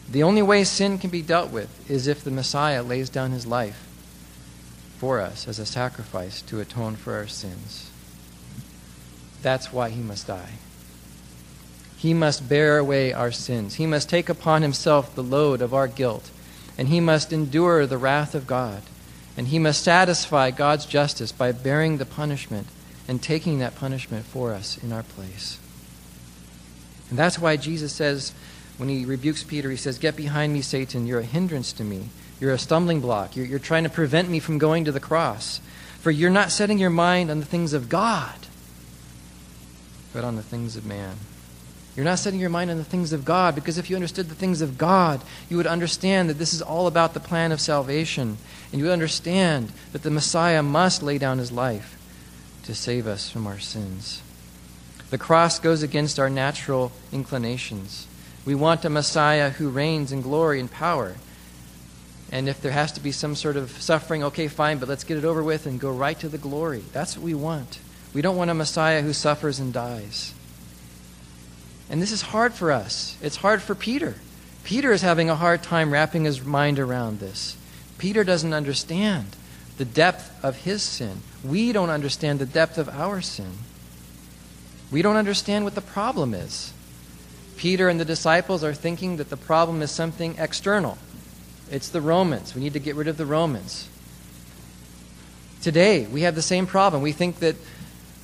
The 0.09 0.23
only 0.23 0.41
way 0.41 0.63
sin 0.63 0.97
can 0.97 1.09
be 1.09 1.21
dealt 1.21 1.51
with 1.51 1.89
is 1.89 2.07
if 2.07 2.23
the 2.23 2.31
Messiah 2.31 2.83
lays 2.83 3.09
down 3.09 3.31
his 3.31 3.45
life 3.45 3.86
for 4.97 5.21
us 5.21 5.47
as 5.47 5.59
a 5.59 5.65
sacrifice 5.65 6.41
to 6.43 6.59
atone 6.59 6.95
for 6.95 7.13
our 7.15 7.27
sins. 7.27 7.91
That's 9.41 9.71
why 9.71 9.89
he 9.89 10.01
must 10.01 10.27
die. 10.27 10.53
He 11.97 12.13
must 12.13 12.47
bear 12.47 12.77
away 12.77 13.13
our 13.13 13.31
sins. 13.31 13.75
He 13.75 13.85
must 13.85 14.09
take 14.09 14.29
upon 14.29 14.61
himself 14.61 15.15
the 15.15 15.23
load 15.23 15.61
of 15.61 15.73
our 15.73 15.87
guilt. 15.87 16.29
And 16.77 16.89
he 16.89 16.99
must 16.99 17.33
endure 17.33 17.85
the 17.85 17.97
wrath 17.97 18.35
of 18.35 18.45
God. 18.45 18.83
And 19.35 19.47
he 19.47 19.59
must 19.59 19.83
satisfy 19.83 20.51
God's 20.51 20.85
justice 20.85 21.31
by 21.31 21.51
bearing 21.51 21.97
the 21.97 22.05
punishment 22.05 22.67
and 23.07 23.21
taking 23.21 23.59
that 23.59 23.75
punishment 23.75 24.25
for 24.25 24.53
us 24.53 24.77
in 24.83 24.91
our 24.91 25.03
place. 25.03 25.59
And 27.09 27.17
that's 27.17 27.39
why 27.39 27.57
Jesus 27.57 27.93
says, 27.93 28.33
when 28.77 28.89
he 28.89 29.05
rebukes 29.05 29.43
Peter, 29.43 29.71
he 29.71 29.77
says, 29.77 29.97
Get 29.97 30.15
behind 30.15 30.53
me, 30.53 30.61
Satan. 30.61 31.07
You're 31.07 31.21
a 31.21 31.23
hindrance 31.23 31.73
to 31.73 31.83
me. 31.83 32.09
You're 32.39 32.53
a 32.53 32.59
stumbling 32.59 33.01
block. 33.01 33.35
You're, 33.35 33.45
you're 33.45 33.59
trying 33.59 33.83
to 33.83 33.89
prevent 33.89 34.29
me 34.29 34.39
from 34.39 34.57
going 34.57 34.85
to 34.85 34.91
the 34.91 34.99
cross. 34.99 35.59
For 35.99 36.11
you're 36.11 36.29
not 36.29 36.51
setting 36.51 36.77
your 36.77 36.89
mind 36.89 37.31
on 37.31 37.39
the 37.39 37.45
things 37.45 37.73
of 37.73 37.89
God, 37.89 38.35
but 40.13 40.23
on 40.23 40.35
the 40.35 40.43
things 40.43 40.75
of 40.75 40.85
man. 40.85 41.15
You're 41.95 42.05
not 42.05 42.19
setting 42.19 42.39
your 42.39 42.51
mind 42.51 42.69
on 42.69 42.77
the 42.77 42.83
things 42.83 43.11
of 43.11 43.25
God 43.25 43.55
because 43.55 43.79
if 43.79 43.89
you 43.89 43.95
understood 43.95 44.29
the 44.29 44.35
things 44.35 44.61
of 44.61 44.77
God, 44.77 45.19
you 45.49 45.57
would 45.57 45.65
understand 45.65 46.29
that 46.29 46.37
this 46.37 46.53
is 46.53 46.61
all 46.61 46.85
about 46.85 47.15
the 47.15 47.19
plan 47.19 47.51
of 47.51 47.59
salvation. 47.59 48.37
And 48.71 48.79
you 48.79 48.85
would 48.85 48.93
understand 48.93 49.71
that 49.93 50.03
the 50.03 50.11
Messiah 50.11 50.61
must 50.61 51.01
lay 51.01 51.17
down 51.17 51.39
his 51.39 51.51
life 51.51 51.97
to 52.65 52.75
save 52.75 53.07
us 53.07 53.31
from 53.31 53.47
our 53.47 53.57
sins. 53.57 54.21
The 55.09 55.17
cross 55.17 55.57
goes 55.57 55.81
against 55.81 56.19
our 56.19 56.29
natural 56.29 56.91
inclinations. 57.11 58.07
We 58.45 58.53
want 58.53 58.85
a 58.85 58.89
Messiah 58.89 59.49
who 59.49 59.69
reigns 59.69 60.11
in 60.11 60.21
glory 60.21 60.59
and 60.59 60.69
power. 60.69 61.15
And 62.31 62.49
if 62.49 62.61
there 62.61 62.71
has 62.71 62.91
to 62.93 62.99
be 62.99 63.11
some 63.11 63.35
sort 63.35 63.55
of 63.55 63.71
suffering, 63.71 64.23
okay, 64.25 64.47
fine, 64.47 64.79
but 64.79 64.89
let's 64.89 65.03
get 65.03 65.17
it 65.17 65.25
over 65.25 65.41
with 65.41 65.65
and 65.65 65.79
go 65.79 65.91
right 65.91 66.19
to 66.19 66.27
the 66.27 66.37
glory. 66.37 66.83
That's 66.91 67.15
what 67.15 67.23
we 67.23 67.33
want. 67.33 67.79
We 68.13 68.21
don't 68.21 68.35
want 68.35 68.49
a 68.49 68.53
Messiah 68.53 69.01
who 69.01 69.13
suffers 69.13 69.59
and 69.59 69.71
dies. 69.71 70.33
And 71.89 72.01
this 72.01 72.11
is 72.11 72.21
hard 72.21 72.53
for 72.53 72.71
us. 72.71 73.17
It's 73.21 73.37
hard 73.37 73.61
for 73.61 73.75
Peter. 73.75 74.15
Peter 74.63 74.91
is 74.91 75.01
having 75.01 75.29
a 75.29 75.35
hard 75.35 75.63
time 75.63 75.91
wrapping 75.93 76.25
his 76.25 76.43
mind 76.43 76.79
around 76.79 77.19
this. 77.19 77.55
Peter 77.97 78.25
doesn't 78.25 78.53
understand 78.53 79.35
the 79.77 79.85
depth 79.85 80.43
of 80.43 80.57
his 80.57 80.83
sin. 80.83 81.21
We 81.45 81.71
don't 81.71 81.89
understand 81.89 82.39
the 82.39 82.45
depth 82.45 82.77
of 82.77 82.89
our 82.89 83.21
sin. 83.21 83.51
We 84.91 85.01
don't 85.01 85.15
understand 85.15 85.63
what 85.63 85.75
the 85.75 85.81
problem 85.81 86.33
is. 86.33 86.73
Peter 87.55 87.87
and 87.89 87.99
the 87.99 88.05
disciples 88.05 88.63
are 88.63 88.73
thinking 88.73 89.17
that 89.17 89.29
the 89.29 89.37
problem 89.37 89.81
is 89.81 89.91
something 89.91 90.35
external. 90.37 90.97
It's 91.71 91.89
the 91.89 92.01
Romans. 92.01 92.55
We 92.55 92.61
need 92.61 92.73
to 92.73 92.79
get 92.79 92.95
rid 92.95 93.07
of 93.07 93.17
the 93.17 93.25
Romans. 93.25 93.89
Today, 95.61 96.05
we 96.05 96.21
have 96.21 96.35
the 96.35 96.41
same 96.41 96.67
problem. 96.67 97.01
We 97.01 97.11
think 97.11 97.39
that, 97.39 97.55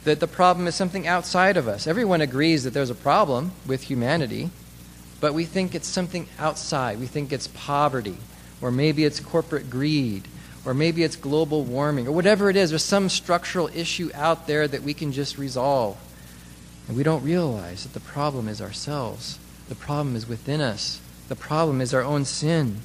that 0.03 0.19
the 0.19 0.27
problem 0.27 0.67
is 0.67 0.75
something 0.75 1.07
outside 1.07 1.57
of 1.57 1.67
us. 1.67 1.87
Everyone 1.87 2.21
agrees 2.21 2.63
that 2.63 2.73
there's 2.73 2.89
a 2.89 2.95
problem 2.95 3.51
with 3.65 3.83
humanity, 3.83 4.49
but 5.19 5.33
we 5.33 5.45
think 5.45 5.75
it's 5.75 5.87
something 5.87 6.27
outside. 6.39 6.99
We 6.99 7.07
think 7.07 7.33
it's 7.33 7.47
poverty, 7.47 8.17
or 8.61 8.71
maybe 8.71 9.03
it's 9.03 9.19
corporate 9.19 9.69
greed, 9.69 10.27
or 10.65 10.73
maybe 10.73 11.03
it's 11.03 11.15
global 11.15 11.63
warming, 11.63 12.07
or 12.07 12.11
whatever 12.11 12.49
it 12.49 12.55
is. 12.55 12.69
There's 12.69 12.83
some 12.83 13.09
structural 13.09 13.67
issue 13.73 14.09
out 14.13 14.47
there 14.47 14.67
that 14.67 14.83
we 14.83 14.93
can 14.93 15.11
just 15.11 15.37
resolve. 15.37 15.97
And 16.87 16.95
we 16.95 17.03
don't 17.03 17.23
realize 17.23 17.83
that 17.83 17.93
the 17.93 17.99
problem 17.99 18.47
is 18.47 18.61
ourselves. 18.61 19.39
The 19.69 19.75
problem 19.75 20.15
is 20.15 20.27
within 20.27 20.61
us. 20.61 21.01
The 21.29 21.35
problem 21.35 21.81
is 21.81 21.93
our 21.93 22.03
own 22.03 22.25
sin. 22.25 22.79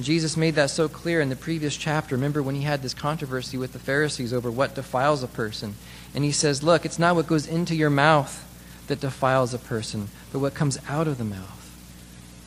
Jesus 0.00 0.36
made 0.36 0.56
that 0.56 0.70
so 0.70 0.88
clear 0.88 1.20
in 1.20 1.28
the 1.28 1.36
previous 1.36 1.76
chapter. 1.76 2.16
Remember 2.16 2.42
when 2.42 2.56
he 2.56 2.62
had 2.62 2.82
this 2.82 2.94
controversy 2.94 3.56
with 3.56 3.72
the 3.72 3.78
Pharisees 3.78 4.32
over 4.32 4.50
what 4.50 4.74
defiles 4.74 5.22
a 5.22 5.28
person? 5.28 5.74
And 6.14 6.24
he 6.24 6.32
says, 6.32 6.64
Look, 6.64 6.84
it's 6.84 6.98
not 6.98 7.14
what 7.14 7.28
goes 7.28 7.46
into 7.46 7.76
your 7.76 7.90
mouth 7.90 8.40
that 8.88 9.00
defiles 9.00 9.54
a 9.54 9.58
person, 9.58 10.08
but 10.32 10.40
what 10.40 10.54
comes 10.54 10.78
out 10.88 11.06
of 11.06 11.18
the 11.18 11.24
mouth. 11.24 11.60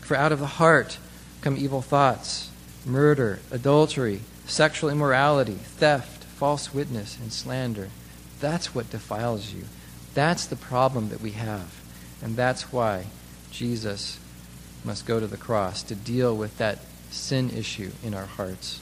For 0.02 0.16
out 0.16 0.32
of 0.32 0.40
the 0.40 0.46
heart 0.46 0.98
come 1.42 1.56
evil 1.58 1.82
thoughts, 1.82 2.52
murder, 2.86 3.40
adultery, 3.50 4.22
sexual 4.46 4.90
immorality, 4.90 5.54
theft, 5.54 6.26
false 6.26 6.74
witness, 6.74 7.18
and 7.18 7.32
slander. 7.32 7.90
That's 8.40 8.76
what 8.76 8.90
defiles 8.90 9.54
you. 9.54 9.64
That's 10.14 10.46
the 10.46 10.56
problem 10.56 11.10
that 11.10 11.22
we 11.22 11.32
have. 11.32 11.82
And 12.22 12.36
that's 12.36 12.74
why 12.74 13.06
Jesus 13.52 14.20
must 14.84 15.06
go 15.06 15.20
to 15.20 15.28
the 15.28 15.38
cross 15.38 15.84
to 15.84 15.96
deal 15.96 16.36
with 16.36 16.58
that 16.58 16.80
sin 17.12 17.50
issue 17.50 17.92
in 18.04 18.14
our 18.14 18.26
hearts. 18.26 18.80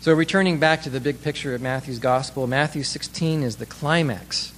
So, 0.00 0.14
returning 0.14 0.60
back 0.60 0.82
to 0.82 0.90
the 0.90 1.00
big 1.00 1.22
picture 1.22 1.54
of 1.54 1.60
Matthew's 1.60 1.98
gospel, 1.98 2.46
Matthew 2.46 2.84
16 2.84 3.42
is 3.42 3.56
the 3.56 3.66
climax 3.66 4.52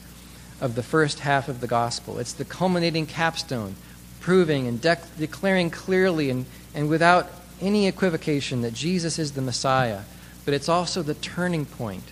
of 0.61 0.75
the 0.75 0.83
first 0.83 1.21
half 1.21 1.49
of 1.49 1.61
the 1.61 1.67
gospel. 1.67 2.19
It's 2.19 2.35
the 2.35 2.45
culminating 2.45 3.07
capstone, 3.07 3.77
proving 4.21 4.67
and 4.67 4.81
de- 4.81 4.99
declaring 5.19 5.71
clearly 5.71 6.29
and, 6.29 6.45
and 6.75 6.91
without 6.91 7.31
any 7.63 7.87
equivocation 7.87 8.61
that 8.63 8.75
Jesus 8.75 9.19
is 9.19 9.33
the 9.33 9.41
Messiah. 9.41 10.03
But 10.45 10.53
it's 10.55 10.69
also 10.69 11.03
the 11.03 11.15
turning 11.15 11.65
point 11.65 12.05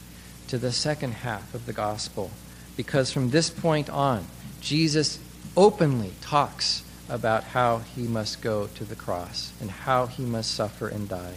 to 0.48 0.58
the 0.58 0.72
second 0.72 1.12
half 1.12 1.54
of 1.54 1.66
the 1.66 1.72
gospel, 1.72 2.30
because 2.76 3.12
from 3.12 3.30
this 3.30 3.50
point 3.50 3.90
on, 3.90 4.26
Jesus 4.60 5.18
openly 5.56 6.12
talks 6.20 6.82
about 7.08 7.44
how 7.44 7.78
he 7.78 8.02
must 8.02 8.42
go 8.42 8.66
to 8.66 8.84
the 8.84 8.96
cross 8.96 9.52
and 9.60 9.70
how 9.70 10.06
he 10.06 10.24
must 10.24 10.54
suffer 10.54 10.88
and 10.88 11.08
die. 11.08 11.34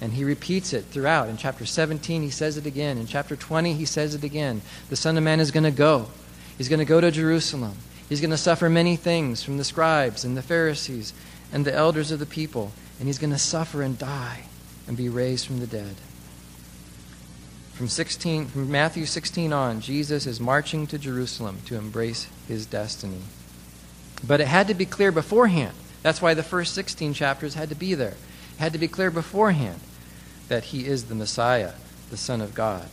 And 0.00 0.14
he 0.14 0.24
repeats 0.24 0.72
it 0.72 0.84
throughout. 0.86 1.28
In 1.28 1.36
chapter 1.36 1.66
17, 1.66 2.22
he 2.22 2.30
says 2.30 2.56
it 2.56 2.64
again. 2.64 2.96
In 2.96 3.06
chapter 3.06 3.36
20, 3.36 3.74
he 3.74 3.84
says 3.84 4.14
it 4.14 4.24
again. 4.24 4.62
The 4.88 4.96
Son 4.96 5.16
of 5.16 5.24
Man 5.24 5.40
is 5.40 5.50
going 5.50 5.64
to 5.64 5.70
go. 5.70 6.06
He's 6.56 6.68
going 6.68 6.78
to 6.78 6.84
go 6.84 7.00
to 7.00 7.10
Jerusalem. 7.10 7.76
He's 8.08 8.20
going 8.20 8.30
to 8.30 8.36
suffer 8.36 8.70
many 8.70 8.96
things 8.96 9.42
from 9.42 9.58
the 9.58 9.64
scribes 9.64 10.24
and 10.24 10.36
the 10.36 10.42
Pharisees 10.42 11.12
and 11.52 11.64
the 11.64 11.74
elders 11.74 12.10
of 12.10 12.18
the 12.18 12.26
people. 12.26 12.72
And 12.98 13.08
he's 13.08 13.18
going 13.18 13.32
to 13.32 13.38
suffer 13.38 13.82
and 13.82 13.98
die 13.98 14.44
and 14.86 14.96
be 14.96 15.08
raised 15.08 15.46
from 15.46 15.60
the 15.60 15.66
dead. 15.66 15.96
From, 17.74 17.88
16, 17.88 18.46
from 18.46 18.70
Matthew 18.70 19.06
16 19.06 19.52
on, 19.52 19.80
Jesus 19.80 20.26
is 20.26 20.38
marching 20.38 20.86
to 20.88 20.98
Jerusalem 20.98 21.58
to 21.66 21.76
embrace 21.76 22.28
his 22.46 22.66
destiny. 22.66 23.22
But 24.26 24.40
it 24.40 24.46
had 24.46 24.68
to 24.68 24.74
be 24.74 24.86
clear 24.86 25.12
beforehand. 25.12 25.74
That's 26.02 26.22
why 26.22 26.34
the 26.34 26.42
first 26.42 26.74
16 26.74 27.14
chapters 27.14 27.54
had 27.54 27.68
to 27.68 27.74
be 27.74 27.94
there. 27.94 28.16
It 28.54 28.58
had 28.58 28.72
to 28.72 28.78
be 28.78 28.88
clear 28.88 29.10
beforehand 29.10 29.80
that 30.48 30.64
he 30.64 30.86
is 30.86 31.04
the 31.04 31.14
Messiah, 31.14 31.72
the 32.10 32.16
Son 32.16 32.40
of 32.40 32.54
God. 32.54 32.88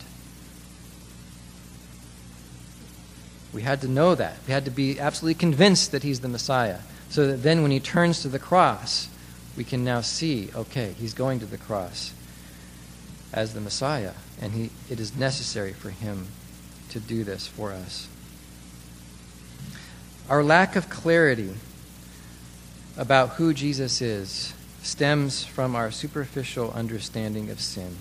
We 3.53 3.61
had 3.61 3.81
to 3.81 3.87
know 3.87 4.13
that. 4.15 4.37
We 4.45 4.53
had 4.53 4.65
to 4.65 4.71
be 4.71 4.99
absolutely 4.99 5.39
convinced 5.39 5.91
that 5.91 6.03
he's 6.03 6.19
the 6.19 6.27
Messiah. 6.27 6.79
So 7.09 7.27
that 7.27 7.43
then 7.43 7.61
when 7.61 7.71
he 7.71 7.79
turns 7.79 8.21
to 8.21 8.27
the 8.27 8.39
cross, 8.39 9.07
we 9.55 9.63
can 9.63 9.83
now 9.83 10.01
see 10.01 10.49
okay, 10.53 10.93
he's 10.99 11.13
going 11.13 11.39
to 11.39 11.45
the 11.45 11.57
cross 11.57 12.13
as 13.33 13.53
the 13.53 13.61
Messiah, 13.61 14.13
and 14.41 14.53
he, 14.53 14.69
it 14.89 14.99
is 14.99 15.15
necessary 15.15 15.73
for 15.73 15.89
him 15.89 16.27
to 16.89 16.99
do 16.99 17.23
this 17.23 17.47
for 17.47 17.71
us. 17.71 18.07
Our 20.29 20.43
lack 20.43 20.75
of 20.75 20.89
clarity 20.89 21.53
about 22.97 23.29
who 23.31 23.53
Jesus 23.53 24.01
is 24.01 24.53
stems 24.81 25.45
from 25.45 25.73
our 25.73 25.89
superficial 25.89 26.71
understanding 26.71 27.49
of 27.49 27.61
sin. 27.61 27.95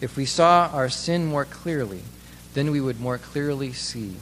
If 0.00 0.14
we 0.14 0.26
saw 0.26 0.68
our 0.70 0.90
sin 0.90 1.24
more 1.24 1.46
clearly, 1.46 2.02
then 2.52 2.72
we 2.72 2.80
would 2.80 3.00
more 3.00 3.16
clearly 3.16 3.72
see 3.72 4.16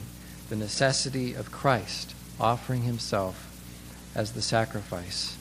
the 0.49 0.55
necessity 0.55 1.33
of 1.33 1.51
Christ 1.51 2.15
offering 2.39 2.83
himself 2.83 3.49
as 4.15 4.31
the 4.31 4.41
sacrifice. 4.41 5.37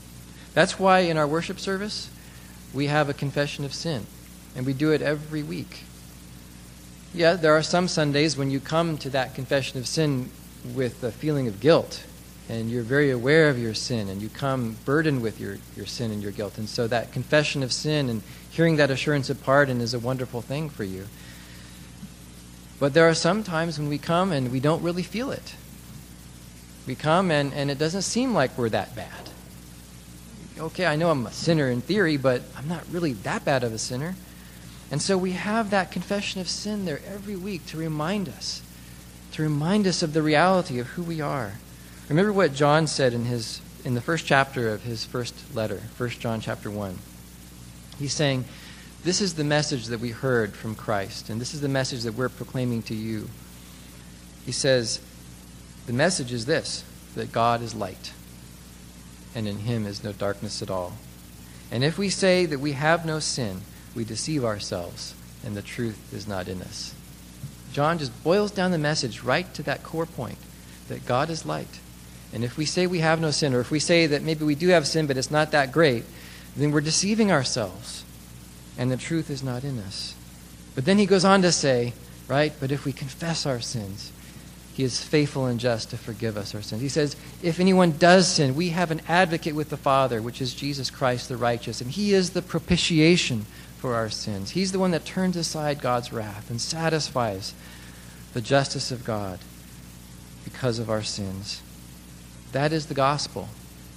That's 0.52 0.80
why 0.80 1.00
in 1.00 1.16
our 1.16 1.28
worship 1.28 1.60
service, 1.60 2.10
we 2.74 2.86
have 2.86 3.08
a 3.08 3.14
confession 3.14 3.64
of 3.64 3.72
sin, 3.72 4.06
and 4.56 4.66
we 4.66 4.72
do 4.72 4.90
it 4.90 5.02
every 5.02 5.44
week. 5.44 5.84
Yeah, 7.14 7.34
there 7.34 7.56
are 7.56 7.62
some 7.62 7.86
Sundays 7.86 8.36
when 8.36 8.50
you 8.50 8.58
come 8.58 8.98
to 8.98 9.10
that 9.10 9.34
confession 9.34 9.78
of 9.78 9.86
sin 9.86 10.30
with 10.74 11.02
a 11.04 11.12
feeling 11.12 11.48
of 11.48 11.60
guilt, 11.60 12.04
and 12.48 12.70
you're 12.70 12.82
very 12.82 13.10
aware 13.10 13.48
of 13.48 13.58
your 13.58 13.74
sin, 13.74 14.08
and 14.08 14.20
you 14.20 14.28
come 14.28 14.76
burdened 14.84 15.22
with 15.22 15.40
your, 15.40 15.58
your 15.76 15.86
sin 15.86 16.10
and 16.10 16.22
your 16.22 16.32
guilt. 16.32 16.58
And 16.58 16.68
so 16.68 16.86
that 16.88 17.12
confession 17.12 17.62
of 17.62 17.72
sin 17.72 18.08
and 18.08 18.22
hearing 18.50 18.76
that 18.76 18.90
assurance 18.90 19.30
of 19.30 19.42
pardon 19.42 19.80
is 19.80 19.94
a 19.94 19.98
wonderful 19.98 20.42
thing 20.42 20.68
for 20.68 20.84
you. 20.84 21.06
But 22.78 22.94
there 22.94 23.08
are 23.08 23.14
some 23.14 23.44
times 23.44 23.78
when 23.78 23.88
we 23.88 23.98
come 23.98 24.32
and 24.32 24.50
we 24.50 24.58
don't 24.58 24.82
really 24.82 25.02
feel 25.02 25.30
it. 25.30 25.54
We 26.86 26.94
come 26.94 27.30
and, 27.30 27.52
and 27.52 27.70
it 27.70 27.78
doesn't 27.78 28.02
seem 28.02 28.34
like 28.34 28.56
we're 28.56 28.70
that 28.70 28.96
bad. 28.96 29.28
Okay, 30.58 30.86
I 30.86 30.96
know 30.96 31.10
I'm 31.10 31.26
a 31.26 31.32
sinner 31.32 31.68
in 31.70 31.82
theory, 31.82 32.16
but 32.16 32.42
I'm 32.56 32.68
not 32.68 32.84
really 32.90 33.12
that 33.12 33.44
bad 33.44 33.62
of 33.64 33.72
a 33.72 33.78
sinner. 33.78 34.16
And 34.90 35.00
so 35.00 35.16
we 35.16 35.32
have 35.32 35.70
that 35.70 35.92
confession 35.92 36.40
of 36.40 36.48
sin 36.48 36.84
there 36.84 37.00
every 37.06 37.36
week 37.36 37.64
to 37.66 37.76
remind 37.76 38.28
us, 38.28 38.62
to 39.32 39.42
remind 39.42 39.86
us 39.86 40.02
of 40.02 40.12
the 40.12 40.22
reality 40.22 40.78
of 40.78 40.88
who 40.88 41.02
we 41.02 41.20
are. 41.20 41.54
Remember 42.08 42.32
what 42.32 42.54
John 42.54 42.86
said 42.86 43.12
in 43.12 43.26
his 43.26 43.60
in 43.84 43.94
the 43.94 44.00
first 44.00 44.26
chapter 44.26 44.68
of 44.68 44.82
his 44.82 45.04
first 45.04 45.34
letter, 45.54 45.80
1 45.96 46.10
John 46.10 46.40
chapter 46.40 46.70
1. 46.70 46.98
He's 47.98 48.12
saying, 48.12 48.44
This 49.04 49.20
is 49.20 49.34
the 49.34 49.44
message 49.44 49.86
that 49.86 50.00
we 50.00 50.10
heard 50.10 50.54
from 50.54 50.74
Christ, 50.74 51.30
and 51.30 51.40
this 51.40 51.54
is 51.54 51.60
the 51.60 51.68
message 51.68 52.02
that 52.02 52.14
we're 52.14 52.28
proclaiming 52.28 52.82
to 52.84 52.94
you. 52.94 53.28
He 54.44 54.52
says, 54.52 55.00
The 55.86 55.92
message 55.92 56.32
is 56.32 56.46
this 56.46 56.84
that 57.14 57.32
God 57.32 57.62
is 57.62 57.74
light, 57.74 58.12
and 59.34 59.48
in 59.48 59.58
him 59.58 59.86
is 59.86 60.04
no 60.04 60.12
darkness 60.12 60.62
at 60.62 60.70
all. 60.70 60.92
And 61.70 61.84
if 61.84 61.98
we 61.98 62.08
say 62.08 62.46
that 62.46 62.60
we 62.60 62.72
have 62.72 63.06
no 63.06 63.18
sin, 63.18 63.62
we 63.94 64.04
deceive 64.04 64.44
ourselves, 64.44 65.14
and 65.44 65.56
the 65.56 65.62
truth 65.62 66.12
is 66.12 66.28
not 66.28 66.48
in 66.48 66.62
us. 66.62 66.94
John 67.72 67.98
just 67.98 68.24
boils 68.24 68.50
down 68.50 68.70
the 68.70 68.78
message 68.78 69.22
right 69.22 69.52
to 69.54 69.62
that 69.64 69.82
core 69.82 70.06
point 70.06 70.38
that 70.88 71.06
God 71.06 71.30
is 71.30 71.46
light. 71.46 71.80
And 72.32 72.44
if 72.44 72.56
we 72.56 72.64
say 72.64 72.86
we 72.86 73.00
have 73.00 73.20
no 73.20 73.30
sin, 73.30 73.54
or 73.54 73.60
if 73.60 73.70
we 73.70 73.80
say 73.80 74.06
that 74.06 74.22
maybe 74.22 74.44
we 74.44 74.54
do 74.54 74.68
have 74.68 74.86
sin, 74.86 75.06
but 75.06 75.16
it's 75.16 75.30
not 75.30 75.50
that 75.50 75.72
great, 75.72 76.04
then 76.56 76.70
we're 76.70 76.80
deceiving 76.80 77.30
ourselves, 77.32 78.04
and 78.78 78.90
the 78.90 78.96
truth 78.96 79.30
is 79.30 79.42
not 79.42 79.64
in 79.64 79.78
us. 79.78 80.14
But 80.74 80.84
then 80.84 80.98
he 80.98 81.06
goes 81.06 81.24
on 81.24 81.42
to 81.42 81.52
say, 81.52 81.92
right, 82.28 82.52
but 82.60 82.70
if 82.70 82.84
we 82.84 82.92
confess 82.92 83.46
our 83.46 83.60
sins, 83.60 84.12
he 84.74 84.84
is 84.84 85.02
faithful 85.02 85.46
and 85.46 85.58
just 85.58 85.90
to 85.90 85.96
forgive 85.96 86.36
us 86.36 86.54
our 86.54 86.62
sins. 86.62 86.80
He 86.80 86.88
says, 86.88 87.16
if 87.42 87.58
anyone 87.60 87.92
does 87.98 88.28
sin, 88.28 88.54
we 88.54 88.70
have 88.70 88.90
an 88.90 89.02
advocate 89.08 89.54
with 89.54 89.68
the 89.68 89.76
Father, 89.76 90.22
which 90.22 90.40
is 90.40 90.54
Jesus 90.54 90.90
Christ 90.90 91.28
the 91.28 91.36
righteous, 91.36 91.80
and 91.80 91.90
he 91.90 92.14
is 92.14 92.30
the 92.30 92.42
propitiation 92.42 93.46
for 93.80 93.94
our 93.94 94.10
sins. 94.10 94.50
He's 94.50 94.72
the 94.72 94.78
one 94.78 94.90
that 94.90 95.04
turns 95.04 95.36
aside 95.36 95.80
God's 95.80 96.12
wrath 96.12 96.50
and 96.50 96.60
satisfies 96.60 97.54
the 98.34 98.40
justice 98.40 98.92
of 98.92 99.04
God 99.04 99.38
because 100.44 100.78
of 100.78 100.90
our 100.90 101.02
sins. 101.02 101.62
That 102.52 102.72
is 102.72 102.86
the 102.86 102.94
gospel. 102.94 103.48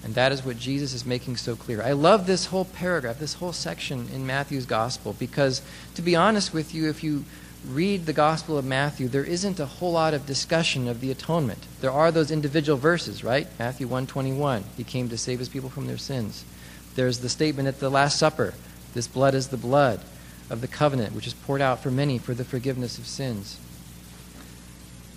And 0.04 0.16
that 0.16 0.32
is 0.34 0.44
what 0.44 0.60
Jesus 0.60 0.94
is 0.94 1.06
making 1.06 1.38
so 1.38 1.56
clear. 1.56 1.82
I 1.82 1.94
love 1.94 2.28
this 2.28 2.48
whole 2.48 2.66
paragraph, 2.66 3.20
this 3.20 3.36
whole 3.36 3.54
section 3.54 4.10
in 4.14 4.26
Matthew's 4.28 4.66
gospel, 4.66 5.16
because 5.18 5.62
to 5.96 6.02
be 6.02 6.16
honest 6.16 6.54
with 6.54 6.76
you, 6.76 6.90
if 6.90 7.04
you 7.04 7.24
read 7.66 8.06
the 8.06 8.14
Gospel 8.14 8.58
of 8.58 8.66
Matthew, 8.66 9.08
there 9.08 9.24
isn't 9.24 9.62
a 9.62 9.66
whole 9.66 9.94
lot 9.94 10.14
of 10.14 10.26
discussion 10.26 10.90
of 10.90 11.00
the 11.00 11.12
atonement. 11.12 11.66
There 11.80 11.92
are 11.92 12.12
those 12.12 12.32
individual 12.32 12.78
verses, 12.78 13.24
right? 13.24 13.48
Matthew 13.58 13.88
121, 13.88 14.66
he 14.76 14.84
came 14.84 15.08
to 15.08 15.18
save 15.18 15.40
his 15.40 15.48
people 15.48 15.70
from 15.70 15.88
their 15.88 15.98
sins. 15.98 16.44
There's 16.96 17.20
the 17.20 17.30
statement 17.30 17.70
at 17.70 17.80
the 17.80 17.90
Last 17.90 18.20
Supper, 18.20 18.54
this 18.94 19.08
blood 19.08 19.34
is 19.34 19.48
the 19.48 19.58
blood 19.58 20.02
of 20.50 20.62
the 20.62 20.68
covenant, 20.68 21.16
which 21.16 21.28
is 21.28 21.34
poured 21.34 21.62
out 21.62 21.82
for 21.82 21.92
many 21.92 22.18
for 22.18 22.34
the 22.34 22.44
forgiveness 22.44 22.98
of 22.98 23.08
sins. 23.08 23.60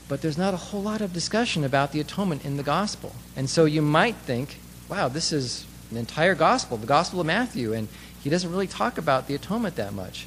But 0.08 0.22
there's 0.22 0.38
not 0.38 0.54
a 0.54 0.58
whole 0.58 0.82
lot 0.82 1.00
of 1.00 1.12
discussion 1.12 1.64
about 1.64 1.92
the 1.92 2.00
atonement 2.00 2.44
in 2.44 2.56
the 2.56 2.62
gospel. 2.62 3.14
And 3.34 3.50
so 3.50 3.64
you 3.64 3.82
might 3.82 4.14
think, 4.16 4.58
wow, 4.88 5.08
this 5.08 5.32
is 5.32 5.66
an 5.90 5.96
entire 5.96 6.34
gospel, 6.34 6.76
the 6.76 6.86
Gospel 6.86 7.20
of 7.20 7.26
Matthew, 7.26 7.72
and 7.72 7.88
he 8.22 8.30
doesn't 8.30 8.50
really 8.50 8.66
talk 8.66 8.98
about 8.98 9.26
the 9.26 9.34
atonement 9.34 9.76
that 9.76 9.92
much. 9.92 10.26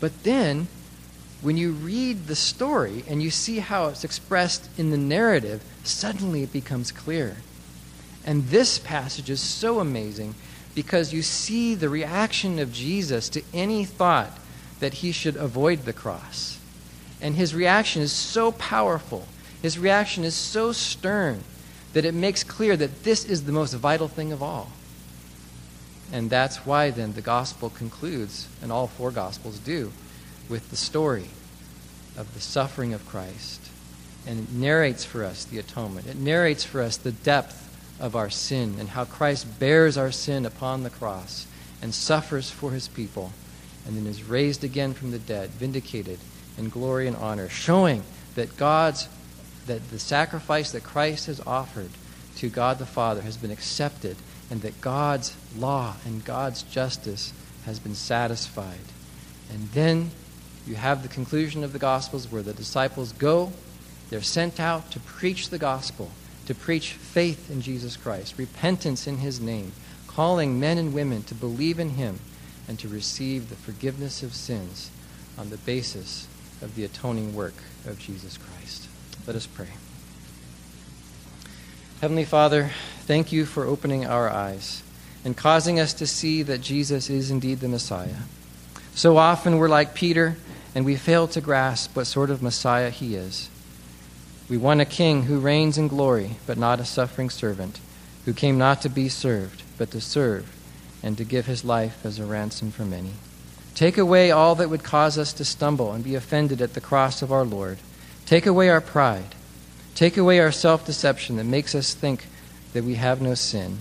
But 0.00 0.22
then, 0.22 0.68
when 1.40 1.56
you 1.56 1.72
read 1.72 2.26
the 2.26 2.36
story 2.36 3.04
and 3.08 3.22
you 3.22 3.30
see 3.30 3.58
how 3.58 3.88
it's 3.88 4.04
expressed 4.04 4.68
in 4.78 4.90
the 4.90 4.96
narrative, 4.96 5.62
suddenly 5.84 6.42
it 6.42 6.52
becomes 6.52 6.90
clear. 6.90 7.36
And 8.24 8.48
this 8.48 8.78
passage 8.78 9.30
is 9.30 9.40
so 9.40 9.80
amazing 9.80 10.34
because 10.78 11.12
you 11.12 11.22
see 11.22 11.74
the 11.74 11.88
reaction 11.88 12.60
of 12.60 12.72
Jesus 12.72 13.28
to 13.28 13.42
any 13.52 13.84
thought 13.84 14.30
that 14.78 14.94
he 14.94 15.10
should 15.10 15.34
avoid 15.34 15.80
the 15.80 15.92
cross. 15.92 16.60
And 17.20 17.34
his 17.34 17.52
reaction 17.52 18.00
is 18.00 18.12
so 18.12 18.52
powerful, 18.52 19.26
his 19.60 19.76
reaction 19.76 20.22
is 20.22 20.36
so 20.36 20.70
stern 20.70 21.42
that 21.94 22.04
it 22.04 22.14
makes 22.14 22.44
clear 22.44 22.76
that 22.76 23.02
this 23.02 23.24
is 23.24 23.42
the 23.42 23.50
most 23.50 23.74
vital 23.74 24.06
thing 24.06 24.30
of 24.30 24.40
all. 24.40 24.70
And 26.12 26.30
that's 26.30 26.64
why 26.64 26.90
then 26.90 27.14
the 27.14 27.22
gospel 27.22 27.70
concludes, 27.70 28.46
and 28.62 28.70
all 28.70 28.86
four 28.86 29.10
gospels 29.10 29.58
do, 29.58 29.90
with 30.48 30.70
the 30.70 30.76
story 30.76 31.26
of 32.16 32.32
the 32.34 32.40
suffering 32.40 32.94
of 32.94 33.04
Christ. 33.04 33.62
And 34.28 34.38
it 34.38 34.52
narrates 34.52 35.04
for 35.04 35.24
us 35.24 35.44
the 35.44 35.58
atonement. 35.58 36.06
It 36.06 36.18
narrates 36.18 36.62
for 36.62 36.82
us 36.82 36.96
the 36.96 37.10
depth 37.10 37.67
of 38.00 38.16
our 38.16 38.30
sin 38.30 38.76
and 38.78 38.90
how 38.90 39.04
Christ 39.04 39.58
bears 39.58 39.96
our 39.96 40.12
sin 40.12 40.46
upon 40.46 40.82
the 40.82 40.90
cross 40.90 41.46
and 41.82 41.94
suffers 41.94 42.50
for 42.50 42.72
his 42.72 42.88
people 42.88 43.32
and 43.86 43.96
then 43.96 44.06
is 44.06 44.22
raised 44.22 44.64
again 44.64 44.92
from 44.92 45.10
the 45.10 45.18
dead, 45.18 45.50
vindicated 45.50 46.18
in 46.56 46.68
glory 46.68 47.06
and 47.06 47.16
honor, 47.16 47.48
showing 47.48 48.02
that 48.34 48.56
God's 48.56 49.08
that 49.66 49.90
the 49.90 49.98
sacrifice 49.98 50.72
that 50.72 50.82
Christ 50.82 51.26
has 51.26 51.40
offered 51.46 51.90
to 52.36 52.48
God 52.48 52.78
the 52.78 52.86
Father 52.86 53.20
has 53.20 53.36
been 53.36 53.50
accepted 53.50 54.16
and 54.50 54.62
that 54.62 54.80
God's 54.80 55.36
law 55.56 55.94
and 56.06 56.24
God's 56.24 56.62
justice 56.62 57.32
has 57.66 57.78
been 57.78 57.94
satisfied. 57.94 58.78
And 59.52 59.68
then 59.68 60.10
you 60.66 60.74
have 60.74 61.02
the 61.02 61.08
conclusion 61.08 61.64
of 61.64 61.74
the 61.74 61.78
Gospels 61.78 62.32
where 62.32 62.42
the 62.42 62.54
disciples 62.54 63.12
go, 63.12 63.52
they're 64.08 64.22
sent 64.22 64.58
out 64.58 64.90
to 64.92 65.00
preach 65.00 65.50
the 65.50 65.58
gospel 65.58 66.10
to 66.48 66.54
preach 66.54 66.92
faith 66.92 67.50
in 67.50 67.60
Jesus 67.60 67.94
Christ, 67.94 68.38
repentance 68.38 69.06
in 69.06 69.18
his 69.18 69.38
name, 69.38 69.70
calling 70.06 70.58
men 70.58 70.78
and 70.78 70.94
women 70.94 71.22
to 71.24 71.34
believe 71.34 71.78
in 71.78 71.90
him 71.90 72.18
and 72.66 72.78
to 72.78 72.88
receive 72.88 73.50
the 73.50 73.54
forgiveness 73.54 74.22
of 74.22 74.34
sins 74.34 74.90
on 75.36 75.50
the 75.50 75.58
basis 75.58 76.26
of 76.62 76.74
the 76.74 76.84
atoning 76.84 77.34
work 77.34 77.52
of 77.86 77.98
Jesus 77.98 78.38
Christ. 78.38 78.88
Let 79.26 79.36
us 79.36 79.46
pray. 79.46 79.68
Heavenly 82.00 82.24
Father, 82.24 82.70
thank 83.00 83.30
you 83.30 83.44
for 83.44 83.66
opening 83.66 84.06
our 84.06 84.30
eyes 84.30 84.82
and 85.26 85.36
causing 85.36 85.78
us 85.78 85.92
to 85.92 86.06
see 86.06 86.42
that 86.44 86.62
Jesus 86.62 87.10
is 87.10 87.30
indeed 87.30 87.60
the 87.60 87.68
Messiah. 87.68 88.22
So 88.94 89.18
often 89.18 89.58
we're 89.58 89.68
like 89.68 89.92
Peter 89.92 90.38
and 90.74 90.86
we 90.86 90.96
fail 90.96 91.28
to 91.28 91.42
grasp 91.42 91.94
what 91.94 92.06
sort 92.06 92.30
of 92.30 92.42
Messiah 92.42 92.88
he 92.88 93.16
is. 93.16 93.50
We 94.48 94.56
want 94.56 94.80
a 94.80 94.86
king 94.86 95.24
who 95.24 95.40
reigns 95.40 95.76
in 95.76 95.88
glory, 95.88 96.36
but 96.46 96.56
not 96.56 96.80
a 96.80 96.84
suffering 96.86 97.28
servant, 97.28 97.80
who 98.24 98.32
came 98.32 98.56
not 98.56 98.80
to 98.80 98.88
be 98.88 99.10
served, 99.10 99.62
but 99.76 99.90
to 99.90 100.00
serve, 100.00 100.50
and 101.02 101.18
to 101.18 101.24
give 101.24 101.44
his 101.44 101.66
life 101.66 102.04
as 102.04 102.18
a 102.18 102.24
ransom 102.24 102.70
for 102.70 102.86
many. 102.86 103.12
Take 103.74 103.98
away 103.98 104.30
all 104.30 104.54
that 104.54 104.70
would 104.70 104.82
cause 104.82 105.18
us 105.18 105.34
to 105.34 105.44
stumble 105.44 105.92
and 105.92 106.02
be 106.02 106.14
offended 106.14 106.62
at 106.62 106.72
the 106.72 106.80
cross 106.80 107.20
of 107.20 107.30
our 107.30 107.44
Lord. 107.44 107.76
Take 108.24 108.46
away 108.46 108.70
our 108.70 108.80
pride. 108.80 109.34
Take 109.94 110.16
away 110.16 110.40
our 110.40 110.50
self 110.50 110.86
deception 110.86 111.36
that 111.36 111.44
makes 111.44 111.74
us 111.74 111.92
think 111.92 112.26
that 112.72 112.84
we 112.84 112.94
have 112.94 113.20
no 113.20 113.34
sin. 113.34 113.78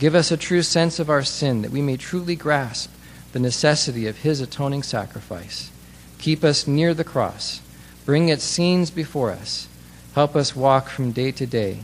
Give 0.00 0.16
us 0.16 0.32
a 0.32 0.36
true 0.36 0.62
sense 0.62 0.98
of 0.98 1.10
our 1.10 1.22
sin 1.22 1.62
that 1.62 1.70
we 1.70 1.80
may 1.80 1.96
truly 1.96 2.34
grasp 2.34 2.90
the 3.30 3.38
necessity 3.38 4.08
of 4.08 4.18
his 4.18 4.40
atoning 4.40 4.82
sacrifice. 4.82 5.70
Keep 6.18 6.42
us 6.42 6.66
near 6.66 6.92
the 6.92 7.04
cross. 7.04 7.60
Bring 8.04 8.28
its 8.28 8.42
scenes 8.42 8.90
before 8.90 9.30
us 9.30 9.68
Help 10.14 10.36
us 10.36 10.54
walk 10.54 10.88
from 10.88 11.12
day 11.12 11.32
to 11.32 11.46
day 11.46 11.78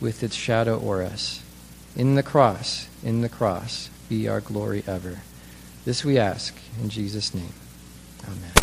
with 0.00 0.22
its 0.22 0.34
shadow 0.34 0.80
o'er 0.82 1.02
us. 1.02 1.42
In 1.94 2.14
the 2.14 2.22
cross, 2.22 2.88
in 3.02 3.20
the 3.20 3.28
cross, 3.28 3.90
be 4.08 4.26
our 4.26 4.40
glory 4.40 4.82
ever. 4.86 5.20
This 5.84 6.02
we 6.04 6.18
ask 6.18 6.56
in 6.82 6.88
Jesus' 6.88 7.34
name. 7.34 7.52
Amen. 8.26 8.53